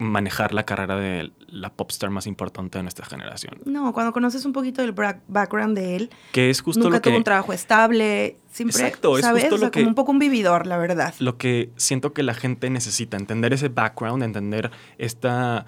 manejar 0.03 0.53
la 0.53 0.63
carrera 0.65 0.95
de 0.95 1.31
la 1.47 1.71
popstar 1.73 2.09
más 2.09 2.27
importante 2.27 2.77
de 2.77 2.83
nuestra 2.83 3.05
generación. 3.05 3.57
No, 3.65 3.93
cuando 3.93 4.11
conoces 4.13 4.45
un 4.45 4.53
poquito 4.53 4.81
del 4.81 4.93
background 4.93 5.77
de 5.77 5.95
él, 5.95 6.09
Que 6.31 6.49
es 6.49 6.61
justo 6.61 6.83
nunca 6.83 6.97
lo 6.97 7.01
que, 7.01 7.09
tuvo 7.09 7.17
un 7.17 7.23
trabajo 7.23 7.53
estable, 7.53 8.37
siempre, 8.51 8.77
Exacto, 8.83 9.17
es 9.17 9.25
¿sabes? 9.25 9.43
justo 9.43 9.55
O 9.55 9.57
sea, 9.59 9.67
lo 9.67 9.71
que- 9.71 9.79
como 9.81 9.89
un 9.89 9.95
poco 9.95 10.11
un 10.11 10.19
vividor, 10.19 10.67
la 10.67 10.77
verdad. 10.77 11.13
lo 11.19 11.37
que 11.37 11.71
siento 11.75 12.13
que 12.13 12.23
la 12.23 12.33
gente 12.33 12.69
necesita, 12.69 13.17
entender 13.17 13.53
ese 13.53 13.69
background, 13.69 14.23
entender 14.23 14.71
esta 14.97 15.65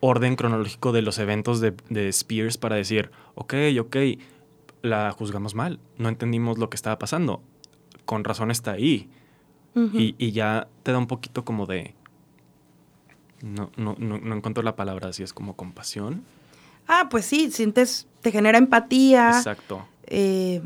orden 0.00 0.36
cronológico 0.36 0.92
de 0.92 1.02
los 1.02 1.18
eventos 1.18 1.60
de, 1.60 1.74
de 1.90 2.08
Spears 2.08 2.56
para 2.56 2.76
decir, 2.76 3.10
ok, 3.34 3.54
ok, 3.80 3.96
la 4.82 5.10
juzgamos 5.12 5.54
mal, 5.54 5.78
no 5.98 6.08
entendimos 6.08 6.56
lo 6.58 6.70
que 6.70 6.76
estaba 6.76 6.98
pasando, 6.98 7.42
con 8.06 8.24
razón 8.24 8.50
está 8.50 8.72
ahí. 8.72 9.10
Y, 9.94 10.16
y 10.18 10.32
ya 10.32 10.66
te 10.82 10.90
da 10.90 10.98
un 10.98 11.06
poquito 11.06 11.44
como 11.44 11.64
de... 11.64 11.94
No, 13.42 13.70
no, 13.76 13.96
no, 13.98 14.18
no 14.18 14.34
encuentro 14.36 14.62
la 14.62 14.76
palabra 14.76 15.08
así, 15.08 15.22
es 15.22 15.32
como 15.32 15.54
compasión. 15.56 16.22
Ah, 16.86 17.08
pues 17.10 17.24
sí, 17.24 17.50
sientes, 17.50 18.06
te 18.20 18.30
genera 18.32 18.58
empatía. 18.58 19.30
Exacto. 19.30 19.86
eh, 20.06 20.62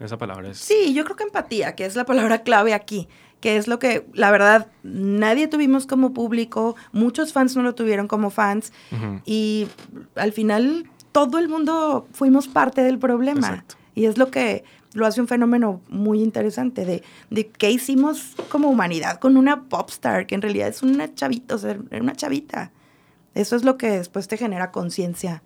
Esa 0.00 0.18
palabra 0.18 0.50
es... 0.50 0.58
sí, 0.58 0.92
yo 0.94 1.04
creo 1.04 1.16
que 1.16 1.24
empatía, 1.24 1.74
que 1.74 1.84
es 1.86 1.96
la 1.96 2.04
palabra 2.04 2.38
clave 2.42 2.74
aquí, 2.74 3.08
que 3.40 3.56
es 3.56 3.68
lo 3.68 3.78
que, 3.78 4.06
la 4.12 4.30
verdad, 4.30 4.66
nadie 4.82 5.46
tuvimos 5.48 5.86
como 5.86 6.12
público, 6.12 6.74
muchos 6.92 7.32
fans 7.32 7.54
no 7.56 7.62
lo 7.62 7.74
tuvieron 7.74 8.08
como 8.08 8.30
fans, 8.30 8.72
y 9.24 9.68
al 10.16 10.32
final 10.32 10.90
todo 11.12 11.38
el 11.38 11.48
mundo 11.48 12.08
fuimos 12.12 12.48
parte 12.48 12.82
del 12.82 12.98
problema. 12.98 13.48
Exacto. 13.48 13.76
Y 13.94 14.06
es 14.06 14.18
lo 14.18 14.30
que 14.30 14.64
lo 14.94 15.06
hace 15.06 15.20
un 15.20 15.28
fenómeno 15.28 15.80
muy 15.88 16.22
interesante 16.22 16.84
de, 16.84 17.02
de 17.30 17.48
qué 17.48 17.70
hicimos 17.70 18.34
como 18.48 18.68
humanidad 18.68 19.18
con 19.18 19.36
una 19.36 19.64
popstar, 19.64 20.26
que 20.26 20.34
en 20.34 20.42
realidad 20.42 20.68
es 20.68 20.82
una 20.82 21.14
chavita, 21.14 21.54
o 21.54 21.58
sea, 21.58 21.78
una 21.92 22.14
chavita. 22.14 22.72
Eso 23.34 23.56
es 23.56 23.64
lo 23.64 23.78
que 23.78 23.90
después 23.90 24.28
te 24.28 24.36
genera 24.36 24.70
conciencia. 24.70 25.42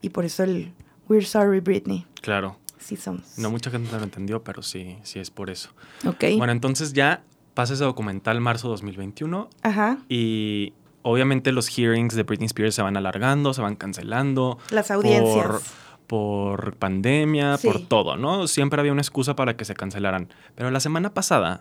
Y 0.00 0.10
por 0.10 0.24
eso 0.24 0.42
el 0.42 0.72
We're 1.08 1.24
Sorry 1.24 1.60
Britney. 1.60 2.06
Claro. 2.20 2.58
Sí 2.78 2.96
somos. 2.96 3.38
No 3.38 3.50
mucha 3.50 3.70
gente 3.70 3.96
lo 3.96 4.02
entendió, 4.02 4.42
pero 4.42 4.62
sí, 4.62 4.98
sí 5.02 5.18
es 5.18 5.30
por 5.30 5.50
eso. 5.50 5.70
Ok. 6.06 6.24
Bueno, 6.36 6.52
entonces 6.52 6.92
ya 6.92 7.22
pasa 7.54 7.74
ese 7.74 7.84
documental 7.84 8.40
marzo 8.40 8.68
2021 8.68 9.50
Ajá. 9.62 9.98
y 10.08 10.74
obviamente 11.02 11.50
los 11.50 11.68
hearings 11.68 12.14
de 12.14 12.22
Britney 12.22 12.46
Spears 12.46 12.76
se 12.76 12.82
van 12.82 12.96
alargando, 12.96 13.52
se 13.52 13.62
van 13.62 13.74
cancelando. 13.74 14.58
Las 14.70 14.90
audiencias. 14.90 15.46
Por, 15.46 15.60
por 16.08 16.74
pandemia, 16.76 17.56
Sí. 17.58 17.68
por 17.68 17.86
todo, 17.86 18.16
¿no? 18.16 18.48
Siempre 18.48 18.80
había 18.80 18.90
una 18.92 19.02
excusa 19.02 19.36
para 19.36 19.56
que 19.56 19.64
se 19.64 19.74
cancelaran. 19.74 20.28
Pero 20.56 20.70
la 20.72 20.80
semana 20.80 21.14
pasada, 21.14 21.60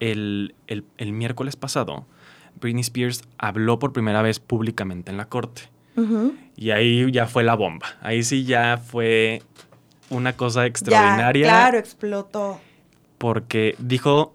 el, 0.00 0.54
el- 0.66 0.84
el 0.98 1.12
miércoles 1.12 1.54
pasado, 1.54 2.06
Britney 2.60 2.80
Spears 2.80 3.22
habló 3.38 3.78
por 3.78 3.92
primera 3.92 4.22
vez 4.22 4.40
públicamente 4.40 5.10
en 5.12 5.16
la 5.18 5.26
corte. 5.26 5.62
Y 6.56 6.70
ahí 6.70 7.12
ya 7.12 7.26
fue 7.26 7.42
la 7.44 7.54
bomba. 7.54 7.86
Ahí 8.00 8.22
sí 8.22 8.44
ya 8.44 8.78
fue 8.78 9.42
una 10.08 10.32
cosa 10.34 10.62
Ya, 10.62 10.66
extraordinaria. 10.66 11.44
claro, 11.46 11.78
explotó. 11.78 12.58
Porque 13.18 13.76
dijo 13.78 14.32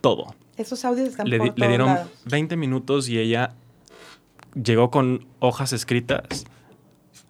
todo. 0.00 0.34
Esos 0.56 0.84
audios 0.84 1.08
están 1.08 1.28
Le, 1.28 1.38
por 1.38 1.46
le 1.48 1.52
todos 1.52 1.68
dieron 1.68 1.88
lados. 1.88 2.10
20 2.26 2.56
minutos 2.56 3.08
y 3.08 3.18
ella 3.18 3.54
llegó 4.54 4.90
con 4.92 5.26
hojas 5.40 5.72
escritas, 5.72 6.44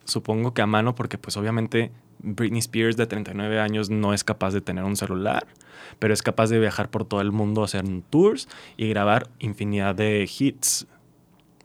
supongo 0.05 0.55
que 0.55 0.63
a 0.63 0.67
mano, 0.67 0.95
porque 0.95 1.19
pues 1.19 1.37
obviamente 1.37 1.91
Britney 2.21 2.59
Spears 2.61 2.97
de 2.97 3.07
39 3.07 3.61
años 3.61 3.91
no 3.91 4.15
es 4.15 4.25
capaz 4.25 4.53
de 4.53 4.61
tener 4.61 4.85
un 4.85 4.97
celular, 4.97 5.47
pero 5.99 6.15
es 6.15 6.23
capaz 6.23 6.49
de 6.49 6.59
viajar 6.59 6.91
por 6.91 7.05
todo 7.05 7.21
el 7.21 7.33
mundo, 7.33 7.63
hacer 7.65 7.85
tours 8.11 8.49
y 8.77 8.89
grabar 8.89 9.29
infinidad 9.39 9.95
de 9.95 10.29
hits. 10.39 10.87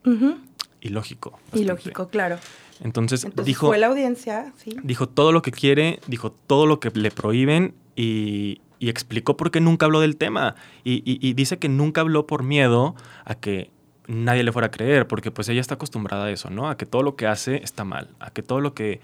Ujú. 0.06 0.38
Y 0.82 0.90
lógico. 0.90 1.40
Y 1.54 1.66
lógico, 1.66 2.08
claro. 2.10 2.38
Entonces, 2.82 3.26
Entonces 3.26 3.46
dijo, 3.46 3.68
fue 3.68 3.78
la 3.78 3.88
audiencia, 3.88 4.54
sí. 4.58 4.76
dijo 4.84 5.08
todo 5.10 5.32
lo 5.34 5.42
que 5.42 5.52
quiere, 5.52 6.00
dijo 6.08 6.32
todo 6.32 6.66
lo 6.66 6.80
que 6.80 6.90
le 6.92 7.12
prohíben 7.12 7.74
y, 7.98 8.62
y 8.80 8.88
explicó 8.90 9.36
por 9.36 9.52
qué 9.52 9.60
nunca 9.60 9.86
habló 9.86 10.00
del 10.00 10.16
tema. 10.16 10.56
Y, 10.86 11.04
y- 11.06 11.20
y 11.26 11.34
dice 11.34 11.60
que 11.60 11.68
nunca 11.68 12.00
habló 12.02 12.26
por 12.26 12.44
miedo 12.44 12.96
a 13.26 13.36
que 13.36 13.70
nadie 14.10 14.44
le 14.44 14.52
fuera 14.52 14.68
a 14.68 14.72
creer, 14.72 15.08
porque 15.08 15.32
pues 15.32 15.48
ella 15.50 15.62
está 15.62 15.76
acostumbrada 15.76 16.26
a 16.26 16.32
eso, 16.32 16.50
¿no? 16.50 16.68
A 16.70 16.76
que 16.78 16.86
todo 16.86 17.04
lo 17.04 17.16
que 17.16 17.28
hace 17.28 17.64
está 17.64 17.84
mal, 17.84 18.10
a 18.20 18.32
que 18.32 18.42
todo 18.44 18.60
lo 18.60 18.74
que, 18.74 19.00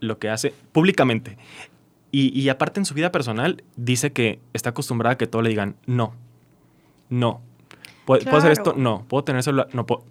lo 0.00 0.18
que 0.18 0.28
hace 0.28 0.52
públicamente. 0.72 1.38
Y, 2.12 2.38
y 2.38 2.48
aparte 2.48 2.80
en 2.80 2.86
su 2.86 2.94
vida 2.94 3.12
personal 3.12 3.62
dice 3.76 4.12
que 4.12 4.40
está 4.52 4.70
acostumbrada 4.70 5.14
a 5.14 5.18
que 5.18 5.26
todo 5.26 5.42
le 5.42 5.48
digan 5.50 5.76
no, 5.86 6.14
no. 7.08 7.40
¿Puedo, 8.04 8.22
¿puedo 8.24 8.36
hacer 8.38 8.52
esto? 8.52 8.74
No. 8.76 9.04
¿Puedo 9.08 9.24
tener 9.24 9.42
celular? 9.42 9.68
No 9.72 9.86
puedo. 9.86 10.04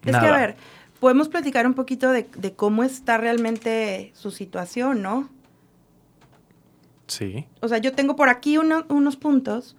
Es 0.00 0.06
que, 0.06 0.10
Nada. 0.12 0.34
a 0.34 0.38
ver, 0.46 0.56
podemos 1.00 1.28
platicar 1.28 1.66
un 1.66 1.74
poquito 1.74 2.10
de, 2.10 2.28
de 2.36 2.52
cómo 2.54 2.82
está 2.84 3.18
realmente 3.18 4.10
su 4.14 4.30
situación, 4.32 5.00
¿no? 5.02 5.28
Sí. 7.06 7.46
O 7.60 7.68
sea, 7.68 7.78
yo 7.78 7.92
tengo 7.92 8.16
por 8.16 8.28
aquí 8.28 8.58
uno- 8.58 8.84
unos 8.88 9.16
puntos 9.16 9.76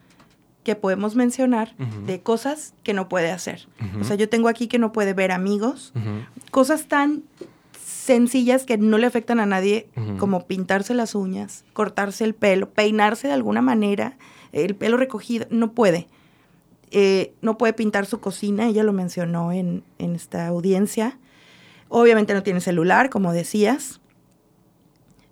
que 0.63 0.75
podemos 0.75 1.15
mencionar 1.15 1.75
de 2.05 2.21
cosas 2.21 2.73
que 2.83 2.93
no 2.93 3.09
puede 3.09 3.31
hacer. 3.31 3.67
O 3.99 4.03
sea, 4.03 4.15
yo 4.15 4.29
tengo 4.29 4.47
aquí 4.47 4.67
que 4.67 4.79
no 4.79 4.91
puede 4.93 5.13
ver 5.13 5.31
amigos, 5.31 5.93
cosas 6.51 6.87
tan 6.87 7.23
sencillas 7.83 8.65
que 8.65 8.77
no 8.77 8.97
le 8.97 9.07
afectan 9.07 9.39
a 9.39 9.45
nadie, 9.45 9.87
como 10.19 10.45
pintarse 10.47 10.93
las 10.93 11.15
uñas, 11.15 11.63
cortarse 11.73 12.23
el 12.23 12.33
pelo, 12.33 12.69
peinarse 12.69 13.27
de 13.27 13.33
alguna 13.33 13.61
manera, 13.61 14.17
el 14.51 14.75
pelo 14.75 14.97
recogido, 14.97 15.45
no 15.49 15.71
puede. 15.73 16.07
Eh, 16.91 17.33
no 17.41 17.57
puede 17.57 17.73
pintar 17.73 18.05
su 18.05 18.19
cocina, 18.19 18.67
ella 18.67 18.83
lo 18.83 18.93
mencionó 18.93 19.51
en, 19.51 19.83
en 19.97 20.15
esta 20.15 20.47
audiencia. 20.47 21.17
Obviamente 21.89 22.33
no 22.33 22.43
tiene 22.43 22.61
celular, 22.61 23.09
como 23.09 23.33
decías. 23.33 23.99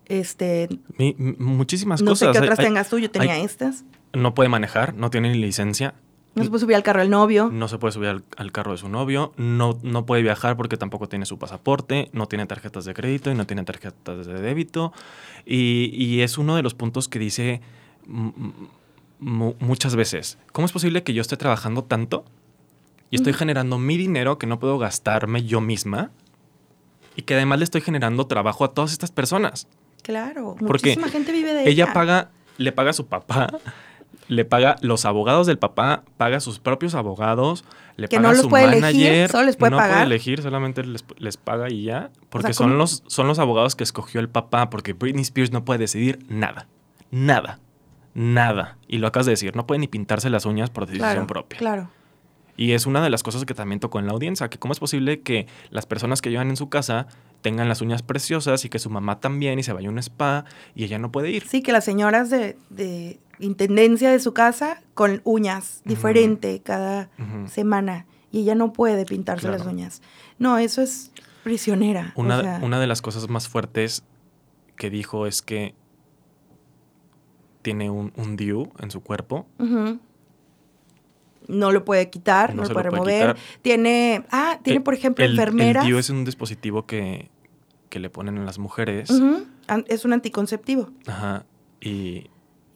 Este, 0.06 0.68
Mi- 0.98 1.16
muchísimas 1.18 2.02
no 2.02 2.12
cosas. 2.12 2.30
sé 2.30 2.32
qué 2.34 2.40
otras 2.44 2.60
hay- 2.60 2.66
tengas 2.66 2.90
tú, 2.90 3.00
yo 3.00 3.10
tenía 3.12 3.34
hay- 3.36 3.44
estas. 3.44 3.86
No 4.14 4.34
puede 4.34 4.50
manejar, 4.50 4.94
no 4.96 5.10
tiene 5.10 5.30
ni 5.32 5.38
licencia, 5.40 5.94
No 6.36 6.44
se 6.44 6.50
puede 6.50 6.62
subir 6.62 6.76
al 6.78 6.84
carro 6.84 7.00
del 7.02 7.10
novio. 7.10 7.50
no 7.52 7.68
se 7.68 7.78
puede 7.78 7.92
subir 7.92 8.10
al, 8.10 8.24
al 8.38 8.52
carro 8.52 8.72
de 8.72 8.78
su 8.78 8.88
novio, 8.90 9.34
no, 9.38 9.78
no 9.84 10.06
puede 10.06 10.22
viajar 10.22 10.56
porque 10.58 10.78
tampoco 10.78 11.08
tiene 11.10 11.26
su 11.26 11.38
pasaporte, 11.38 12.10
no 12.14 12.28
tiene 12.28 12.46
tarjetas 12.46 12.86
de 12.86 12.94
crédito 12.94 13.32
y 13.32 13.36
no 13.36 13.46
tiene 13.46 13.64
tarjetas 13.64 14.26
de 14.26 14.42
débito. 14.42 14.94
Y, 15.46 15.92
y 15.94 16.22
es 16.22 16.38
uno 16.38 16.56
de 16.56 16.64
los 16.64 16.74
puntos 16.74 17.08
que 17.10 17.20
dice 17.20 17.62
mu- 19.20 19.56
muchas 19.60 19.96
veces, 19.96 20.38
¿cómo 20.52 20.66
es 20.66 20.72
posible 20.72 21.04
que 21.04 21.14
yo 21.14 21.22
esté 21.22 21.38
trabajando 21.38 21.84
tanto 21.84 22.26
y 23.10 23.16
estoy 23.18 23.34
generando 23.34 23.78
mi 23.78 23.98
dinero 23.98 24.38
que 24.38 24.48
no 24.48 24.60
puedo 24.60 24.78
gastarme 24.78 25.44
yo 25.44 25.62
misma? 25.62 26.12
Y 27.16 27.24
que 27.24 27.36
además 27.36 27.60
le 27.60 27.66
estoy 27.66 27.82
generando 27.82 28.26
trabajo 28.26 28.64
a 28.64 28.74
todas 28.74 28.94
estas 28.94 29.12
personas. 29.12 29.68
Claro, 30.02 30.56
Porque 30.66 30.90
muchísima 30.92 31.10
gente 31.10 31.32
vive 31.34 31.54
de 31.54 31.70
Ella 31.70 31.92
paga, 31.94 32.30
le 32.58 32.72
paga 32.72 32.92
a 32.92 32.94
su 32.94 33.06
papá, 33.08 33.50
le 34.32 34.46
paga 34.46 34.78
los 34.80 35.04
abogados 35.04 35.46
del 35.46 35.60
papá, 35.60 36.06
paga 36.16 36.40
sus 36.40 36.58
propios 36.58 36.96
abogados, 36.96 37.66
le 37.98 38.08
Que 38.08 38.16
paga 38.16 38.22
no 38.22 38.30
a 38.30 38.32
los 38.32 38.44
su 38.44 38.50
puede 38.50 38.64
elegir, 38.64 38.82
manager, 38.82 39.30
solo 39.30 39.44
les 39.44 39.58
puede 39.58 39.72
no 39.72 39.78
pagar. 39.78 39.92
puede 39.92 40.06
elegir, 40.06 40.42
solamente 40.42 40.86
les, 40.86 41.04
les 41.18 41.36
paga 41.36 41.70
y 41.70 41.84
ya, 41.84 42.12
porque 42.30 42.54
son 42.54 42.78
los 42.78 43.04
son 43.08 43.28
los 43.28 43.40
abogados 43.40 43.76
que 43.76 43.84
escogió 43.84 44.22
el 44.22 44.30
papá, 44.30 44.70
porque 44.70 44.94
Britney 44.94 45.24
Spears 45.24 45.52
no 45.52 45.66
puede 45.66 45.80
decidir 45.80 46.20
nada, 46.30 46.68
nada, 47.12 47.60
nada. 48.14 48.78
Y 48.88 49.00
lo 49.00 49.08
acabas 49.08 49.26
de 49.26 49.34
decir, 49.34 49.54
no 49.54 49.68
puede 49.68 49.80
ni 49.80 49.90
pintarse 49.90 50.30
las 50.30 50.46
uñas 50.46 50.70
por 50.70 50.86
decisión 50.86 51.12
claro, 51.12 51.28
propia. 51.28 51.60
Claro. 51.60 51.90
Y 52.56 52.72
es 52.72 52.86
una 52.86 53.02
de 53.02 53.10
las 53.10 53.24
cosas 53.24 53.44
que 53.44 53.54
también 53.54 53.82
tocó 53.82 54.00
en 54.00 54.06
la 54.06 54.14
audiencia, 54.14 54.50
que 54.50 54.60
cómo 54.60 54.72
es 54.72 54.80
posible 54.80 55.20
que 55.20 55.48
las 55.72 55.86
personas 55.86 56.22
que 56.22 56.30
llevan 56.30 56.50
en 56.50 56.56
su 56.56 56.70
casa 56.70 57.08
tengan 57.42 57.68
las 57.70 57.82
uñas 57.82 58.04
preciosas 58.04 58.64
y 58.66 58.70
que 58.70 58.80
su 58.80 58.90
mamá 58.90 59.20
también 59.20 59.60
y 59.60 59.64
se 59.64 59.74
vaya 59.74 59.88
a 59.88 59.92
un 59.92 59.98
spa 60.00 60.46
y 60.76 60.84
ella 60.84 61.00
no 61.00 61.12
puede 61.12 61.32
ir. 61.32 61.48
Sí, 61.48 61.62
que 61.62 61.72
las 61.72 61.84
señoras 61.86 62.30
de, 62.30 62.58
de 62.70 63.20
intendencia 63.40 64.12
de 64.12 64.20
su 64.20 64.34
casa 64.34 64.82
con 64.94 65.22
uñas 65.24 65.82
diferente 65.86 66.62
cada 66.64 67.10
semana 67.48 68.06
y 68.32 68.42
ella 68.42 68.56
no 68.56 68.72
puede 68.74 69.06
pintarse 69.06 69.50
las 69.50 69.66
uñas. 69.66 70.02
No, 70.40 70.58
eso 70.58 70.82
es 70.82 71.12
prisionera. 71.44 72.14
o 72.16 72.22
Una, 72.22 72.42
sea, 72.42 72.60
una 72.64 72.80
de 72.80 72.88
las 72.88 73.02
cosas 73.02 73.28
más 73.30 73.48
fuertes 73.50 74.04
que 74.76 74.90
dijo 74.90 75.26
es 75.28 75.42
que 75.42 75.74
tiene 77.62 77.90
un, 77.90 78.12
un 78.16 78.36
DIU 78.38 78.72
en 78.80 78.90
su 78.92 79.02
cuerpo. 79.02 79.46
No 81.48 81.72
lo 81.72 81.84
puede 81.86 82.10
quitar, 82.10 82.56
No 82.56 82.64
lo 82.64 82.70
puede 82.70 82.90
remover. 82.90 83.36
quitar. 83.36 83.38
Tiene, 83.62 84.24
ah, 84.32 84.60
tiene 84.64 84.78
El- 84.78 84.84
por 84.84 84.94
ejemplo 84.94 85.26
el, 85.26 85.32
enfermeras. 85.32 85.84
El 85.84 85.90
DIU 85.92 85.98
es 86.00 86.10
un 86.10 86.24
dispositivo 86.26 86.86
que, 86.86 87.30
que 87.90 88.00
le 88.00 88.10
ponen 88.10 88.38
a 88.38 88.44
las 88.46 88.60
mujeres. 88.60 89.10
Es 89.88 90.06
un 90.06 90.14
anticonceptivo. 90.14 90.90
Ajá. 91.08 91.46
Y 91.80 92.28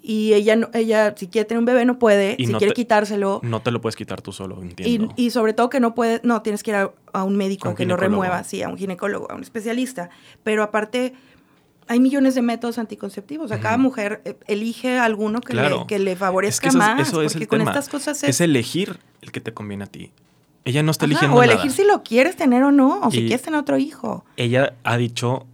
Y 0.07 0.33
ella, 0.33 0.55
no- 0.55 0.69
ella 0.75 1.15
si 1.17 1.27
quiere 1.27 1.45
tener 1.45 1.57
un 1.59 1.65
bebé, 1.65 1.83
no 1.83 1.97
puede. 1.97 2.35
Y 2.37 2.45
si 2.45 2.51
no 2.51 2.59
quiere 2.59 2.73
te- 2.73 2.81
quitárselo. 2.81 3.39
no 3.43 3.61
te 3.63 3.71
lo 3.71 3.81
puedes 3.81 3.95
quitar 3.95 4.21
tú 4.21 4.31
solo, 4.31 4.59
Y, 4.61 4.67
entiendo. 4.67 5.13
y 5.15 5.31
sobre 5.31 5.53
todo 5.53 5.69
que 5.71 5.79
no 5.79 5.95
puede, 5.95 6.21
no, 6.23 6.43
tienes 6.43 6.61
que 6.61 6.69
ir 6.71 6.75
a, 6.77 6.91
a 7.11 7.23
un 7.23 7.35
médico 7.37 7.67
A 7.69 7.71
un 7.71 7.75
que 7.77 7.85
lo 7.87 7.97
remueva, 7.97 8.43
sí, 8.43 8.61
a 8.61 8.69
un 8.69 8.77
ginecólogo, 8.77 9.31
a 9.31 9.35
un 9.35 9.41
especialista. 9.41 10.11
Pero 10.43 10.61
aparte, 10.61 11.13
hay 11.87 11.99
millones 11.99 12.35
de 12.35 12.41
métodos 12.41 12.77
anticonceptivos. 12.79 13.45
O 13.45 13.47
sea, 13.47 13.59
cada 13.59 13.77
mujer 13.77 14.21
eh, 14.25 14.37
elige 14.47 14.97
alguno 14.97 15.39
que, 15.41 15.53
Claro. 15.53 15.81
le, 15.81 15.87
que 15.87 15.99
le 15.99 16.15
favorezca 16.15 16.69
eso 16.69 16.77
más. 16.77 16.99
eso 17.07 17.21
es 17.21 17.33
porque 17.33 17.43
el 17.43 17.47
con 17.49 17.59
tema. 17.59 17.71
estas 17.71 17.89
cosas 17.89 18.23
es 18.23 18.29
es... 18.29 18.41
elegir 18.41 18.99
el 19.21 19.31
que 19.31 19.39
te 19.41 19.53
conviene 19.53 19.83
a 19.83 19.87
ti. 19.87 20.11
Ella 20.63 20.81
no 20.81 20.89
está 20.91 21.05
Ajá, 21.05 21.11
eligiendo 21.11 21.37
o 21.37 21.41
nada. 21.41 21.53
elegir 21.53 21.71
si 21.71 21.83
lo 21.83 22.01
quieres 22.01 22.35
tener 22.35 22.63
o 22.63 22.71
no, 22.71 23.01
o 23.01 23.11
si 23.11 23.19
quieres 23.19 23.43
tener 23.43 23.59
otro 23.59 23.77
hijo. 23.77 24.25
Ella 24.35 24.73
ha 24.83 24.97
dicho 24.97 25.45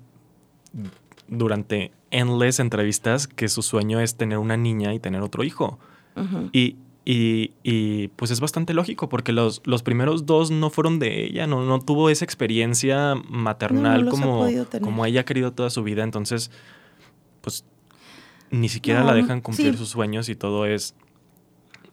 durante 1.28 1.92
endless 2.12 2.60
entrevistas 2.60 3.28
que 3.28 3.48
su 3.48 3.62
sueño 3.62 4.00
es 4.00 4.16
tener 4.16 4.38
una 4.38 4.58
niña 4.58 4.94
y 4.94 5.00
tener 5.00 5.22
otro 5.22 5.44
hijo. 5.44 5.80
Y, 6.52 6.76
y- 7.06 7.52
y, 7.64 8.10
pues 8.10 8.30
es 8.32 8.40
bastante 8.40 8.74
lógico 8.74 9.10
porque 9.10 9.32
los, 9.32 9.62
los 9.66 9.82
primeros 9.84 10.26
dos 10.26 10.52
no 10.52 10.70
fueron 10.70 11.00
de 11.00 11.26
ella, 11.26 11.48
no, 11.48 11.64
no 11.66 11.80
tuvo 11.80 12.10
esa 12.10 12.26
experiencia 12.26 13.16
maternal 13.30 14.08
como, 14.10 14.48
como 14.82 15.06
ella 15.06 15.22
ha 15.22 15.26
querido 15.26 15.52
toda 15.54 15.70
su 15.70 15.82
vida. 15.84 16.04
Entonces, 16.04 16.52
pues 17.42 17.66
ni 18.52 18.70
siquiera 18.70 19.04
la 19.04 19.14
dejan 19.14 19.42
cumplir 19.42 19.72
sí. 19.74 19.78
sus 19.80 19.90
sueños 19.90 20.30
y 20.30 20.36
todo 20.36 20.66
es 20.66 20.94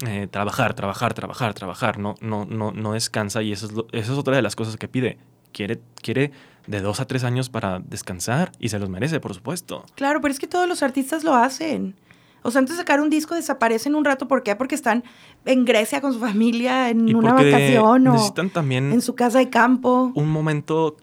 eh, 0.07 0.27
trabajar, 0.31 0.75
trabajar, 0.75 1.15
trabajar, 1.15 1.55
trabajar. 1.55 1.99
No, 1.99 2.15
no, 2.21 2.45
no, 2.45 2.73
no 2.73 2.93
descansa 2.93 3.43
y 3.43 3.53
eso 3.53 3.67
es, 3.67 3.73
lo- 3.73 3.87
eso 3.93 4.13
es 4.13 4.19
otra 4.19 4.37
de 4.37 4.43
las 4.43 4.57
cosas 4.57 4.77
que 4.77 4.89
pide. 4.89 5.19
Quiere, 5.53 5.81
quiere 6.03 6.31
de 6.67 6.81
dos 6.83 7.01
a 7.01 7.07
tres 7.07 7.25
años 7.25 7.49
para 7.49 7.79
descansar 7.79 8.53
y 8.59 8.69
se 8.69 8.79
los 8.79 8.91
merece, 8.91 9.19
por 9.21 9.33
supuesto. 9.35 9.87
Claro, 9.95 10.21
pero 10.21 10.31
es 10.33 10.39
que 10.39 10.47
todos 10.47 10.69
los 10.69 10.83
artistas 10.83 11.25
lo 11.25 11.35
hacen. 11.35 11.95
O 12.43 12.51
sea, 12.51 12.61
antes 12.61 12.77
de 12.77 12.83
sacar 12.83 13.01
un 13.01 13.11
disco 13.11 13.35
desaparecen 13.35 13.95
un 13.95 14.05
rato. 14.05 14.29
¿Por 14.29 14.43
qué? 14.43 14.55
Porque 14.57 14.75
están 14.75 15.03
en 15.45 15.65
Grecia 15.65 16.01
con 16.01 16.13
su 16.13 16.21
familia, 16.21 16.89
en 16.91 17.09
Y 17.09 17.15
una 17.15 17.33
vacación 17.35 18.07
o 18.07 18.13
necesitan 18.13 18.51
también 18.51 18.93
en 18.93 19.01
su 19.03 19.15
casa 19.15 19.39
de 19.39 19.51
campo. 19.51 20.13
un 20.15 20.29
momento 20.31 20.97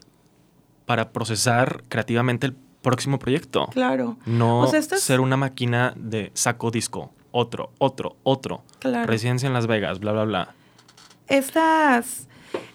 para 0.86 1.10
procesar 1.12 1.82
creativamente 1.88 2.46
el 2.46 2.54
próximo 2.82 3.18
proyecto. 3.18 3.66
Claro. 3.72 4.16
No 4.26 4.60
O 4.60 4.66
sea, 4.68 4.78
estas- 4.78 5.00
ser 5.00 5.20
una 5.20 5.36
máquina 5.36 5.92
de 5.96 6.30
saco 6.34 6.70
disco, 6.70 7.12
otro, 7.32 7.70
otro, 7.78 8.16
otro. 8.22 8.62
Claro. 8.78 9.06
Residencia 9.06 9.46
en 9.48 9.52
Las 9.52 9.66
Vegas, 9.66 9.98
bla, 10.00 10.12
bla, 10.12 10.24
bla. 10.24 10.54
Estas, 11.28 12.28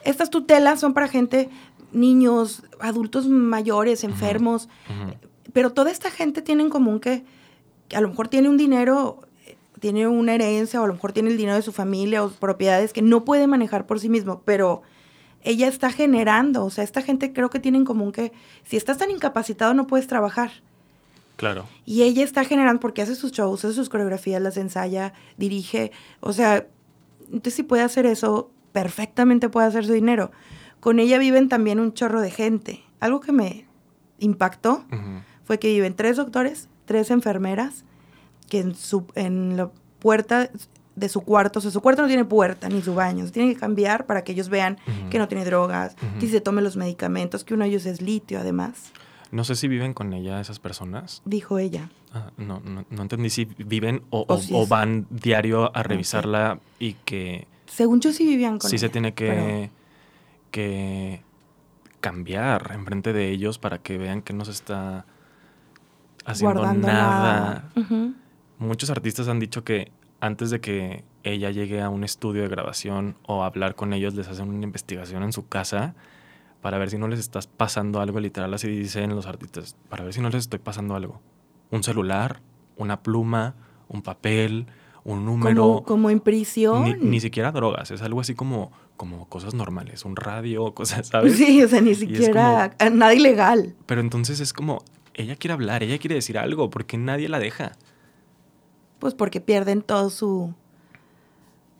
estas 0.03 0.29
tutelas 0.29 0.79
son 0.79 0.93
para 0.93 1.07
gente, 1.07 1.49
niños, 1.93 2.63
adultos 2.79 3.27
mayores, 3.27 4.03
enfermos. 4.03 4.67
Pero 5.53 5.71
toda 5.71 5.91
esta 5.91 6.11
gente 6.11 6.41
tiene 6.41 6.63
en 6.63 6.69
común 6.69 6.99
que 6.99 7.23
a 7.93 8.01
lo 8.01 8.09
mejor 8.09 8.27
tiene 8.27 8.49
un 8.49 8.57
dinero, 8.57 9.19
tiene 9.79 10.07
una 10.07 10.35
herencia, 10.35 10.81
o 10.81 10.83
a 10.83 10.87
lo 10.87 10.93
mejor 10.93 11.13
tiene 11.13 11.29
el 11.29 11.37
dinero 11.37 11.55
de 11.55 11.61
su 11.61 11.71
familia 11.71 12.23
o 12.23 12.29
propiedades 12.29 12.93
que 12.93 13.01
no 13.01 13.25
puede 13.25 13.47
manejar 13.47 13.87
por 13.87 13.99
sí 13.99 14.09
mismo, 14.09 14.41
pero 14.45 14.81
ella 15.43 15.67
está 15.67 15.91
generando. 15.91 16.65
O 16.65 16.69
sea, 16.69 16.83
esta 16.83 17.01
gente 17.01 17.33
creo 17.33 17.49
que 17.49 17.59
tiene 17.59 17.77
en 17.77 17.85
común 17.85 18.11
que 18.11 18.31
si 18.63 18.77
estás 18.77 18.97
tan 18.97 19.11
incapacitado 19.11 19.73
no 19.73 19.87
puedes 19.87 20.07
trabajar. 20.07 20.51
Claro. 21.35 21.65
Y 21.85 22.03
ella 22.03 22.23
está 22.23 22.43
generando 22.43 22.79
porque 22.79 23.01
hace 23.01 23.15
sus 23.15 23.31
shows, 23.31 23.65
hace 23.65 23.73
sus 23.73 23.89
coreografías, 23.89 24.41
las 24.41 24.57
ensaya, 24.57 25.13
dirige. 25.37 25.91
O 26.19 26.33
sea, 26.33 26.67
entonces 27.25 27.55
si 27.55 27.63
puede 27.63 27.81
hacer 27.81 28.05
eso, 28.05 28.51
perfectamente 28.71 29.49
puede 29.49 29.67
hacer 29.67 29.85
su 29.85 29.93
dinero. 29.93 30.31
Con 30.79 30.99
ella 30.99 31.17
viven 31.17 31.49
también 31.49 31.79
un 31.79 31.93
chorro 31.93 32.21
de 32.21 32.31
gente. 32.31 32.83
Algo 32.99 33.19
que 33.19 33.31
me 33.31 33.65
impactó 34.19 34.85
fue 35.43 35.57
que 35.59 35.67
viven 35.69 35.95
tres 35.95 36.17
doctores, 36.17 36.69
tres 36.91 37.09
enfermeras, 37.11 37.85
que 38.49 38.59
en, 38.59 38.75
su, 38.75 39.05
en 39.15 39.55
la 39.55 39.69
puerta 39.99 40.49
de 40.95 41.07
su 41.09 41.21
cuarto, 41.21 41.59
o 41.59 41.61
sea, 41.61 41.71
su 41.71 41.79
cuarto 41.79 42.01
no 42.01 42.07
tiene 42.09 42.25
puerta 42.25 42.67
ni 42.67 42.81
su 42.81 42.93
baño, 42.93 43.25
se 43.25 43.31
tiene 43.31 43.53
que 43.53 43.59
cambiar 43.59 44.05
para 44.05 44.23
que 44.25 44.33
ellos 44.33 44.49
vean 44.49 44.77
que 45.09 45.17
no 45.19 45.27
tiene 45.29 45.45
drogas, 45.45 45.95
Ujú. 46.01 46.19
que 46.19 46.27
se 46.27 46.41
tome 46.41 46.61
los 46.61 46.75
medicamentos, 46.75 47.43
que 47.45 47.53
uno 47.53 47.63
de 47.63 47.69
ellos 47.69 47.85
es 47.85 48.01
litio 48.01 48.39
además, 48.39 48.91
No 49.31 49.45
sé 49.45 49.55
si 49.55 49.69
viven 49.69 49.93
con 49.93 50.11
ella 50.11 50.41
esas 50.41 50.59
personas. 50.59 51.21
dijo 51.23 51.57
ella. 51.59 51.89
Ah, 52.13 52.31
no, 52.35 52.59
no, 52.59 52.83
no 52.89 53.01
entendí 53.01 53.29
si 53.29 53.45
viven 53.45 54.01
o, 54.09 54.25
O 54.27 54.33
o- 54.33 54.37
si 54.37 54.53
o 54.53 54.63
es- 54.63 54.69
van 54.69 55.07
diario 55.09 55.71
a 55.73 55.81
revisarla 55.83 56.59
y 56.77 56.95
que 57.05 57.47
Según 57.67 58.01
yo 58.01 58.11
sí 58.11 58.25
vivían 58.25 58.59
con 58.59 58.69
sí 58.69 58.77
se 58.77 58.87
ella, 58.87 58.91
tiene 58.91 59.13
pero- 59.13 59.33
que, 59.33 59.69
que 60.51 61.23
cambiar 62.01 62.71
enfrente 62.73 63.13
de 63.13 63.29
ellos 63.29 63.57
para 63.59 63.77
que 63.77 63.97
vean 63.97 64.21
que 64.21 64.33
no 64.33 64.43
se 64.43 64.51
está 64.51 65.05
haciendo 66.25 66.59
guardando 66.59 66.87
nada. 66.87 67.69
Muchos 68.57 68.89
artistas 68.89 69.27
han 69.27 69.39
dicho 69.39 69.63
que 69.63 69.91
antes 70.19 70.51
de 70.51 70.61
que 70.61 71.03
ella 71.23 71.51
llegue 71.51 71.81
a 71.81 71.89
un 71.89 72.03
estudio 72.03 72.43
de 72.43 72.47
grabación 72.47 73.15
o 73.25 73.43
a 73.43 73.47
hablar 73.47 73.75
con 73.75 73.93
ellos, 73.93 74.13
les 74.13 74.27
hacen 74.27 74.49
una 74.49 74.63
investigación 74.63 75.23
en 75.23 75.33
su 75.33 75.47
casa 75.47 75.95
para 76.61 76.77
ver 76.77 76.89
si 76.91 76.97
no 76.97 77.07
les 77.07 77.19
estás 77.19 77.47
pasando 77.47 78.01
algo, 78.01 78.19
literal, 78.19 78.53
así 78.53 78.67
dicen 78.67 79.15
los 79.15 79.25
artistas, 79.25 79.75
para 79.89 80.03
ver 80.03 80.13
si 80.13 80.21
no 80.21 80.29
les 80.29 80.41
estoy 80.41 80.59
pasando 80.59 80.95
algo. 80.95 81.19
Un 81.71 81.83
celular, 81.83 82.41
una 82.77 83.01
pluma, 83.01 83.55
un 83.87 84.03
papel, 84.03 84.67
un 85.03 85.25
número. 85.25 85.61
Como, 85.61 85.83
como 85.83 86.09
en 86.11 86.19
prisión. 86.19 86.83
Ni, 86.83 86.93
ni 86.93 87.19
siquiera 87.19 87.51
drogas, 87.51 87.89
es 87.91 88.01
algo 88.01 88.21
así 88.21 88.35
como, 88.35 88.71
como 88.95 89.27
cosas 89.27 89.53
normales, 89.53 90.05
un 90.05 90.15
radio, 90.15 90.71
cosas, 90.75 91.07
¿sabes? 91.07 91.35
Sí, 91.35 91.63
o 91.63 91.67
sea, 91.67 91.81
ni 91.81 91.95
siquiera 91.95 92.75
nada 92.91 93.13
ilegal. 93.13 93.75
Pero 93.87 94.01
entonces 94.01 94.39
es 94.39 94.53
como, 94.53 94.83
ella 95.21 95.35
quiere 95.35 95.53
hablar, 95.53 95.83
ella 95.83 95.97
quiere 95.97 96.15
decir 96.15 96.37
algo, 96.37 96.69
porque 96.69 96.97
nadie 96.97 97.29
la 97.29 97.39
deja. 97.39 97.71
Pues 98.99 99.13
porque 99.13 99.41
pierden 99.41 99.81
todo 99.81 100.09
su, 100.09 100.53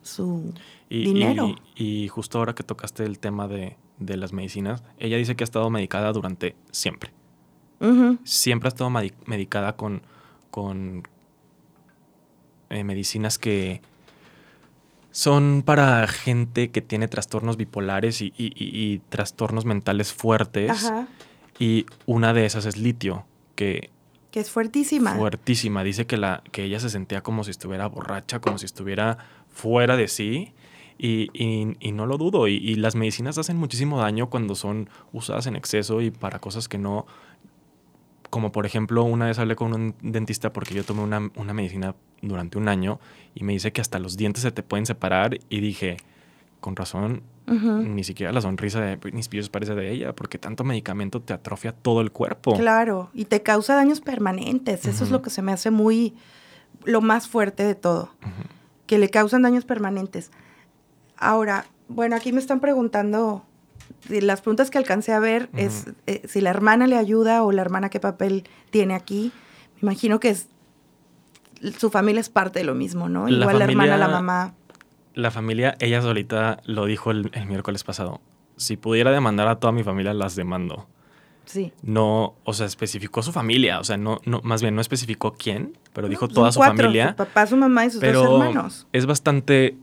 su 0.02 0.52
Y, 0.88 1.04
dinero. 1.04 1.54
Y, 1.76 2.04
y 2.04 2.08
justo 2.08 2.38
ahora 2.38 2.54
que 2.54 2.62
tocaste 2.62 3.04
el 3.04 3.18
tema 3.18 3.46
de, 3.48 3.76
de 3.98 4.16
las 4.16 4.32
medicinas, 4.32 4.82
ella 4.98 5.16
dice 5.16 5.36
que 5.36 5.44
ha 5.44 5.46
estado 5.46 5.70
medicada 5.70 6.12
durante 6.12 6.56
siempre. 6.70 7.12
Siempre 8.22 8.68
ha 8.68 8.70
estado 8.70 8.90
medi- 8.90 9.12
medicada 9.26 9.74
con, 9.76 10.02
con 10.52 11.02
eh, 12.70 12.84
medicinas 12.84 13.38
que 13.38 13.80
son 15.10 15.62
para 15.66 16.06
gente 16.06 16.70
que 16.70 16.80
tiene 16.80 17.08
trastornos 17.08 17.56
bipolares 17.56 18.22
y, 18.22 18.32
y- 18.38 18.52
y- 18.54 18.92
y 18.94 18.98
trastornos 19.08 19.64
mentales 19.64 20.12
fuertes. 20.12 20.70
Ajá. 20.70 21.08
Y 21.58 21.86
una 22.06 22.32
de 22.32 22.46
esas 22.46 22.64
es 22.66 22.76
litio, 22.76 23.24
que 23.62 23.90
Que 24.30 24.40
es 24.40 24.50
fuertísima. 24.50 25.14
Fuertísima. 25.14 25.84
Dice 25.84 26.06
que, 26.06 26.16
la, 26.16 26.42
que 26.52 26.64
ella 26.64 26.80
se 26.80 26.90
sentía 26.90 27.22
como 27.22 27.44
si 27.44 27.50
estuviera 27.50 27.86
borracha, 27.86 28.40
como 28.40 28.58
si 28.58 28.66
estuviera 28.66 29.18
fuera 29.48 29.96
de 29.96 30.08
sí. 30.08 30.52
Y, 30.98 31.30
y, 31.32 31.76
y 31.80 31.92
no 31.92 32.06
lo 32.06 32.16
dudo. 32.18 32.48
Y, 32.48 32.56
y, 32.56 32.76
las 32.76 32.94
medicinas 32.94 33.36
hacen 33.38 33.56
muchísimo 33.56 33.98
daño 33.98 34.30
cuando 34.30 34.54
son 34.54 34.88
usadas 35.12 35.46
en 35.46 35.56
exceso 35.56 36.00
y 36.00 36.10
para 36.10 36.38
cosas 36.38 36.68
que 36.68 36.78
no. 36.78 37.06
Como 38.30 38.50
por 38.52 38.64
ejemplo, 38.64 39.02
una 39.04 39.26
vez 39.26 39.38
hablé 39.38 39.56
con 39.56 39.74
un 39.74 39.94
dentista 40.00 40.52
porque 40.52 40.74
yo 40.74 40.84
tomé 40.84 41.02
una, 41.02 41.30
una 41.36 41.52
medicina 41.52 41.94
durante 42.22 42.56
un 42.56 42.68
año 42.68 42.98
y 43.34 43.44
me 43.44 43.52
dice 43.52 43.72
que 43.72 43.82
hasta 43.82 43.98
los 43.98 44.16
dientes 44.16 44.42
se 44.42 44.52
te 44.52 44.62
pueden 44.62 44.86
separar. 44.86 45.38
Y 45.50 45.60
dije, 45.60 45.98
con 46.60 46.76
razón, 46.76 47.22
uh 47.46 47.52
-huh. 47.52 47.86
ni 47.86 48.04
siquiera 48.04 48.32
la 48.32 48.40
sonrisa 48.40 48.80
de 48.80 48.96
Britney 48.96 49.20
Spears 49.20 49.48
parece 49.48 49.74
de 49.74 49.90
ella, 49.90 50.14
porque 50.14 50.38
tanto 50.38 50.64
medicamento 50.64 51.20
te 51.20 51.32
atrofia 51.32 51.72
todo 51.72 52.00
el 52.00 52.10
cuerpo. 52.10 52.56
Claro, 52.56 53.10
y 53.14 53.24
te 53.24 53.42
causa 53.42 53.74
daños 53.74 54.00
permanentes. 54.00 54.84
Uh 54.84 54.88
-huh. 54.88 54.90
Eso 54.90 55.04
es 55.04 55.10
lo 55.10 55.22
que 55.22 55.30
se 55.30 55.42
me 55.42 55.52
hace 55.52 55.70
muy, 55.70 56.14
lo 56.84 57.00
más 57.00 57.28
fuerte 57.28 57.64
de 57.64 57.74
todo, 57.74 58.10
uh 58.22 58.26
-huh. 58.26 58.46
que 58.86 58.98
le 58.98 59.08
causan 59.08 59.42
daños 59.42 59.64
permanentes. 59.64 60.30
Ahora, 61.16 61.66
bueno, 61.88 62.16
aquí 62.16 62.32
me 62.32 62.40
están 62.40 62.60
preguntando, 62.60 63.44
las 64.08 64.40
preguntas 64.40 64.70
que 64.70 64.78
alcancé 64.78 65.12
a 65.12 65.20
ver 65.20 65.48
es 65.56 65.86
eh, 66.06 66.22
si 66.26 66.40
la 66.40 66.50
hermana 66.50 66.86
le 66.86 66.96
ayuda 66.96 67.42
o 67.42 67.52
la 67.52 67.62
hermana 67.62 67.90
qué 67.90 68.00
papel 68.00 68.44
tiene 68.70 68.94
aquí. 68.94 69.32
Me 69.76 69.92
imagino 69.92 70.18
que 70.18 70.30
es, 70.30 70.48
su 71.78 71.90
familia 71.90 72.20
es 72.20 72.28
parte 72.28 72.60
de 72.60 72.64
lo 72.64 72.74
mismo, 72.74 73.08
¿no? 73.08 73.28
La 73.28 73.44
Igual 73.44 73.58
familia... 73.58 73.66
la 73.66 73.72
hermana, 73.72 73.98
la 73.98 74.08
mamá 74.08 74.54
la 75.14 75.30
familia, 75.30 75.76
ella 75.80 76.02
solita 76.02 76.60
lo 76.64 76.86
dijo 76.86 77.10
el, 77.10 77.30
el, 77.34 77.46
miércoles 77.46 77.84
pasado. 77.84 78.20
Si 78.56 78.76
pudiera 78.76 79.10
demandar 79.10 79.48
a 79.48 79.56
toda 79.56 79.72
mi 79.72 79.82
familia, 79.82 80.14
las 80.14 80.36
demando. 80.36 80.86
Sí. 81.44 81.72
No, 81.82 82.34
o 82.44 82.52
sea, 82.52 82.66
especificó 82.66 83.22
su 83.22 83.32
familia. 83.32 83.80
O 83.80 83.84
sea, 83.84 83.96
no, 83.96 84.20
no 84.24 84.40
más 84.42 84.62
bien 84.62 84.74
no 84.74 84.80
especificó 84.80 85.32
quién, 85.32 85.76
pero 85.92 86.08
dijo 86.08 86.28
no, 86.28 86.34
toda 86.34 86.52
su 86.52 86.58
cuatro, 86.58 86.76
familia. 86.76 87.10
Su 87.10 87.16
papá, 87.16 87.46
su 87.46 87.56
mamá 87.56 87.86
y 87.86 87.90
sus 87.90 88.00
pero 88.00 88.22
dos 88.22 88.42
hermanos. 88.42 88.86
Es 88.92 89.06
bastante 89.06 89.76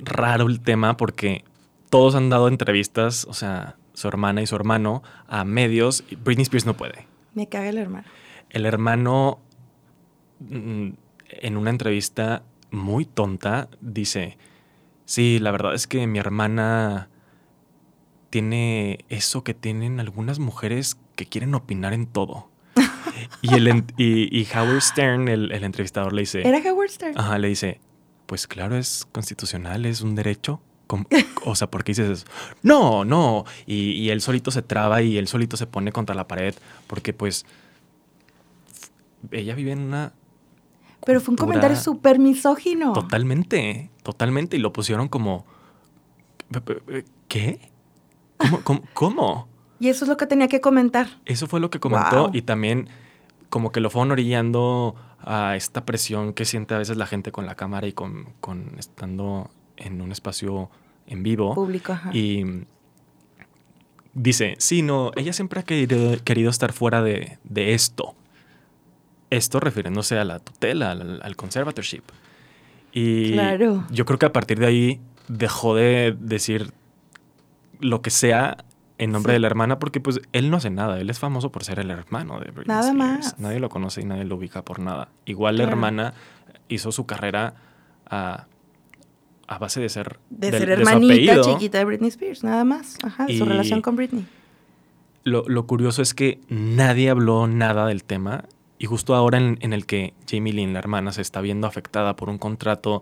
raro 0.00 0.46
el 0.46 0.60
tema 0.60 0.96
porque 0.96 1.44
todos 1.90 2.14
han 2.14 2.30
dado 2.30 2.48
entrevistas, 2.48 3.26
o 3.28 3.34
sea, 3.34 3.76
su 3.92 4.08
hermana 4.08 4.42
y 4.42 4.46
su 4.46 4.56
hermano, 4.56 5.02
a 5.28 5.44
medios. 5.44 6.04
Y 6.10 6.16
Britney 6.16 6.42
Spears 6.42 6.66
no 6.66 6.74
puede. 6.74 7.06
Me 7.34 7.48
caga 7.48 7.68
el 7.68 7.78
hermano. 7.78 8.06
El 8.50 8.66
hermano, 8.66 9.38
mm, 10.40 10.88
en 11.28 11.56
una 11.56 11.70
entrevista, 11.70 12.42
muy 12.72 13.04
tonta, 13.04 13.68
dice, 13.80 14.38
sí, 15.04 15.38
la 15.38 15.50
verdad 15.50 15.74
es 15.74 15.86
que 15.86 16.06
mi 16.06 16.18
hermana 16.18 17.08
tiene 18.30 19.04
eso 19.08 19.44
que 19.44 19.54
tienen 19.54 20.00
algunas 20.00 20.38
mujeres 20.38 20.96
que 21.16 21.26
quieren 21.26 21.54
opinar 21.54 21.92
en 21.92 22.06
todo. 22.06 22.48
y, 23.42 23.54
el, 23.54 23.84
y, 23.98 24.40
y, 24.40 24.48
Howard 24.54 24.80
Stern, 24.80 25.28
el, 25.28 25.52
el, 25.52 25.64
entrevistador, 25.64 26.12
le 26.12 26.22
dice... 26.22 26.46
¿Era 26.46 26.58
Howard 26.58 26.90
Stern? 26.90 27.18
Ajá, 27.18 27.38
le 27.38 27.48
dice, 27.48 27.80
pues 28.26 28.46
claro, 28.46 28.76
es 28.76 29.06
constitucional, 29.12 29.84
es 29.84 30.00
un 30.00 30.14
derecho. 30.14 30.60
O 31.44 31.54
sea, 31.54 31.70
¿por 31.70 31.84
qué 31.84 31.92
dices 31.92 32.08
eso? 32.08 32.26
No, 32.62 33.04
no. 33.04 33.44
Y, 33.66 33.92
y 33.92 34.10
él 34.10 34.20
solito 34.20 34.50
se 34.50 34.62
traba 34.62 35.02
y 35.02 35.16
él 35.16 35.26
solito 35.26 35.56
se 35.56 35.66
pone 35.66 35.90
contra 35.90 36.14
la 36.14 36.28
pared 36.28 36.54
porque 36.86 37.12
pues 37.12 37.46
ella 39.30 39.54
vive 39.54 39.72
en 39.72 39.80
una 39.80 40.12
pero 41.04 41.20
fue 41.20 41.32
un 41.32 41.36
comentario 41.36 41.76
súper 41.76 42.18
misógino. 42.18 42.92
Totalmente, 42.92 43.90
totalmente. 44.02 44.56
Y 44.56 44.60
lo 44.60 44.72
pusieron 44.72 45.08
como. 45.08 45.44
¿Qué? 47.28 47.70
¿Cómo? 48.36 48.60
¿Cómo? 48.62 48.82
cómo? 48.92 49.48
Y 49.80 49.88
eso 49.88 50.04
es 50.04 50.08
lo 50.08 50.16
que 50.16 50.26
tenía 50.26 50.48
que 50.48 50.60
comentar. 50.60 51.08
Eso 51.24 51.48
fue 51.48 51.58
lo 51.58 51.70
que 51.70 51.80
comentó. 51.80 52.24
Wow. 52.24 52.30
Y 52.34 52.42
también, 52.42 52.88
como 53.48 53.72
que 53.72 53.80
lo 53.80 53.90
fueron 53.90 54.12
orillando 54.12 54.94
a 55.20 55.56
esta 55.56 55.84
presión 55.84 56.34
que 56.34 56.44
siente 56.44 56.74
a 56.74 56.78
veces 56.78 56.96
la 56.96 57.06
gente 57.06 57.32
con 57.32 57.46
la 57.46 57.56
cámara 57.56 57.86
y 57.86 57.92
con, 57.92 58.32
con 58.40 58.76
estando 58.78 59.50
en 59.76 60.00
un 60.00 60.12
espacio 60.12 60.70
en 61.06 61.22
vivo. 61.22 61.54
Público, 61.54 61.92
ajá. 61.92 62.10
Y 62.14 62.44
dice: 64.14 64.54
Sí, 64.58 64.82
no, 64.82 65.10
ella 65.16 65.32
siempre 65.32 65.58
ha 65.58 65.62
querido, 65.64 66.16
querido 66.22 66.50
estar 66.50 66.72
fuera 66.72 67.02
de, 67.02 67.38
de 67.42 67.74
esto 67.74 68.14
esto 69.32 69.60
refiriéndose 69.60 70.18
a 70.18 70.24
la 70.24 70.38
tutela, 70.38 70.90
al, 70.90 71.20
al 71.22 71.36
conservatorship. 71.36 72.02
Y 72.92 73.32
claro. 73.32 73.84
yo 73.90 74.04
creo 74.04 74.18
que 74.18 74.26
a 74.26 74.32
partir 74.32 74.58
de 74.58 74.66
ahí 74.66 75.00
dejó 75.28 75.74
de 75.74 76.14
decir 76.20 76.72
lo 77.80 78.02
que 78.02 78.10
sea 78.10 78.58
en 78.98 79.10
nombre 79.10 79.32
sí. 79.32 79.34
de 79.34 79.40
la 79.40 79.46
hermana 79.46 79.78
porque 79.78 80.00
pues 80.00 80.20
él 80.32 80.50
no 80.50 80.58
hace 80.58 80.70
nada, 80.70 81.00
él 81.00 81.08
es 81.08 81.18
famoso 81.18 81.50
por 81.50 81.64
ser 81.64 81.78
el 81.80 81.90
hermano 81.90 82.38
de 82.38 82.50
Britney 82.50 82.66
Nada 82.68 82.90
Spears. 82.90 82.98
más. 82.98 83.38
Nadie 83.40 83.58
lo 83.58 83.70
conoce 83.70 84.02
y 84.02 84.04
nadie 84.04 84.24
lo 84.24 84.36
ubica 84.36 84.62
por 84.64 84.78
nada. 84.78 85.08
Igual 85.24 85.56
claro. 85.56 85.66
la 85.66 85.72
hermana 85.72 86.14
hizo 86.68 86.92
su 86.92 87.06
carrera 87.06 87.54
a, 88.06 88.46
a 89.48 89.58
base 89.58 89.80
de 89.80 89.88
ser 89.88 90.20
de, 90.28 90.50
de 90.50 90.58
ser 90.58 90.70
hermanita 90.70 91.40
chiquita 91.40 91.78
de 91.78 91.84
Britney 91.86 92.08
Spears, 92.08 92.44
nada 92.44 92.64
más. 92.64 92.98
Ajá, 93.02 93.24
y 93.28 93.38
su 93.38 93.46
relación 93.46 93.80
con 93.80 93.96
Britney. 93.96 94.26
Lo, 95.24 95.44
lo 95.48 95.66
curioso 95.66 96.02
es 96.02 96.12
que 96.12 96.40
nadie 96.48 97.08
habló 97.08 97.46
nada 97.46 97.86
del 97.86 98.04
tema 98.04 98.44
y 98.82 98.86
justo 98.86 99.14
ahora 99.14 99.38
en, 99.38 99.58
en, 99.60 99.72
el 99.72 99.86
que 99.86 100.12
Jamie 100.28 100.52
Lynn, 100.52 100.72
la 100.72 100.80
hermana, 100.80 101.12
se 101.12 101.22
está 101.22 101.40
viendo 101.40 101.68
afectada 101.68 102.16
por 102.16 102.28
un 102.28 102.36
contrato 102.36 103.00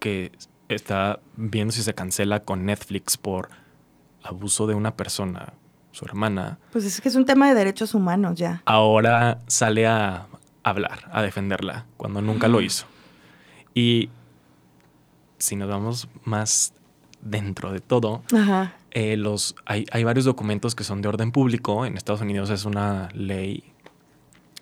que 0.00 0.32
está 0.68 1.20
viendo 1.36 1.70
si 1.70 1.84
se 1.84 1.94
cancela 1.94 2.40
con 2.40 2.66
Netflix 2.66 3.16
por 3.16 3.48
abuso 4.24 4.66
de 4.66 4.74
una 4.74 4.96
persona, 4.96 5.52
su 5.92 6.04
hermana. 6.04 6.58
Pues 6.72 6.84
es 6.84 7.00
que 7.00 7.08
es 7.08 7.14
un 7.14 7.26
tema 7.26 7.48
de 7.48 7.54
derechos 7.54 7.94
humanos 7.94 8.36
ya. 8.36 8.60
Ahora 8.64 9.38
sale 9.46 9.86
a 9.86 10.26
hablar, 10.64 11.08
a 11.12 11.22
defenderla, 11.22 11.86
cuando 11.96 12.20
nunca 12.20 12.48
lo 12.48 12.60
hizo. 12.60 12.86
Y 13.72 14.10
si 15.38 15.54
nos 15.54 15.68
vamos 15.68 16.08
más 16.24 16.74
dentro 17.20 17.70
de 17.70 17.78
todo, 17.78 18.24
Ajá. 18.36 18.74
Eh, 18.90 19.16
los, 19.16 19.54
hay, 19.64 19.86
hay 19.92 20.02
varios 20.02 20.24
documentos 20.24 20.74
que 20.74 20.82
son 20.82 21.02
de 21.02 21.08
orden 21.08 21.30
público. 21.30 21.86
En 21.86 21.96
Estados 21.96 22.20
Unidos 22.20 22.50
es 22.50 22.64
una 22.64 23.10
ley 23.12 23.73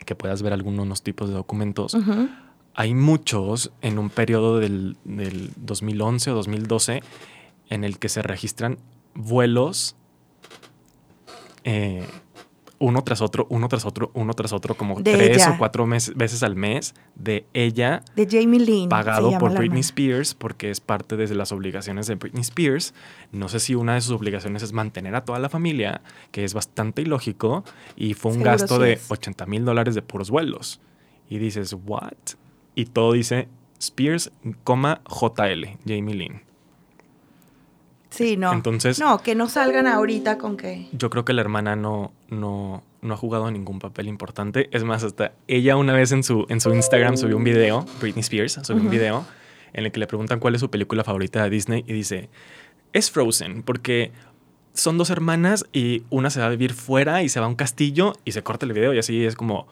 que 0.05 0.14
puedas 0.14 0.42
ver 0.42 0.53
algunos 0.53 1.03
tipos 1.03 1.28
de 1.28 1.34
documentos. 1.34 1.94
Uh 1.94 1.98
-huh. 1.98 2.28
Hay 2.74 2.94
muchos 2.94 3.72
en 3.82 3.98
un 3.98 4.09
periodo 4.09 4.59
del, 4.59 4.96
del, 5.05 5.50
2011 5.57 6.30
o 6.30 6.34
2012 6.34 7.03
en 7.68 7.84
el 7.84 7.98
que 7.98 8.09
se 8.09 8.22
registran 8.22 8.78
vuelos 9.14 9.94
eh, 11.64 12.07
uno 12.83 13.05
tras 13.05 13.20
otro, 13.20 13.47
uno 13.49 13.68
tras 13.68 13.85
otro, 13.85 14.11
uno 14.12 14.35
tras 14.35 14.53
otro, 14.53 14.74
como 14.74 15.01
de 15.01 15.12
tres 15.12 15.37
ella. 15.37 15.53
o 15.53 15.59
cuatro 15.59 15.87
mes, 15.87 16.12
veces 16.16 16.43
al 16.43 16.57
mes 16.57 16.95
de 17.14 17.47
ella. 17.55 18.03
De 18.16 18.26
Jamie 18.28 18.59
Lynn. 18.59 18.89
Pagado 18.89 19.39
por 19.39 19.57
Britney 19.57 19.80
Spears 19.80 20.35
porque 20.35 20.68
es 20.68 20.80
parte 20.80 21.16
de 21.16 21.33
las 21.33 21.53
obligaciones 21.53 22.09
de 22.09 22.16
Britney 22.16 22.41
Spears. 22.43 22.93
No 23.30 23.49
sé 23.49 23.61
si 23.61 23.76
una 23.76 23.95
de 23.95 24.01
sus 24.01 24.11
obligaciones 24.11 24.64
es 24.64 24.72
mantener 24.72 25.14
a 25.14 25.24
toda 25.24 25.39
la 25.39 25.49
familia, 25.49 26.01
que 26.33 26.43
es 26.43 26.55
bastante 26.55 27.03
ilógico, 27.03 27.62
y 27.95 28.14
fue 28.14 28.33
un 28.33 28.39
Seguro 28.39 28.51
gasto 28.51 28.76
sí 28.78 28.83
de 28.83 28.93
es. 28.95 29.11
80 29.11 29.47
mil 29.47 29.64
dólares 29.64 29.95
de 29.95 30.03
puros 30.03 30.30
vuelos. 30.30 30.80
Y 31.28 31.39
dices, 31.39 31.76
¿what? 31.87 32.12
Y 32.74 32.87
todo 32.87 33.12
dice 33.12 33.49
Spears, 33.78 34.33
JL, 34.64 35.78
Jamie 35.87 36.14
Lynn. 36.16 36.51
Sí, 38.13 38.37
no. 38.37 38.53
Entonces. 38.53 38.99
No, 39.01 39.23
que 39.23 39.35
no 39.35 39.49
salgan 39.49 39.87
ahorita 39.87 40.39
con 40.39 40.57
que. 40.57 40.87
Yo 40.93 41.09
creo 41.11 41.25
que 41.25 41.33
la 41.33 41.41
hermana 41.41 41.77
no, 41.77 42.13
no, 42.29 42.83
no 43.01 43.15
ha 43.15 43.17
jugado 43.17 43.51
ningún 43.51 43.79
papel 43.79 44.07
importante. 44.07 44.69
Es 44.71 44.85
más, 44.85 45.03
hasta 45.03 45.33
ella 45.49 45.77
una 45.77 45.95
vez 45.95 46.13
en 46.13 46.23
su, 46.23 46.47
en 46.49 46.61
su 46.61 46.73
Instagram 46.73 47.17
subió 47.17 47.37
un 47.37 47.45
video, 47.45 47.87
Britney 48.01 48.21
Spears 48.21 48.61
subió 48.63 48.77
uh 48.77 48.81
-huh. 48.81 48.85
un 48.85 48.91
video 48.91 49.25
en 49.73 49.87
el 49.87 49.93
que 49.93 50.01
le 50.01 50.07
preguntan 50.07 50.39
cuál 50.39 50.55
es 50.55 50.61
su 50.61 50.71
película 50.71 51.05
favorita 51.05 51.43
de 51.43 51.51
Disney 51.51 51.85
y 51.87 51.93
dice, 51.95 52.29
es 52.93 53.11
Frozen, 53.11 53.63
porque 53.63 54.13
son 54.75 54.99
dos 54.99 55.09
hermanas 55.11 55.65
y 55.73 56.03
una 56.11 56.29
se 56.31 56.41
va 56.41 56.47
a 56.47 56.51
vivir 56.51 56.75
fuera 56.75 57.23
y 57.23 57.29
se 57.29 57.41
va 57.41 57.47
a 57.47 57.49
un 57.49 57.55
castillo 57.55 58.13
y 58.25 58.33
se 58.33 58.43
corta 58.43 58.67
el 58.67 58.75
video 58.75 58.93
y 58.93 58.99
así 58.99 59.25
es 59.25 59.35
como, 59.35 59.67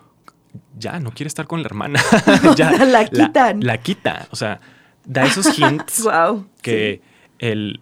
ya, 0.78 0.99
no 1.01 1.11
quiere 1.12 1.28
estar 1.28 1.47
con 1.47 1.62
la 1.62 1.66
hermana. 1.66 2.01
ya, 2.57 2.72
la 2.84 3.05
quitan. 3.05 3.61
La, 3.61 3.74
la, 3.74 3.78
quita. 3.78 4.28
O 4.30 4.36
sea, 4.36 4.61
da 5.05 5.24
esos 5.24 5.47
hints 5.59 6.03
wow, 6.03 6.47
que 6.62 7.03
sí. 7.03 7.09
el 7.38 7.80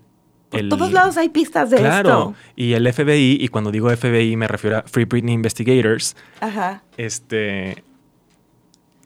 por 0.51 0.61
el, 0.61 0.69
todos 0.69 0.93
lados 0.93 1.17
hay 1.17 1.29
pistas 1.29 1.71
de 1.71 1.77
claro, 1.79 2.09
esto. 2.09 2.35
y 2.57 2.73
el 2.73 2.91
FBI, 2.93 3.39
y 3.41 3.49
cuando 3.49 3.71
digo 3.71 3.91
FBI 3.95 4.37
me 4.37 4.49
refiero 4.49 4.79
a 4.79 4.83
Free 4.83 5.05
Britney 5.05 5.35
Investigators, 5.35 6.17
Ajá. 6.41 6.83
este 6.97 7.85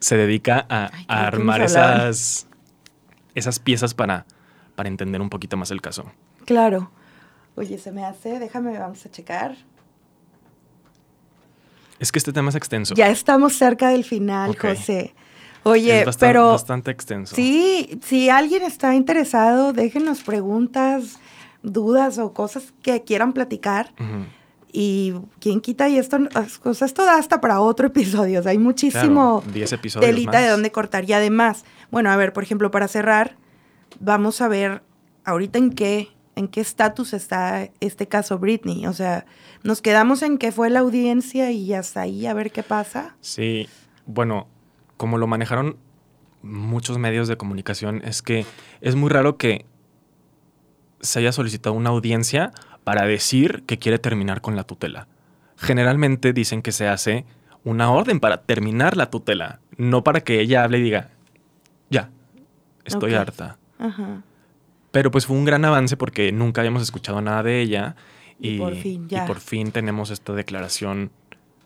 se 0.01 0.16
dedica 0.16 0.66
a, 0.68 0.90
Ay, 0.93 1.05
a 1.09 1.26
armar 1.26 1.62
esas, 1.62 2.47
esas 3.34 3.59
piezas 3.61 3.95
para, 3.95 4.26
para 4.74 4.88
entender 4.88 5.20
un 5.20 5.30
poquito 5.30 5.57
más 5.57 5.70
el 5.70 5.80
caso. 5.80 6.11
Claro. 6.45 6.90
Oye, 7.55 7.78
se 7.78 7.93
me 7.93 8.05
hace, 8.05 8.38
déjame, 8.38 8.78
vamos 8.78 9.05
a 9.07 9.11
checar. 9.11 9.57
Es 11.99 12.11
que 12.11 12.18
este 12.18 12.32
tema 12.32 12.49
es 12.49 12.57
extenso. 12.57 12.95
Ya 12.95 13.11
estamos 13.11 13.55
cerca 13.55 13.90
del 13.90 14.05
final, 14.05 14.51
okay. 14.51 14.76
José. 14.76 15.14
Oye, 15.62 16.01
es 16.01 16.07
bastante, 16.07 16.32
pero 16.32 16.49
bastante 16.49 16.90
extenso. 16.90 17.36
Sí, 17.36 18.01
si 18.03 18.28
alguien 18.28 18.64
está 18.64 18.95
interesado, 18.95 19.72
déjenos 19.72 20.22
preguntas, 20.22 21.20
dudas 21.63 22.19
o 22.19 22.33
cosas 22.33 22.73
que 22.83 23.03
quieran 23.03 23.33
platicar. 23.33 23.93
Uh 23.99 24.03
-huh. 24.03 24.25
Y 24.75 25.13
quién 25.39 25.61
quita 25.61 25.89
y 25.91 25.99
esto, 25.99 26.19
o 26.65 26.73
sea, 26.75 26.87
esto 26.87 27.05
da 27.05 27.17
hasta 27.19 27.41
para 27.43 27.61
otro 27.61 27.87
episodio. 27.89 28.41
O 28.41 28.43
sea, 28.43 28.53
hay 28.53 28.59
muchísimo 28.59 29.41
Claro, 29.43 29.53
10 29.53 29.77
telita 30.01 30.33
más. 30.33 30.41
de 30.43 30.49
dónde 30.49 30.73
cortar. 30.73 31.09
Y 31.09 31.13
además, 31.13 31.65
bueno, 31.91 32.11
a 32.11 32.17
ver, 32.17 32.33
por 32.33 32.43
ejemplo, 32.43 32.71
para 32.71 32.89
cerrar, 32.89 33.37
vamos 34.01 34.41
a 34.41 34.49
ver 34.49 34.83
ahorita 35.25 35.59
en 35.59 35.71
qué 35.73 36.09
en 36.35 36.49
qué 36.49 36.63
estatus 36.63 37.13
está 37.13 37.69
este 37.81 38.09
caso 38.09 38.39
Britney. 38.39 38.87
O 38.87 38.95
sea, 38.95 39.27
nos 39.63 39.83
quedamos 39.83 40.23
en 40.23 40.39
que 40.39 40.51
fue 40.51 40.71
la 40.71 40.81
audiencia 40.81 41.51
y 41.51 41.75
hasta 41.75 42.01
ahí 42.01 42.25
a 42.25 42.33
ver 42.33 42.51
qué 42.51 42.63
pasa. 42.63 43.17
Sí, 43.21 43.69
bueno, 44.07 44.47
como 44.97 45.19
lo 45.19 45.27
manejaron 45.27 45.77
muchos 46.41 46.97
medios 46.97 47.29
de 47.29 47.37
comunicación, 47.37 48.01
es 48.03 48.23
que 48.23 48.47
es 48.81 48.95
muy 48.97 49.11
raro 49.11 49.37
que 49.37 49.67
se 51.03 51.19
haya 51.19 51.33
solicitado 51.33 51.75
una 51.75 51.91
audiencia 51.91 52.53
para 52.85 53.07
decir 53.07 53.65
que 53.67 53.79
quiere 53.79 53.99
terminar 53.99 54.41
con 54.41 54.57
la 54.57 54.65
tutela. 54.65 55.09
Generalmente 55.57 56.33
dicen 56.33 56.63
que 56.63 56.73
se 56.73 56.89
hace 56.89 57.25
una 57.65 57.91
orden 57.93 58.21
para 58.21 58.43
terminar 58.43 58.97
la 58.97 59.11
tutela, 59.11 59.61
no 59.77 60.03
para 60.03 60.21
que 60.21 60.41
ella 60.41 60.65
hable 60.65 60.79
y 60.79 60.83
diga, 60.83 61.11
ya, 61.91 62.11
estoy 62.85 63.15
harta. 63.15 63.59
Ajá. 63.79 64.23
Pero 64.91 65.11
pues 65.11 65.27
fue 65.27 65.37
un 65.37 65.45
gran 65.45 65.65
avance 65.65 65.97
porque 65.97 66.33
nunca 66.33 66.61
habíamos 66.61 66.83
escuchado 66.83 67.21
nada 67.21 67.43
de 67.43 67.61
ella. 67.61 67.97
Y 68.39 68.55
Y, 68.55 68.59
por 68.59 68.75
fin, 68.77 69.07
y 69.09 69.21
por 69.27 69.41
fin 69.41 69.73
tenemos 69.73 70.11
esta 70.11 70.33
declaración 70.33 71.11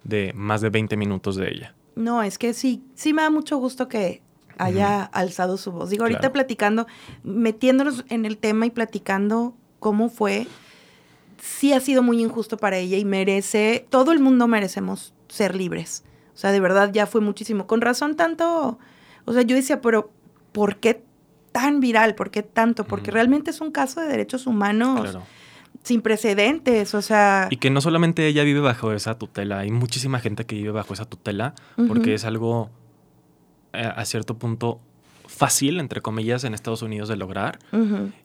de 0.05 0.33
más 0.35 0.61
de 0.61 0.71
20 0.71 0.97
minutos 0.97 1.37
de 1.37 1.49
ella. 1.49 1.75
No, 1.95 2.23
es 2.23 2.39
que 2.39 2.53
sí, 2.53 2.85
sí 2.95 3.13
me 3.13 3.23
da 3.23 3.31
mucho 3.31 3.57
gusto 3.57 3.89
que 3.89 4.23
haya 4.59 5.03
alzado 5.03 5.57
su 5.57 5.73
voz. 5.73 5.91
Digo, 5.91 6.05
ahorita 6.05 6.21
Claro. 6.21 6.33
platicando, 6.33 6.87
metiéndonos 7.25 8.05
en 8.09 8.25
el 8.25 8.39
tema 8.39 8.67
y 8.67 8.71
platicando 8.71 9.55
cómo 9.79 10.09
fue, 10.09 10.47
sí 11.39 11.73
ha 11.73 11.81
sido 11.81 12.03
muy 12.03 12.23
injusto 12.23 12.57
para 12.57 12.77
ella 12.79 12.97
y 12.99 13.05
merece, 13.05 13.87
todo 13.91 14.13
el 14.13 14.21
mundo 14.21 14.49
merecemos 14.49 15.13
ser 15.29 15.55
libres. 15.55 16.05
O 16.35 16.39
sea, 16.39 16.53
de 16.53 16.61
verdad 16.61 16.91
ya 16.93 17.07
fue 17.07 17.21
muchísimo. 17.21 17.67
Con 17.67 17.81
razón 17.81 18.17
tanto, 18.17 18.79
o 19.25 19.33
sea, 19.33 19.43
yo 19.43 19.57
decía, 19.57 19.81
pero 19.81 20.11
¿por 20.53 20.77
qué 20.77 21.03
tan 21.53 21.81
viral? 21.81 22.15
¿Por 22.15 22.31
qué 22.31 22.43
tanto? 22.43 22.85
Porque 22.85 23.11
realmente 23.11 23.51
es 23.51 23.61
un 23.61 23.71
caso 23.71 24.01
de 24.01 24.09
derechos 24.09 24.47
humanos 24.47 25.01
Claro. 25.01 25.23
sin 25.83 26.03
precedentes, 26.03 26.95
o 26.95 27.01
sea... 27.01 27.49
Y 27.51 27.57
que 27.57 27.71
no 27.71 27.81
solamente 27.81 28.27
ella 28.27 28.43
vive 28.43 28.61
bajo 28.61 28.93
esa 28.93 29.19
tutela, 29.19 29.61
hay 29.61 29.71
muchísima 29.71 30.19
gente 30.21 30.45
que 30.45 30.57
vive 30.57 30.71
bajo 30.73 30.93
esa 30.95 31.05
tutela 31.07 31.55
porque 31.89 32.13
es 32.15 32.25
algo 32.27 32.71
a 33.81 34.05
cierto 34.05 34.37
punto 34.39 34.81
fácil, 35.27 35.81
entre 35.81 36.01
comillas, 36.01 36.45
en 36.45 36.55
Estados 36.55 36.83
Unidos 36.83 37.09
de 37.09 37.17
lograr. 37.17 37.59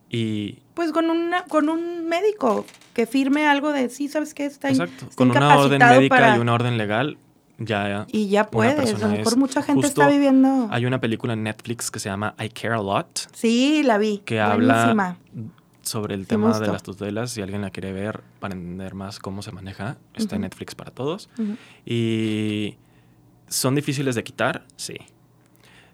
Y 0.09 0.59
Pues 0.73 0.91
con 0.91 1.09
una, 1.09 1.43
con 1.45 1.69
un 1.69 2.07
médico 2.07 2.65
que 2.93 3.05
firme 3.05 3.47
algo 3.47 3.71
de 3.71 3.89
sí, 3.89 4.07
sabes 4.07 4.33
qué 4.33 4.45
está, 4.45 4.69
exacto, 4.69 5.05
está 5.05 5.15
con 5.15 5.31
una 5.31 5.57
orden 5.57 5.79
médica 5.79 6.15
para- 6.15 6.37
y 6.37 6.39
una 6.39 6.53
orden 6.53 6.77
legal, 6.77 7.17
ya 7.57 8.05
y 8.11 8.27
ya 8.29 8.47
puedes. 8.47 8.93
A 8.95 8.97
lo 8.97 9.07
mejor 9.09 9.33
es- 9.33 9.37
mucha 9.37 9.61
gente 9.61 9.81
justo 9.87 10.01
está 10.01 10.11
viviendo. 10.11 10.67
hay 10.71 10.85
una 10.85 10.99
película 10.99 11.33
en 11.33 11.43
Netflix 11.43 11.89
que 11.91 11.99
se 11.99 12.09
llama 12.09 12.35
I 12.39 12.49
Care 12.49 12.73
a 12.75 12.81
Lot, 12.81 13.29
Sí, 13.33 13.83
la 13.83 13.97
vi. 13.97 14.19
que 14.25 14.41
Buenísima. 14.43 14.81
habla 14.81 15.17
sobre 15.83 16.13
el 16.15 16.21
Sí 16.21 16.27
tema 16.27 16.59
de 16.59 16.67
las 16.67 16.83
tutelas. 16.83 17.31
Si 17.31 17.41
alguien 17.41 17.61
la 17.61 17.71
quiere 17.71 17.91
ver 17.91 18.21
para 18.39 18.53
entender 18.53 18.93
más 18.93 19.17
cómo 19.19 19.41
se 19.41 19.51
maneja, 19.51 19.97
está 20.13 20.35
en. 20.35 20.41
Netflix 20.43 20.75
para 20.75 20.91
todos. 20.91 21.29
Y 21.85 22.75
son 23.47 23.75
difíciles 23.75 24.15
de 24.15 24.23
quitar, 24.23 24.63
sí. 24.75 24.95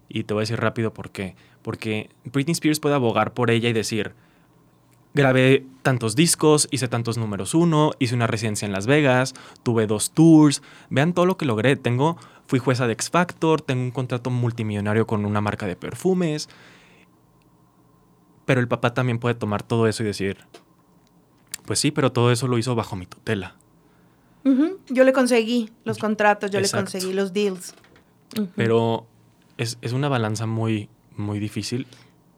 Y 0.09 0.23
te 0.23 0.33
voy 0.33 0.41
a 0.41 0.43
decir 0.43 0.59
rápido 0.59 0.93
por 0.93 1.11
qué. 1.11 1.35
Porque 1.61 2.09
Britney 2.25 2.53
Spears 2.53 2.79
puede 2.79 2.95
abogar 2.95 3.33
por 3.33 3.51
ella 3.51 3.69
y 3.69 3.73
decir, 3.73 4.13
grabé 5.13 5.65
tantos 5.81 6.15
discos, 6.15 6.67
hice 6.71 6.87
tantos 6.87 7.17
números 7.17 7.53
uno, 7.53 7.91
hice 7.99 8.15
una 8.15 8.27
residencia 8.27 8.65
en 8.65 8.71
Las 8.71 8.87
Vegas, 8.87 9.33
tuve 9.63 9.87
dos 9.87 10.11
tours, 10.11 10.61
vean 10.89 11.13
todo 11.13 11.25
lo 11.25 11.37
que 11.37 11.45
logré. 11.45 11.75
Tengo, 11.75 12.17
fui 12.47 12.59
jueza 12.59 12.87
de 12.87 12.93
X 12.93 13.09
Factor, 13.09 13.61
tengo 13.61 13.83
un 13.83 13.91
contrato 13.91 14.29
multimillonario 14.29 15.07
con 15.07 15.25
una 15.25 15.41
marca 15.41 15.65
de 15.67 15.75
perfumes. 15.75 16.47
Pero 18.45 18.61
el 18.61 18.67
papá 18.67 18.93
también 18.93 19.19
puede 19.19 19.35
tomar 19.35 19.61
todo 19.61 19.87
eso 19.87 20.03
y 20.03 20.05
decir, 20.05 20.37
pues 21.65 21.79
sí, 21.79 21.91
pero 21.91 22.13
todo 22.13 22.31
eso 22.31 22.47
lo 22.47 22.57
hizo 22.57 22.75
bajo 22.75 22.95
mi 22.95 23.05
tutela. 23.05 23.55
Yo 24.89 25.03
le 25.03 25.11
conseguí 25.11 25.69
los 25.83 25.97
contratos, 25.97 26.49
yo 26.51 26.59
Exacto. 26.59 26.77
le 26.77 26.83
conseguí 26.91 27.13
los 27.13 27.33
deals. 27.33 27.73
Pero 28.55 29.05
es, 29.57 29.77
es 29.81 29.93
una 29.93 30.09
balanza 30.09 30.45
muy, 30.45 30.89
muy 31.15 31.39
difícil. 31.39 31.87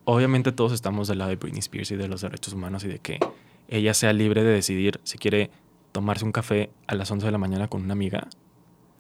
Obviamente 0.06 0.52
todos 0.52 0.72
estamos 0.72 1.08
del 1.08 1.20
lado 1.20 1.30
de 1.30 1.36
Britney 1.36 1.60
Spears 1.60 1.92
y 1.92 1.96
de 1.96 2.08
los 2.08 2.22
derechos 2.22 2.54
humanos 2.54 2.84
y 2.84 2.88
de 2.88 3.00
que 3.00 3.20
ella 3.68 3.94
sea 3.94 4.14
libre 4.14 4.44
de 4.44 4.52
decidir 4.52 5.00
si 5.04 5.18
quiere 5.18 5.52
tomarse 5.92 6.26
un 6.26 6.32
café 6.32 6.70
a 6.88 6.96
las 6.96 7.10
11 7.12 7.26
de 7.26 7.32
la 7.32 7.38
mañana 7.38 7.68
con 7.68 7.84
una 7.84 7.94
amiga 7.94 8.28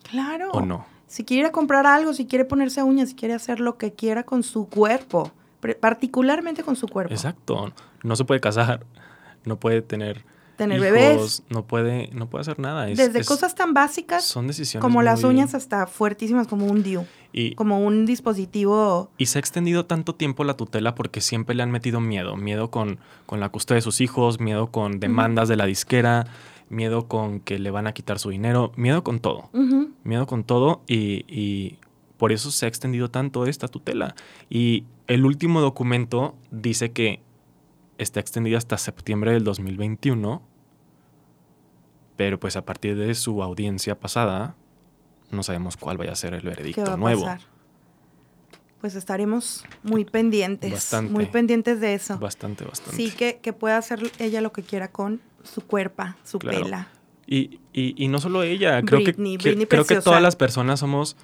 Claro. 0.03 0.51
o 0.51 0.61
no. 0.61 0.85
Si 1.07 1.23
quiere 1.25 1.41
ir 1.41 1.45
a 1.47 1.51
comprar 1.51 1.87
algo, 1.87 2.13
si 2.13 2.25
quiere 2.27 2.45
ponerse 2.45 2.83
uñas, 2.83 3.09
si 3.09 3.15
quiere 3.15 3.33
hacer 3.33 3.59
lo 3.59 3.77
que 3.77 3.93
quiera 3.93 4.23
con 4.23 4.43
su 4.43 4.67
cuerpo, 4.69 5.31
particularmente 5.79 6.63
con 6.63 6.75
su 6.75 6.87
cuerpo. 6.87 7.13
Exacto. 7.13 7.73
No 8.03 8.15
se 8.15 8.25
puede 8.25 8.39
casar, 8.39 8.85
no 9.45 9.59
puede 9.59 9.81
tener, 9.81 10.23
Tener 10.59 10.77
hijos, 10.77 10.91
bebés, 10.91 11.43
no 11.49 11.65
puede, 11.65 12.09
no 12.13 12.29
puede 12.29 12.41
hacer 12.41 12.59
nada. 12.59 12.87
Es- 12.89 12.97
desde 12.97 13.19
es- 13.21 13.27
cosas 13.27 13.55
tan 13.55 13.73
básicas 13.73 14.23
son 14.23 14.45
decisiones 14.45 14.81
como 14.83 15.01
las 15.01 15.23
muy- 15.23 15.31
uñas 15.33 15.55
hasta 15.55 15.87
fuertísimas 15.87 16.47
como 16.47 16.67
un 16.67 16.83
DIU, 16.83 17.05
y, 17.33 17.55
como 17.55 17.79
un 17.79 18.05
dispositivo 18.05 19.09
Y 19.17 19.25
se 19.27 19.37
ha 19.37 19.41
extendido 19.41 19.85
tanto 19.85 20.15
tiempo 20.15 20.43
la 20.43 20.55
tutela 20.55 20.95
porque 20.95 21.21
siempre 21.21 21.55
le 21.55 21.63
han 21.63 21.71
metido 21.71 21.99
miedo. 21.99 22.35
Miedo 22.35 22.69
con, 22.69 22.99
con 23.25 23.39
la 23.39 23.49
custodia 23.49 23.77
de 23.77 23.81
sus 23.81 24.01
hijos, 24.01 24.39
miedo 24.39 24.67
con 24.67 24.99
demandas 24.99 25.47
de 25.47 25.55
la 25.55 25.65
disquera, 25.65 26.27
miedo 26.69 27.07
con 27.07 27.39
que 27.39 27.57
le 27.57 27.71
van 27.71 27.87
a 27.87 27.93
quitar 27.93 28.19
su 28.19 28.29
dinero, 28.29 28.71
miedo 28.75 29.03
con 29.03 29.19
todo. 29.19 29.49
Miedo 30.03 30.27
con 30.27 30.43
todo 30.43 30.81
y, 30.87 31.25
y 31.27 31.77
por 32.17 32.31
eso 32.31 32.51
se 32.51 32.65
ha 32.65 32.69
extendido 32.69 33.09
tanto 33.09 33.45
esta 33.45 33.67
tutela. 33.69 34.13
Y 34.49 34.83
el 35.07 35.25
último 35.25 35.61
documento 35.61 36.35
dice 36.51 36.91
que 36.91 37.21
está 37.97 38.19
extendida 38.19 38.57
hasta 38.57 38.77
septiembre 38.77 39.31
del 39.33 39.43
2021, 39.43 40.41
pero 42.19 42.37
pues 42.37 42.57
a 42.57 42.65
partir 42.65 42.97
de 42.97 43.15
su 43.15 43.41
audiencia 43.41 43.97
pasada 43.97 44.53
no 45.31 45.41
sabemos 45.41 45.77
cuál 45.77 45.95
vaya 45.97 46.11
a 46.11 46.15
ser 46.15 46.33
el 46.33 46.41
¿Qué 46.41 46.49
veredicto 46.49 46.83
va 46.83 46.93
a 46.95 46.97
nuevo. 46.97 47.21
pasar? 47.23 47.39
Pues 48.81 48.95
estaremos 48.95 49.63
muy 49.83 50.03
pendientes, 50.03 50.69
Bastante. 50.73 51.13
muy 51.13 51.27
pendientes 51.27 51.79
de 51.79 51.93
eso. 51.93 52.19
Bastante, 52.19 52.65
bastante. 52.65 52.97
Sí, 52.97 53.11
que, 53.11 53.39
que 53.41 53.53
pueda 53.53 53.77
hacer 53.77 54.11
ella 54.19 54.41
lo 54.41 54.51
que 54.51 54.63
quiera 54.63 54.91
con 54.91 55.21
su 55.43 55.61
cuerpo, 55.61 56.03
su 56.25 56.39
Claro. 56.39 56.63
pela. 56.65 56.87
Y, 57.25 57.61
y- 57.71 57.95
y 58.03 58.09
no 58.09 58.19
solo 58.19 58.43
ella, 58.43 58.81
creo 58.81 58.99
Britney, 59.01 59.37
que, 59.37 59.65
creo 59.69 59.85
que 59.85 60.01
todas 60.01 60.21
las 60.21 60.35
personas 60.35 60.81
somos, 60.81 61.15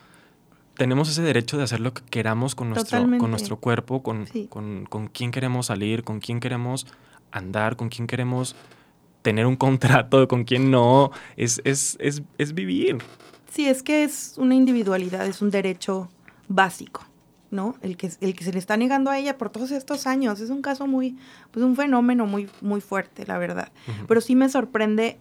tenemos 0.77 1.09
ese 1.09 1.23
derecho 1.23 1.57
de 1.57 1.63
hacer 1.63 1.81
lo 1.81 1.93
que 1.93 2.03
queramos 2.05 2.55
con 2.55 2.69
nuestro, 2.69 2.85
Totalmente. 2.99 3.19
con 3.21 3.31
nuestro 3.31 3.57
cuerpo, 3.57 4.01
con, 4.01 4.27
Sí. 4.27 4.47
con, 4.49 4.85
con 4.85 5.07
quién 5.09 5.31
queremos 5.31 5.65
salir, 5.65 6.05
con 6.05 6.21
quién 6.21 6.39
queremos 6.39 6.87
andar, 7.33 7.75
con 7.75 7.89
quién 7.89 8.07
queremos 8.07 8.55
tener 9.25 9.45
un 9.45 9.57
contrato, 9.57 10.27
con 10.29 10.45
quién 10.45 10.71
no. 10.71 11.11
Es, 11.35 11.59
es, 11.65 11.97
es, 11.99 12.21
es 12.37 12.53
vivir. 12.53 12.99
Sí, 13.51 13.67
es 13.67 13.83
que 13.83 14.03
es 14.05 14.35
una 14.37 14.55
individualidad, 14.55 15.25
es 15.27 15.41
un 15.41 15.49
derecho 15.49 16.09
básico, 16.47 17.01
¿no? 17.51 17.75
El 17.81 17.97
que, 17.97 18.11
el 18.21 18.35
que 18.35 18.43
se 18.45 18.53
le 18.53 18.59
está 18.59 18.77
negando 18.77 19.09
a 19.09 19.17
ella 19.17 19.37
por 19.37 19.49
todos 19.49 19.71
estos 19.71 20.07
años. 20.07 20.39
Es 20.39 20.49
un 20.49 20.61
caso 20.61 20.87
muy, 20.87 21.17
pues 21.51 21.65
un 21.65 21.75
fenómeno 21.75 22.25
muy, 22.25 22.49
muy 22.61 22.81
fuerte, 22.81 23.25
la 23.25 23.37
verdad. 23.37 23.71
Pero 24.07 24.21
sí 24.21 24.35
me 24.35 24.47
sorprende 24.47 25.17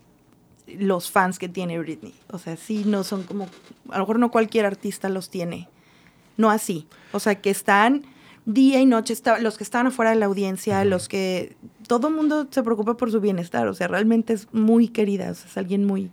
los 0.66 1.11
fans 1.11 1.38
que 1.38 1.48
tiene 1.48 1.78
Britney. 1.78 2.14
O 2.30 2.38
sea, 2.38 2.57
sí 2.57 2.84
no 2.86 3.05
son 3.05 3.22
como, 3.22 3.44
a 3.90 3.94
lo 3.98 4.00
mejor 4.05 4.18
no 4.18 4.30
cualquier 4.30 4.66
artista 4.66 5.09
los 5.09 5.30
tiene. 5.30 5.68
No 6.36 6.50
así. 6.50 6.86
O 7.12 7.20
sea, 7.20 7.36
que 7.40 7.50
están 7.50 8.02
día 8.46 8.80
y 8.80 8.86
noche, 8.86 9.12
está- 9.12 9.38
los 9.38 9.57
que 9.57 9.64
están 9.64 9.86
afuera 9.86 10.11
de 10.11 10.16
la 10.16 10.26
audiencia, 10.26 10.84
los 10.84 11.09
que 11.09 11.57
todo 11.87 12.09
el 12.09 12.14
mundo 12.14 12.47
se 12.51 12.62
preocupa 12.62 12.97
por 12.97 13.11
su 13.11 13.20
bienestar. 13.20 13.66
O 13.68 13.74
sea, 13.74 13.89
realmente 13.89 14.32
es 14.32 14.49
muy 14.53 14.89
querida. 14.89 15.30
O 15.30 15.35
sea, 15.35 15.47
es 15.51 15.57
alguien 15.57 15.85
muy, 15.85 16.11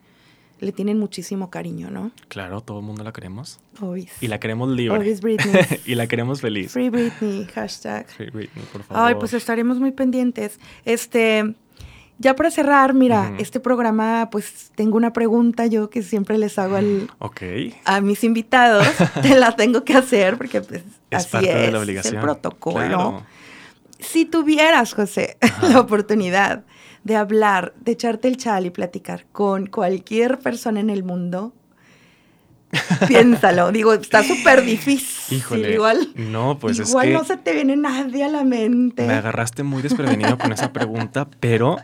le 0.59 0.71
tienen 0.71 0.99
muchísimo 0.99 1.49
cariño, 1.49 1.89
¿no? 1.89 2.11
Claro, 2.27 2.61
todo 2.61 2.79
el 2.79 2.85
mundo 2.85 3.03
la 3.03 3.11
queremos. 3.11 3.59
Obis. 3.79 4.11
Y 4.21 4.27
la 4.27 4.39
queremos 4.39 4.69
libre. 4.69 4.97
Obis 4.99 5.21
Britney. 5.21 5.63
y 5.85 5.95
la 5.95 6.07
queremos 6.07 6.41
feliz. 6.41 6.71
Free 6.71 6.89
Britney, 6.89 7.45
hashtag. 7.53 8.07
Free 8.09 8.29
Britney, 8.29 8.63
por 8.71 8.83
favor. 8.83 9.03
Ay, 9.07 9.15
pues 9.15 9.33
estaremos 9.33 9.79
muy 9.79 9.91
pendientes. 9.91 10.59
Este, 10.85 11.55
ya 12.19 12.35
para 12.35 12.51
cerrar, 12.51 12.93
mira, 12.93 13.33
este 13.39 13.59
programa, 13.59 14.29
pues 14.31 14.71
tengo 14.75 14.95
una 14.97 15.11
pregunta 15.13 15.65
yo 15.65 15.89
que 15.89 16.03
siempre 16.03 16.37
les 16.37 16.59
hago 16.59 16.75
al- 16.75 17.09
Ok. 17.17 17.41
a 17.85 17.99
mis 18.01 18.23
invitados. 18.23 18.85
Te 19.23 19.35
la 19.35 19.55
tengo 19.55 19.83
que 19.83 19.95
hacer 19.95 20.37
porque 20.37 20.61
pues 20.61 20.83
Es 21.09 21.17
así 21.25 21.29
parte 21.31 21.49
es, 21.49 21.65
de 21.65 21.71
la 21.71 21.79
obligación. 21.79 22.15
el 22.17 22.21
protocolo. 22.21 22.75
Claro. 22.75 23.23
Si 24.01 24.25
tuvieras, 24.25 24.93
José, 24.93 25.37
la 25.61 25.79
oportunidad 25.79 26.63
de 27.03 27.15
hablar, 27.15 27.73
de 27.79 27.93
echarte 27.93 28.27
el 28.27 28.37
chal 28.37 28.65
y 28.65 28.69
platicar 28.69 29.25
con 29.31 29.67
cualquier 29.67 30.39
persona 30.39 30.79
en 30.79 30.89
el 30.89 31.03
mundo, 31.03 31.53
piénsalo. 33.07 33.71
Digo, 33.71 33.93
está 33.93 34.23
súper 34.23 34.63
difícil. 34.63 35.37
Híjole. 35.37 35.73
Igual, 35.73 36.09
no, 36.15 36.57
pues 36.59 36.79
igual 36.79 37.07
es 37.07 37.11
que... 37.11 37.17
no 37.17 37.23
se 37.25 37.37
te 37.37 37.53
viene 37.53 37.75
nadie 37.75 38.23
a 38.23 38.29
la 38.29 38.43
mente. 38.43 39.05
Me 39.05 39.13
agarraste 39.13 39.63
muy 39.63 39.81
desprevenido 39.81 40.37
con 40.37 40.51
esa 40.51 40.71
pregunta, 40.73 41.27
pero 41.39 41.77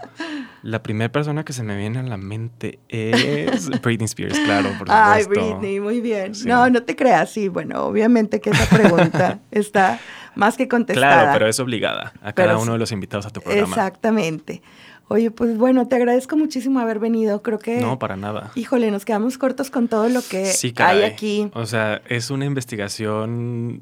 La 0.63 0.82
primera 0.82 1.11
persona 1.11 1.45
que 1.45 1.53
se 1.53 1.63
me 1.63 1.78
viene 1.78 1.99
a 1.99 2.03
la 2.03 2.18
mente 2.18 2.80
es 2.89 3.70
Britney 3.82 4.05
Spears, 4.05 4.39
claro, 4.39 4.70
por 4.78 4.88
supuesto. 4.88 4.93
Ay, 4.93 5.24
Britney, 5.26 5.80
muy 5.80 6.01
bien. 6.01 6.34
No, 6.45 6.70
no 6.70 6.84
te 6.84 6.95
creas, 6.95 7.32
sí, 7.32 7.47
bueno, 7.47 7.84
obviamente 7.86 8.41
que 8.41 8.49
esa 8.49 8.65
pregunta 8.65 9.39
está 9.51 9.99
más 10.38 10.58
que 10.58 10.68
contestada. 10.68 11.14
Claro, 11.14 11.32
pero 11.34 11.48
es 11.48 11.60
obligada 11.60 12.14
a 12.22 12.34
cada 12.34 12.58
uno 12.58 12.74
de 12.74 12.78
los 12.78 12.92
invitados 12.92 13.26
a 13.26 13.30
tu 13.30 13.42
programa. 13.42 13.68
Exactamente. 13.68 14.62
Oye, 15.10 15.32
pues 15.32 15.58
bueno, 15.58 15.88
te 15.88 15.96
agradezco 15.96 16.36
muchísimo 16.36 16.80
haber 16.80 17.00
venido. 17.00 17.42
Creo 17.42 17.60
que. 17.60 17.80
No, 17.80 17.98
para 17.98 18.18
nada. 18.18 18.52
Híjole, 18.56 18.92
nos 18.92 19.06
quedamos 19.06 19.38
cortos 19.38 19.72
con 19.72 19.88
todo 19.88 20.10
lo 20.10 20.22
que 20.22 20.52
hay 20.78 21.04
aquí. 21.04 21.50
O 21.54 21.66
sea, 21.66 22.02
es 22.08 22.30
una 22.30 22.46
investigación 22.46 23.82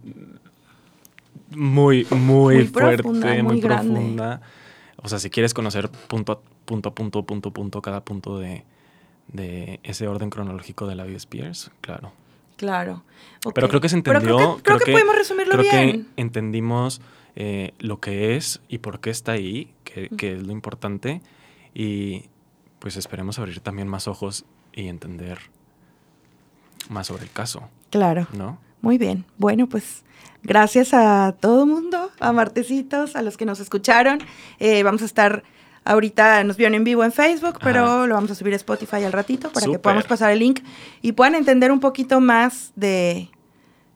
muy, 1.56 2.06
muy, 2.12 2.68
fuerte, 2.68 3.04
muy, 3.42 3.60
profunda. 3.60 4.42
O 4.98 5.08
sea, 5.08 5.20
si 5.20 5.30
quieres 5.30 5.54
conocer 5.54 5.90
punto 5.90 6.34
a 6.34 6.40
punto, 6.66 6.94
punto, 6.94 7.24
punto, 7.24 7.52
punto, 7.52 7.82
cada 7.82 8.04
punto 8.04 8.40
de, 8.40 8.64
ese 9.84 10.08
orden 10.08 10.30
cronológico 10.30 10.88
de 10.88 10.96
la 10.96 11.06
vida 11.06 11.18
Spears, 11.18 11.72
claro. 11.82 12.12
Claro. 12.58 13.04
Pero 13.54 13.68
creo 13.70 13.82
que 13.82 13.90
se 13.90 13.96
entendió. 13.96 14.60
creo 14.64 14.80
que, 14.80 14.92
podemos 14.92 15.16
resumirlo 15.16 15.58
bien. 15.58 15.70
Creo 15.72 15.92
que 15.92 16.06
entendimos 16.22 17.02
eh, 17.36 17.74
lo 17.80 18.00
que 18.00 18.36
es 18.36 18.62
y 18.68 18.80
por 18.80 19.00
qué 19.00 19.10
está 19.10 19.34
ahí, 19.34 19.74
que, 19.84 20.10
que, 20.10 20.34
es 20.34 20.44
lo 20.44 20.52
importante. 20.52 21.22
Y 21.74 22.26
pues 22.80 22.98
esperemos 22.98 23.40
abrir 23.40 23.60
también 23.60 23.88
más 23.88 24.08
ojos 24.08 24.46
y 24.74 24.88
entender 24.88 25.40
más 26.90 27.08
sobre 27.08 27.24
el 27.24 27.32
caso. 27.32 27.70
Claro. 27.90 28.28
¿No? 28.34 28.60
Muy 28.82 28.98
bien. 28.98 29.26
Bueno, 29.38 29.68
pues 29.68 30.04
gracias 30.44 30.94
a 30.94 31.36
todo 31.40 31.64
el 31.64 31.70
mundo, 31.70 32.12
a 32.20 32.32
Martecitos, 32.32 33.16
a 33.16 33.22
los 33.22 33.38
que 33.38 33.46
nos 33.46 33.60
escucharon. 33.60 34.20
Eh, 34.60 34.84
vamos 34.84 35.02
a 35.02 35.06
estar 35.06 35.44
ahorita, 35.86 36.44
nos 36.44 36.58
vieron 36.58 36.76
en 36.76 36.84
vivo 36.84 37.04
en 37.04 37.12
Facebook, 37.12 37.60
pero 37.64 38.08
lo 38.08 38.16
vamos 38.16 38.32
a 38.32 38.36
subir 38.36 38.54
a 38.54 38.58
Spotify 38.58 39.04
al 39.04 39.14
ratito 39.14 39.52
para 39.52 39.66
que 39.68 39.80
podamos 39.80 40.06
pasar 40.06 40.32
el 40.32 40.40
link 40.40 40.62
y 41.02 41.14
puedan 41.14 41.36
entender 41.36 41.72
un 41.72 41.80
poquito 41.80 42.20
más 42.20 42.74
de, 42.76 43.30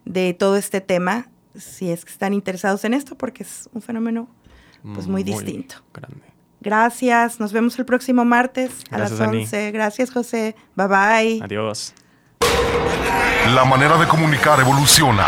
de 0.04 0.32
todo 0.32 0.56
este 0.56 0.80
tema, 0.80 1.28
si 1.56 1.90
es 1.90 2.04
que 2.04 2.12
están 2.12 2.32
interesados 2.32 2.84
en 2.84 2.94
esto, 2.94 3.16
porque 3.16 3.42
es 3.42 3.68
un 3.74 3.82
fenómeno 3.82 4.28
pues 4.94 5.06
muy, 5.06 5.22
distinto. 5.22 5.76
Grande. 5.92 6.22
Gracias, 6.60 7.40
nos 7.40 7.52
vemos 7.52 7.78
el 7.78 7.84
próximo 7.84 8.24
martes 8.24 8.70
a 8.90 8.98
las 8.98 9.12
11. 9.12 9.72
Gracias, 9.72 10.10
José. 10.10 10.54
Bye 10.76 10.86
bye. 10.86 11.40
Adiós. 11.42 11.94
La 13.54 13.64
manera 13.64 13.96
de 13.96 14.06
comunicar 14.06 14.60
evoluciona. 14.60 15.26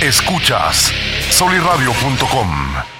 Escuchas 0.00 0.90
soliradio.com. 1.30 2.99